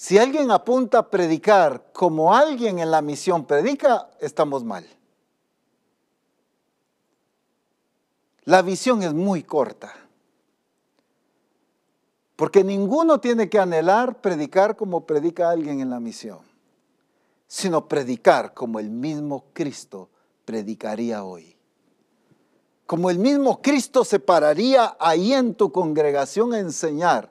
Si 0.00 0.16
alguien 0.16 0.52
apunta 0.52 0.98
a 0.98 1.10
predicar 1.10 1.90
como 1.92 2.32
alguien 2.32 2.78
en 2.78 2.88
la 2.88 3.02
misión 3.02 3.44
predica, 3.44 4.08
estamos 4.20 4.62
mal. 4.62 4.86
La 8.44 8.62
visión 8.62 9.02
es 9.02 9.12
muy 9.12 9.42
corta. 9.42 9.92
Porque 12.36 12.62
ninguno 12.62 13.18
tiene 13.18 13.50
que 13.50 13.58
anhelar 13.58 14.20
predicar 14.20 14.76
como 14.76 15.04
predica 15.04 15.50
alguien 15.50 15.80
en 15.80 15.90
la 15.90 15.98
misión, 15.98 16.38
sino 17.48 17.88
predicar 17.88 18.54
como 18.54 18.78
el 18.78 18.90
mismo 18.90 19.46
Cristo 19.52 20.10
predicaría 20.44 21.24
hoy 21.24 21.56
como 22.86 23.10
el 23.10 23.18
mismo 23.18 23.60
Cristo 23.60 24.02
se 24.02 24.18
pararía 24.18 24.96
ahí 24.98 25.34
en 25.34 25.54
tu 25.54 25.70
congregación 25.72 26.54
a 26.54 26.58
enseñar, 26.58 27.28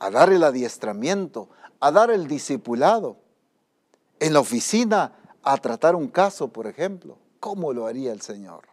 a 0.00 0.10
dar 0.10 0.32
el 0.32 0.42
adiestramiento, 0.42 1.48
a 1.86 1.92
dar 1.92 2.10
el 2.10 2.26
discipulado, 2.26 3.18
en 4.18 4.32
la 4.32 4.40
oficina 4.40 5.12
a 5.42 5.56
tratar 5.58 5.94
un 5.94 6.08
caso, 6.08 6.48
por 6.48 6.66
ejemplo. 6.66 7.18
¿Cómo 7.38 7.72
lo 7.72 7.86
haría 7.86 8.12
el 8.12 8.20
Señor? 8.22 8.64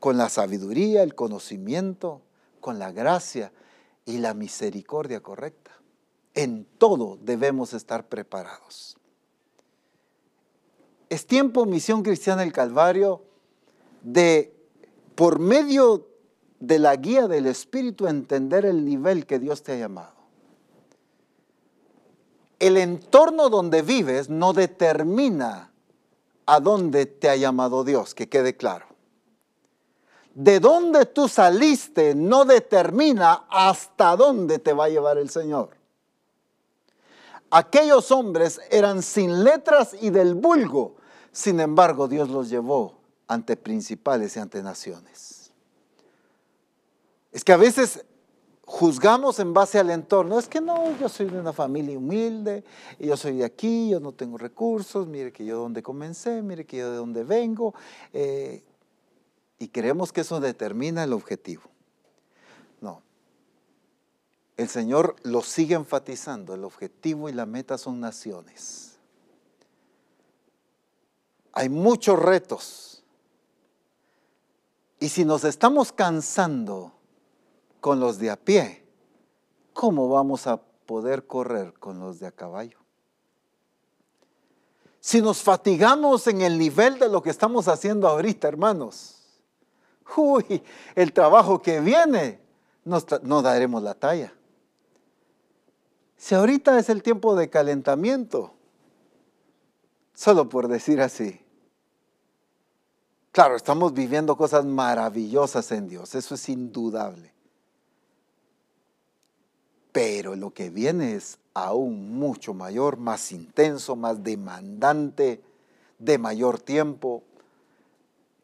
Con 0.00 0.16
la 0.16 0.28
sabiduría, 0.28 1.02
el 1.02 1.14
conocimiento, 1.14 2.22
con 2.60 2.78
la 2.78 2.92
gracia 2.92 3.52
y 4.06 4.18
la 4.18 4.32
misericordia 4.32 5.20
correcta. 5.20 5.72
En 6.34 6.64
todo 6.78 7.18
debemos 7.20 7.74
estar 7.74 8.08
preparados. 8.08 8.96
Es 11.10 11.26
tiempo, 11.26 11.66
Misión 11.66 12.02
Cristiana 12.02 12.42
del 12.42 12.52
Calvario, 12.52 13.22
de 14.02 14.54
por 15.14 15.38
medio 15.38 16.06
de 16.60 16.78
la 16.78 16.94
guía 16.96 17.28
del 17.28 17.46
Espíritu 17.46 18.06
entender 18.06 18.64
el 18.64 18.84
nivel 18.84 19.26
que 19.26 19.38
Dios 19.38 19.62
te 19.62 19.72
ha 19.72 19.76
llamado. 19.76 20.17
El 22.58 22.76
entorno 22.76 23.48
donde 23.50 23.82
vives 23.82 24.28
no 24.28 24.52
determina 24.52 25.70
a 26.46 26.60
dónde 26.60 27.06
te 27.06 27.28
ha 27.28 27.36
llamado 27.36 27.84
Dios, 27.84 28.14
que 28.14 28.28
quede 28.28 28.56
claro. 28.56 28.86
De 30.34 30.60
dónde 30.60 31.06
tú 31.06 31.28
saliste 31.28 32.14
no 32.14 32.44
determina 32.44 33.46
hasta 33.50 34.16
dónde 34.16 34.58
te 34.58 34.72
va 34.72 34.84
a 34.84 34.88
llevar 34.88 35.18
el 35.18 35.30
Señor. 35.30 35.70
Aquellos 37.50 38.10
hombres 38.10 38.60
eran 38.70 39.02
sin 39.02 39.44
letras 39.44 39.96
y 40.00 40.10
del 40.10 40.34
vulgo, 40.34 40.96
sin 41.32 41.60
embargo 41.60 42.08
Dios 42.08 42.28
los 42.28 42.50
llevó 42.50 42.98
ante 43.26 43.56
principales 43.56 44.36
y 44.36 44.40
ante 44.40 44.62
naciones. 44.62 45.52
Es 47.32 47.44
que 47.44 47.52
a 47.52 47.56
veces 47.56 48.04
juzgamos 48.68 49.40
en 49.40 49.54
base 49.54 49.78
al 49.78 49.90
entorno. 49.90 50.38
Es 50.38 50.46
que 50.46 50.60
no, 50.60 50.96
yo 50.98 51.08
soy 51.08 51.26
de 51.26 51.40
una 51.40 51.54
familia 51.54 51.96
humilde, 51.96 52.62
yo 52.98 53.16
soy 53.16 53.38
de 53.38 53.44
aquí, 53.46 53.88
yo 53.88 53.98
no 53.98 54.12
tengo 54.12 54.36
recursos, 54.36 55.06
mire 55.06 55.32
que 55.32 55.44
yo 55.46 55.56
de 55.56 55.62
dónde 55.62 55.82
comencé, 55.82 56.42
mire 56.42 56.66
que 56.66 56.76
yo 56.76 56.90
de 56.90 56.98
dónde 56.98 57.24
vengo. 57.24 57.74
Eh, 58.12 58.62
y 59.58 59.68
creemos 59.68 60.12
que 60.12 60.20
eso 60.20 60.38
determina 60.38 61.02
el 61.02 61.14
objetivo. 61.14 61.62
No. 62.82 63.00
El 64.58 64.68
Señor 64.68 65.16
lo 65.22 65.40
sigue 65.40 65.74
enfatizando, 65.74 66.54
el 66.54 66.62
objetivo 66.62 67.30
y 67.30 67.32
la 67.32 67.46
meta 67.46 67.78
son 67.78 68.00
naciones. 68.00 68.98
Hay 71.52 71.70
muchos 71.70 72.18
retos 72.18 73.02
y 75.00 75.08
si 75.08 75.24
nos 75.24 75.44
estamos 75.44 75.90
cansando 75.90 76.97
con 77.80 78.00
los 78.00 78.18
de 78.18 78.30
a 78.30 78.36
pie, 78.36 78.84
¿cómo 79.72 80.08
vamos 80.08 80.46
a 80.46 80.60
poder 80.60 81.26
correr 81.26 81.74
con 81.74 81.98
los 81.98 82.18
de 82.18 82.26
a 82.26 82.32
caballo? 82.32 82.78
Si 85.00 85.20
nos 85.20 85.42
fatigamos 85.42 86.26
en 86.26 86.42
el 86.42 86.58
nivel 86.58 86.98
de 86.98 87.08
lo 87.08 87.22
que 87.22 87.30
estamos 87.30 87.68
haciendo 87.68 88.08
ahorita, 88.08 88.48
hermanos, 88.48 89.22
uy, 90.16 90.62
el 90.94 91.12
trabajo 91.12 91.62
que 91.62 91.80
viene, 91.80 92.40
no 92.84 93.42
daremos 93.42 93.82
la 93.82 93.94
talla. 93.94 94.32
Si 96.16 96.34
ahorita 96.34 96.78
es 96.78 96.88
el 96.88 97.02
tiempo 97.02 97.36
de 97.36 97.48
calentamiento, 97.48 98.54
solo 100.14 100.48
por 100.48 100.66
decir 100.68 101.00
así, 101.00 101.40
Claro, 103.38 103.54
estamos 103.54 103.94
viviendo 103.94 104.36
cosas 104.36 104.64
maravillosas 104.64 105.70
en 105.70 105.88
Dios, 105.88 106.16
eso 106.16 106.34
es 106.34 106.48
indudable. 106.48 107.32
Pero 110.00 110.36
lo 110.36 110.50
que 110.50 110.70
viene 110.70 111.16
es 111.16 111.40
aún 111.54 112.16
mucho 112.16 112.54
mayor, 112.54 112.98
más 112.98 113.32
intenso, 113.32 113.96
más 113.96 114.22
demandante, 114.22 115.42
de 115.98 116.18
mayor 116.18 116.60
tiempo. 116.60 117.24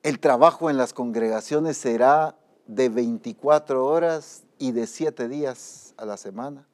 El 0.02 0.18
trabajo 0.18 0.68
en 0.68 0.76
las 0.76 0.92
congregaciones 0.92 1.76
será 1.76 2.34
de 2.66 2.88
24 2.88 3.86
horas 3.86 4.42
y 4.58 4.72
de 4.72 4.88
7 4.88 5.28
días 5.28 5.94
a 5.96 6.04
la 6.04 6.16
semana. 6.16 6.66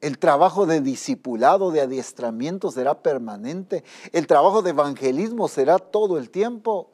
El 0.00 0.18
trabajo 0.18 0.66
de 0.66 0.80
discipulado, 0.80 1.70
de 1.70 1.80
adiestramiento 1.80 2.72
será 2.72 3.02
permanente. 3.04 3.84
El 4.10 4.26
trabajo 4.26 4.62
de 4.62 4.70
evangelismo 4.70 5.46
será 5.46 5.78
todo 5.78 6.18
el 6.18 6.28
tiempo. 6.28 6.90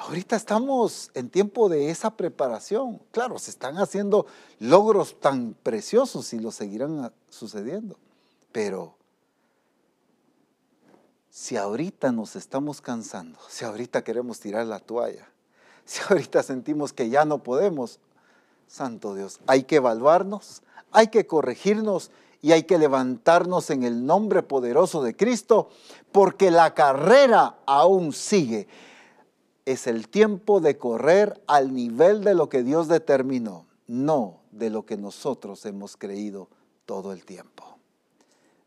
Ahorita 0.00 0.34
estamos 0.34 1.10
en 1.12 1.28
tiempo 1.28 1.68
de 1.68 1.90
esa 1.90 2.16
preparación. 2.16 3.02
Claro, 3.10 3.38
se 3.38 3.50
están 3.50 3.76
haciendo 3.76 4.24
logros 4.58 5.20
tan 5.20 5.54
preciosos 5.62 6.32
y 6.32 6.38
lo 6.38 6.52
seguirán 6.52 7.12
sucediendo. 7.28 7.98
Pero 8.50 8.94
si 11.28 11.58
ahorita 11.58 12.12
nos 12.12 12.34
estamos 12.34 12.80
cansando, 12.80 13.38
si 13.50 13.66
ahorita 13.66 14.02
queremos 14.02 14.40
tirar 14.40 14.64
la 14.64 14.80
toalla, 14.80 15.28
si 15.84 16.00
ahorita 16.08 16.42
sentimos 16.42 16.94
que 16.94 17.10
ya 17.10 17.26
no 17.26 17.42
podemos, 17.42 17.98
Santo 18.68 19.14
Dios, 19.14 19.38
hay 19.46 19.64
que 19.64 19.76
evaluarnos, 19.76 20.62
hay 20.92 21.08
que 21.08 21.26
corregirnos 21.26 22.10
y 22.40 22.52
hay 22.52 22.62
que 22.62 22.78
levantarnos 22.78 23.68
en 23.68 23.82
el 23.82 24.06
nombre 24.06 24.42
poderoso 24.42 25.02
de 25.02 25.14
Cristo, 25.14 25.68
porque 26.10 26.50
la 26.50 26.72
carrera 26.72 27.56
aún 27.66 28.14
sigue. 28.14 28.66
Es 29.64 29.86
el 29.86 30.08
tiempo 30.08 30.60
de 30.60 30.78
correr 30.78 31.42
al 31.46 31.74
nivel 31.74 32.24
de 32.24 32.34
lo 32.34 32.48
que 32.48 32.62
Dios 32.62 32.88
determinó, 32.88 33.66
no 33.86 34.40
de 34.50 34.70
lo 34.70 34.84
que 34.84 34.96
nosotros 34.96 35.64
hemos 35.66 35.96
creído 35.96 36.48
todo 36.86 37.12
el 37.12 37.24
tiempo. 37.24 37.78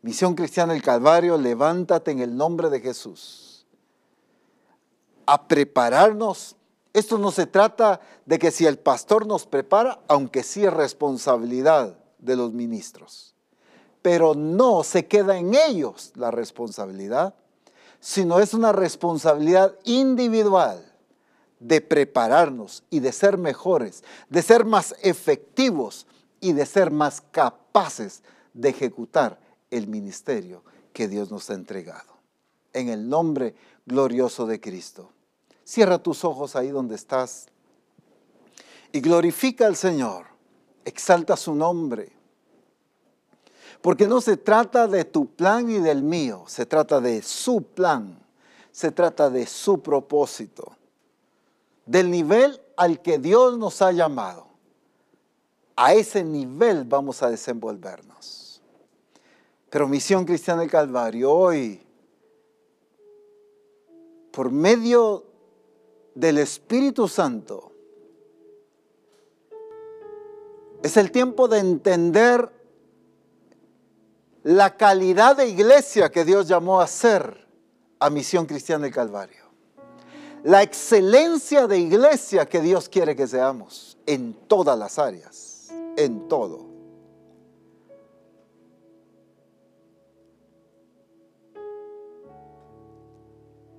Misión 0.02 0.36
Cristiana 0.36 0.74
del 0.74 0.82
Calvario, 0.82 1.38
levántate 1.38 2.12
en 2.12 2.20
el 2.20 2.36
nombre 2.36 2.70
de 2.70 2.80
Jesús. 2.80 3.66
A 5.26 5.48
prepararnos 5.48 6.56
esto 6.94 7.18
no 7.18 7.32
se 7.32 7.48
trata 7.48 8.00
de 8.26 8.38
que 8.38 8.52
si 8.52 8.68
el 8.68 8.78
pastor 8.78 9.26
nos 9.26 9.48
prepara, 9.48 10.00
aunque 10.08 10.44
sí 10.44 10.64
es 10.64 10.72
responsabilidad 10.72 11.98
de 12.20 12.36
los 12.36 12.54
ministros, 12.54 13.34
pero 14.04 14.36
no 14.36 14.84
se 14.84 15.08
queda 15.08 15.38
en 15.38 15.56
ellos 15.56 16.12
la 16.16 16.30
responsabilidad, 16.30 17.34
sino 18.04 18.40
es 18.40 18.54
una 18.54 18.74
responsabilidad 18.74 19.80
individual 19.86 20.84
de 21.62 21.80
prepararnos 21.80 22.84
y 22.90 23.00
de 23.00 23.14
ser 23.14 23.38
mejores, 23.38 24.04
de 24.28 24.42
ser 24.42 24.66
más 24.66 24.94
efectivos 25.02 26.06
y 26.42 26.52
de 26.52 26.66
ser 26.66 26.92
más 26.92 27.22
capaces 27.22 28.22
de 28.54 28.68
ejecutar 28.68 29.40
el 29.72 29.88
ministerio 29.88 30.66
que 30.92 31.08
Dios 31.08 31.32
nos 31.32 31.50
ha 31.50 31.54
entregado. 31.54 32.18
En 32.74 32.90
el 32.90 33.08
nombre 33.08 33.56
glorioso 33.86 34.46
de 34.48 34.60
Cristo. 34.60 35.10
Cierra 35.64 35.98
tus 35.98 36.26
ojos 36.26 36.58
ahí 36.58 36.72
donde 36.72 36.96
estás 36.96 37.46
y 38.92 39.00
glorifica 39.00 39.66
al 39.66 39.78
Señor. 39.78 40.26
Exalta 40.84 41.38
su 41.38 41.56
nombre. 41.56 42.12
Porque 43.84 44.08
no 44.08 44.22
se 44.22 44.38
trata 44.38 44.88
de 44.88 45.04
tu 45.04 45.26
plan 45.26 45.70
y 45.70 45.80
del 45.80 46.04
mío, 46.04 46.46
se 46.48 46.66
trata 46.66 47.02
de 47.02 47.22
su 47.22 47.62
plan, 47.62 48.18
se 48.72 48.92
trata 48.92 49.30
de 49.30 49.46
su 49.46 49.82
propósito, 49.82 50.78
del 51.86 52.10
nivel 52.10 52.62
al 52.78 53.02
que 53.02 53.20
Dios 53.20 53.58
nos 53.58 53.82
ha 53.82 53.92
llamado. 53.92 54.48
A 55.76 55.94
ese 55.94 56.24
nivel 56.24 56.86
vamos 56.86 57.22
a 57.24 57.30
desenvolvernos. 57.30 58.62
Pero 59.70 59.90
Misión 59.90 60.24
Cristiana 60.24 60.62
del 60.62 60.72
Calvario 60.72 61.34
hoy, 61.34 61.86
por 64.32 64.50
medio 64.50 65.26
del 66.16 66.38
Espíritu 66.38 67.10
Santo, 67.10 67.74
es 70.82 70.96
el 70.96 71.12
tiempo 71.12 71.50
de 71.50 71.60
entender 71.60 72.63
la 74.44 74.76
calidad 74.76 75.38
de 75.38 75.48
iglesia 75.48 76.12
que 76.12 76.26
Dios 76.26 76.48
llamó 76.48 76.82
a 76.82 76.88
ser 76.88 77.48
a 78.00 78.10
Misión 78.10 78.46
Cristiana 78.46 78.84
del 78.84 78.94
Calvario. 78.94 79.44
La 80.44 80.62
excelencia 80.62 81.68
de 81.68 81.80
iglesia 81.80 82.46
que 82.46 82.60
Dios 82.60 82.90
quiere 82.90 83.16
que 83.16 83.26
seamos 83.26 83.98
en 84.06 84.34
todas 84.48 84.78
las 84.78 85.00
áreas, 85.00 85.70
en 85.96 86.28
todo. 86.28 86.66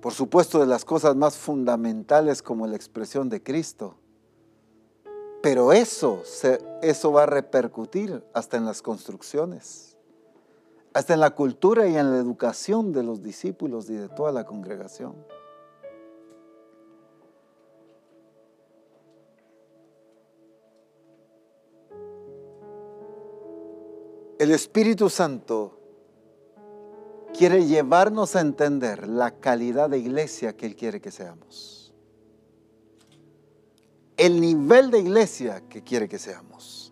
Por 0.01 0.13
supuesto 0.13 0.59
de 0.59 0.65
las 0.65 0.83
cosas 0.83 1.15
más 1.15 1.35
fundamentales 1.35 2.41
como 2.41 2.65
la 2.65 2.75
expresión 2.75 3.29
de 3.29 3.43
Cristo. 3.43 3.95
Pero 5.43 5.73
eso, 5.73 6.23
eso 6.81 7.11
va 7.11 7.23
a 7.23 7.27
repercutir 7.27 8.23
hasta 8.33 8.57
en 8.57 8.65
las 8.65 8.81
construcciones 8.81 9.94
hasta 10.95 11.13
en 11.13 11.19
la 11.19 11.31
cultura 11.31 11.85
y 11.89 11.97
en 11.97 12.09
la 12.09 12.17
educación 12.17 12.93
de 12.93 13.03
los 13.03 13.21
discípulos 13.21 13.89
y 13.89 13.95
de 13.95 14.07
toda 14.07 14.31
la 14.31 14.45
congregación. 14.45 15.13
El 24.39 24.51
Espíritu 24.51 25.09
Santo 25.09 25.77
quiere 27.37 27.65
llevarnos 27.65 28.37
a 28.37 28.39
entender 28.39 29.09
la 29.09 29.31
calidad 29.31 29.89
de 29.89 29.97
iglesia 29.97 30.55
que 30.55 30.65
Él 30.65 30.77
quiere 30.77 31.01
que 31.01 31.11
seamos. 31.11 31.93
El 34.15 34.39
nivel 34.39 34.91
de 34.91 34.99
iglesia 34.99 35.61
que 35.67 35.83
quiere 35.83 36.07
que 36.07 36.19
seamos 36.19 36.84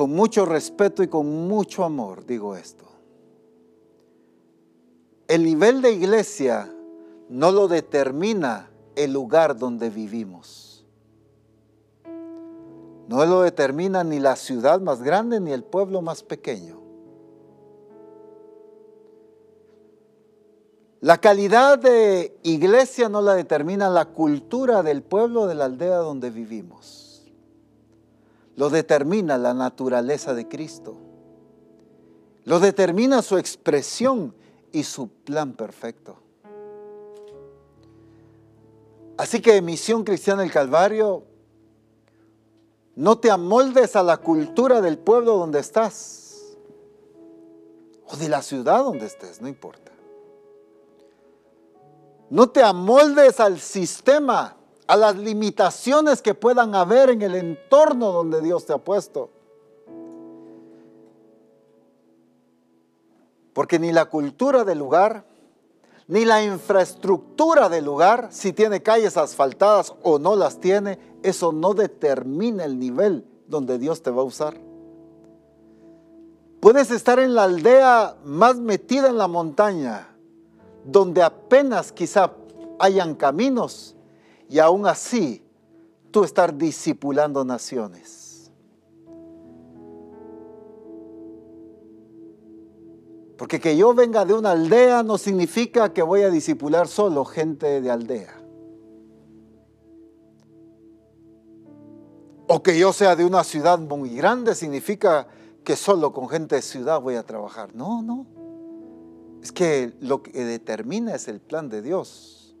con 0.00 0.12
mucho 0.12 0.46
respeto 0.46 1.02
y 1.02 1.08
con 1.08 1.46
mucho 1.46 1.84
amor 1.84 2.24
digo 2.24 2.56
esto. 2.56 2.86
El 5.28 5.44
nivel 5.44 5.82
de 5.82 5.92
iglesia 5.92 6.74
no 7.28 7.52
lo 7.52 7.68
determina 7.68 8.70
el 8.96 9.12
lugar 9.12 9.58
donde 9.58 9.90
vivimos. 9.90 10.86
No 13.08 13.26
lo 13.26 13.42
determina 13.42 14.02
ni 14.02 14.20
la 14.20 14.36
ciudad 14.36 14.80
más 14.80 15.02
grande 15.02 15.38
ni 15.38 15.52
el 15.52 15.64
pueblo 15.64 16.00
más 16.00 16.22
pequeño. 16.22 16.80
La 21.02 21.18
calidad 21.18 21.78
de 21.78 22.38
iglesia 22.42 23.10
no 23.10 23.20
la 23.20 23.34
determina 23.34 23.90
la 23.90 24.06
cultura 24.06 24.82
del 24.82 25.02
pueblo 25.02 25.46
de 25.46 25.56
la 25.56 25.66
aldea 25.66 25.96
donde 25.96 26.30
vivimos 26.30 27.09
lo 28.60 28.68
determina 28.68 29.38
la 29.38 29.54
naturaleza 29.54 30.34
de 30.34 30.46
Cristo. 30.46 30.94
Lo 32.44 32.60
determina 32.60 33.22
su 33.22 33.38
expresión 33.38 34.34
y 34.70 34.82
su 34.82 35.08
plan 35.08 35.54
perfecto. 35.54 36.18
Así 39.16 39.40
que 39.40 39.62
Misión 39.62 40.04
Cristiana 40.04 40.42
del 40.42 40.52
Calvario, 40.52 41.24
no 42.96 43.16
te 43.16 43.30
amoldes 43.30 43.96
a 43.96 44.02
la 44.02 44.18
cultura 44.18 44.82
del 44.82 44.98
pueblo 44.98 45.38
donde 45.38 45.60
estás 45.60 46.58
o 48.08 48.14
de 48.18 48.28
la 48.28 48.42
ciudad 48.42 48.84
donde 48.84 49.06
estés, 49.06 49.40
no 49.40 49.48
importa. 49.48 49.90
No 52.28 52.50
te 52.50 52.62
amoldes 52.62 53.40
al 53.40 53.58
sistema 53.58 54.59
a 54.90 54.96
las 54.96 55.16
limitaciones 55.16 56.20
que 56.20 56.34
puedan 56.34 56.74
haber 56.74 57.10
en 57.10 57.22
el 57.22 57.36
entorno 57.36 58.10
donde 58.10 58.40
Dios 58.40 58.66
te 58.66 58.72
ha 58.72 58.78
puesto. 58.78 59.30
Porque 63.52 63.78
ni 63.78 63.92
la 63.92 64.06
cultura 64.06 64.64
del 64.64 64.78
lugar, 64.78 65.24
ni 66.08 66.24
la 66.24 66.42
infraestructura 66.42 67.68
del 67.68 67.84
lugar, 67.84 68.30
si 68.32 68.52
tiene 68.52 68.82
calles 68.82 69.16
asfaltadas 69.16 69.94
o 70.02 70.18
no 70.18 70.34
las 70.34 70.58
tiene, 70.58 70.98
eso 71.22 71.52
no 71.52 71.72
determina 71.72 72.64
el 72.64 72.76
nivel 72.76 73.24
donde 73.46 73.78
Dios 73.78 74.02
te 74.02 74.10
va 74.10 74.22
a 74.22 74.24
usar. 74.24 74.60
Puedes 76.58 76.90
estar 76.90 77.20
en 77.20 77.36
la 77.36 77.44
aldea 77.44 78.16
más 78.24 78.58
metida 78.58 79.08
en 79.08 79.18
la 79.18 79.28
montaña, 79.28 80.08
donde 80.84 81.22
apenas 81.22 81.92
quizá 81.92 82.32
hayan 82.80 83.14
caminos, 83.14 83.94
y 84.50 84.58
aún 84.58 84.84
así 84.84 85.42
tú 86.10 86.24
estar 86.24 86.56
discipulando 86.56 87.44
naciones. 87.44 88.50
Porque 93.38 93.60
que 93.60 93.76
yo 93.76 93.94
venga 93.94 94.24
de 94.24 94.34
una 94.34 94.50
aldea 94.50 95.02
no 95.04 95.16
significa 95.16 95.92
que 95.92 96.02
voy 96.02 96.22
a 96.22 96.30
discipular 96.30 96.88
solo 96.88 97.24
gente 97.24 97.80
de 97.80 97.90
aldea. 97.90 98.36
O 102.48 102.62
que 102.62 102.76
yo 102.76 102.92
sea 102.92 103.14
de 103.14 103.24
una 103.24 103.44
ciudad 103.44 103.78
muy 103.78 104.10
grande 104.16 104.56
significa 104.56 105.28
que 105.62 105.76
solo 105.76 106.12
con 106.12 106.28
gente 106.28 106.56
de 106.56 106.62
ciudad 106.62 107.00
voy 107.00 107.14
a 107.14 107.22
trabajar. 107.22 107.72
No, 107.74 108.02
no. 108.02 108.26
Es 109.42 109.52
que 109.52 109.94
lo 110.00 110.24
que 110.24 110.44
determina 110.44 111.14
es 111.14 111.28
el 111.28 111.40
plan 111.40 111.68
de 111.68 111.80
Dios, 111.80 112.56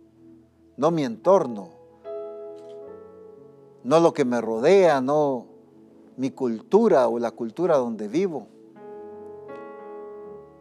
no 0.76 0.92
mi 0.92 1.04
entorno 1.04 1.79
no 3.84 4.00
lo 4.00 4.12
que 4.12 4.24
me 4.24 4.40
rodea, 4.40 5.00
no 5.00 5.46
mi 6.16 6.30
cultura 6.30 7.08
o 7.08 7.18
la 7.18 7.30
cultura 7.30 7.76
donde 7.76 8.08
vivo, 8.08 8.46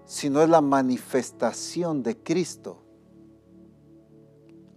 sino 0.06 0.42
es 0.42 0.50
la 0.50 0.62
manifestación 0.62 2.02
de 2.02 2.18
Cristo 2.18 2.78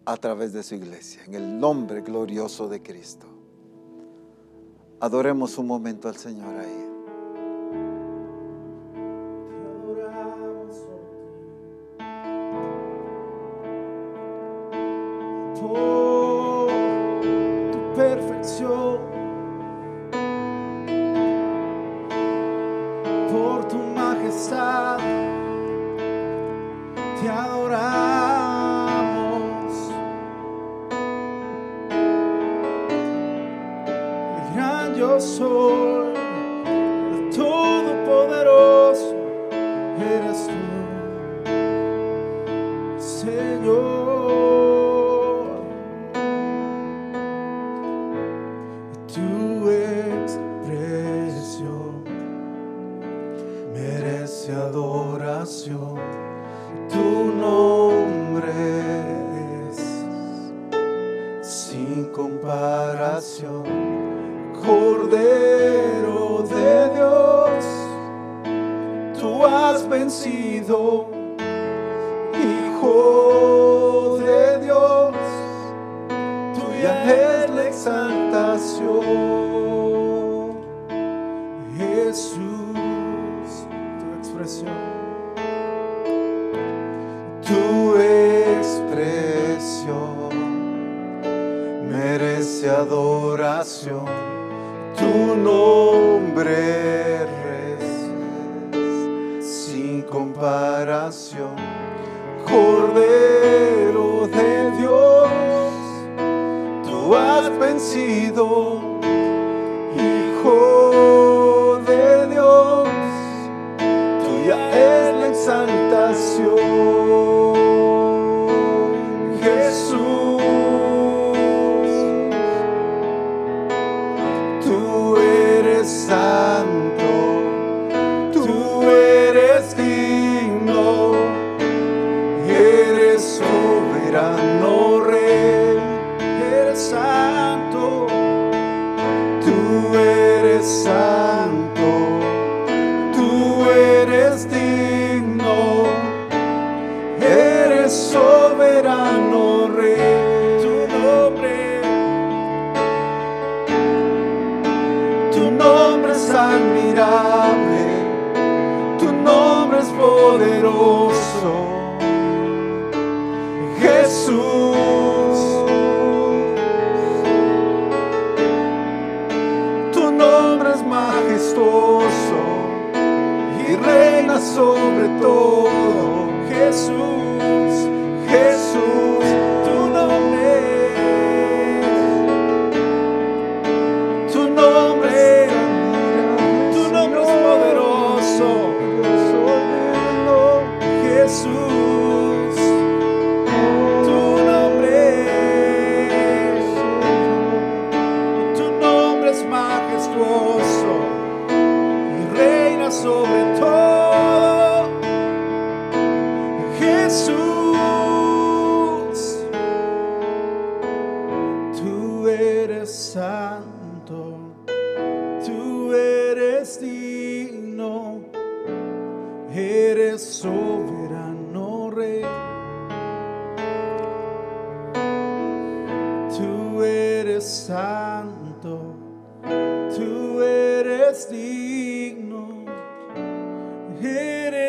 a 0.05 0.17
través 0.17 0.53
de 0.53 0.63
su 0.63 0.75
iglesia, 0.75 1.25
en 1.25 1.35
el 1.35 1.61
nombre 1.61 2.03
glorioso 2.03 2.69
de 2.69 2.83
Cristo. 2.83 3.27
Adoremos 5.01 5.59
un 5.59 5.67
momento 5.67 6.09
al 6.09 6.17
Señor 6.17 6.57
ahí. 6.59 6.92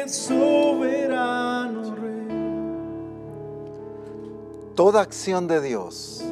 Soberano 0.10 1.96
rey. 1.96 2.28
Toda 4.76 5.02
acción 5.02 5.48
de 5.48 5.62
Dios 5.62 6.24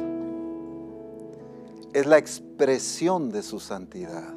es 1.92 2.06
la 2.06 2.18
expresión 2.18 3.30
de 3.30 3.42
su 3.42 3.60
santidad. 3.60 4.34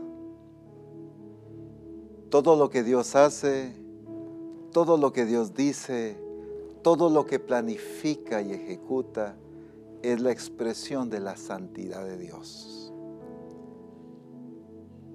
Todo 2.29 2.55
lo 2.55 2.69
que 2.69 2.83
Dios 2.83 3.15
hace, 3.15 3.73
todo 4.71 4.97
lo 4.97 5.13
que 5.13 5.25
Dios 5.25 5.53
dice, 5.53 6.17
todo 6.83 7.09
lo 7.09 7.25
que 7.25 7.39
planifica 7.39 8.41
y 8.41 8.51
ejecuta 8.51 9.35
es 10.01 10.19
la 10.21 10.31
expresión 10.31 11.09
de 11.09 11.19
la 11.19 11.37
santidad 11.37 12.05
de 12.05 12.17
Dios. 12.17 12.93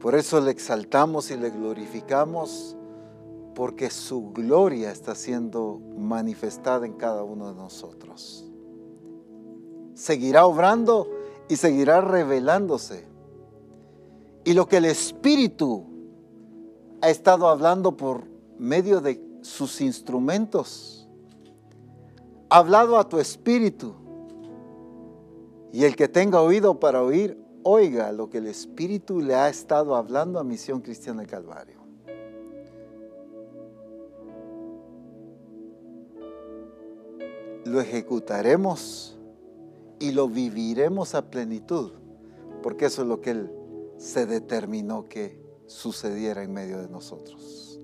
Por 0.01 0.15
eso 0.15 0.41
le 0.41 0.51
exaltamos 0.51 1.31
y 1.31 1.37
le 1.37 1.51
glorificamos 1.51 2.77
porque 3.61 3.91
su 3.91 4.33
gloria 4.33 4.91
está 4.91 5.15
siendo 5.15 5.83
manifestada 5.99 6.87
en 6.87 6.95
cada 6.95 7.23
uno 7.25 7.49
de 7.49 7.55
nosotros. 7.55 8.51
Seguirá 9.93 10.47
obrando 10.47 11.07
y 11.47 11.57
seguirá 11.57 12.01
revelándose. 12.01 13.07
Y 14.47 14.55
lo 14.55 14.67
que 14.67 14.79
el 14.79 14.87
Espíritu 14.87 15.85
ha 17.03 17.11
estado 17.11 17.51
hablando 17.51 17.99
por 17.99 18.25
medio 18.59 19.03
de 19.03 19.23
sus 19.43 19.83
instrumentos, 19.83 21.07
ha 22.49 22.57
hablado 22.57 22.97
a 22.97 23.07
tu 23.11 23.19
espíritu. 23.19 23.93
Y 25.71 25.85
el 25.85 25.97
que 25.97 26.09
tenga 26.09 26.41
oído 26.41 26.81
para 26.81 27.03
oír, 27.03 27.39
oiga 27.63 28.11
lo 28.11 28.31
que 28.31 28.39
el 28.39 28.47
Espíritu 28.47 29.21
le 29.21 29.35
ha 29.35 29.51
estado 29.51 29.97
hablando 29.97 30.39
a 30.39 30.45
Misión 30.45 30.81
Cristiana 30.81 31.21
del 31.21 31.31
Calvario. 31.31 31.80
Lo 37.65 37.81
ejecutaremos 37.81 39.19
y 39.99 40.13
lo 40.13 40.29
viviremos 40.29 41.15
a 41.15 41.31
plenitud, 41.31 41.93
porque 42.63 42.87
eso 42.87 43.03
es 43.03 43.09
lo 43.09 43.21
que 43.21 43.31
Él 43.31 43.53
se 43.99 44.27
determinó 44.27 45.09
que 45.09 45.39
sucediera 45.67 46.43
en 46.43 46.53
medio 46.53 46.81
de 46.81 46.89
nosotros. 46.89 47.81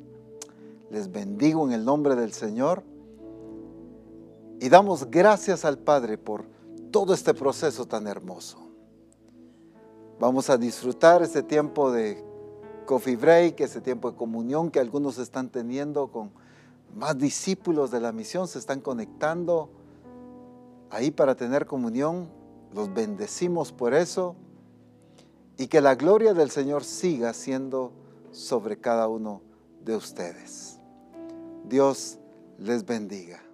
Les 0.90 1.10
bendigo 1.10 1.66
en 1.66 1.72
el 1.72 1.84
nombre 1.84 2.16
del 2.16 2.32
Señor 2.32 2.82
y 4.60 4.68
damos 4.68 5.10
gracias 5.10 5.64
al 5.64 5.78
Padre 5.78 6.16
por 6.16 6.46
todo 6.90 7.12
este 7.12 7.34
proceso 7.34 7.86
tan 7.86 8.06
hermoso. 8.06 8.58
Vamos 10.18 10.48
a 10.48 10.56
disfrutar 10.56 11.22
este 11.22 11.42
tiempo 11.42 11.92
de 11.92 12.24
coffee 12.86 13.16
break, 13.16 13.60
ese 13.60 13.82
tiempo 13.82 14.10
de 14.10 14.16
comunión 14.16 14.70
que 14.70 14.80
algunos 14.80 15.18
están 15.18 15.50
teniendo 15.50 16.10
con 16.10 16.32
más 16.94 17.18
discípulos 17.18 17.90
de 17.90 18.00
la 18.00 18.12
misión, 18.12 18.48
se 18.48 18.58
están 18.58 18.80
conectando 18.80 19.70
ahí 20.90 21.10
para 21.10 21.34
tener 21.34 21.66
comunión. 21.66 22.28
Los 22.74 22.92
bendecimos 22.92 23.72
por 23.72 23.94
eso 23.94 24.34
y 25.56 25.68
que 25.68 25.80
la 25.80 25.94
gloria 25.94 26.34
del 26.34 26.50
Señor 26.50 26.84
siga 26.84 27.32
siendo 27.32 27.92
sobre 28.32 28.78
cada 28.78 29.08
uno 29.08 29.40
de 29.84 29.96
ustedes. 29.96 30.78
Dios 31.64 32.18
les 32.58 32.84
bendiga. 32.84 33.45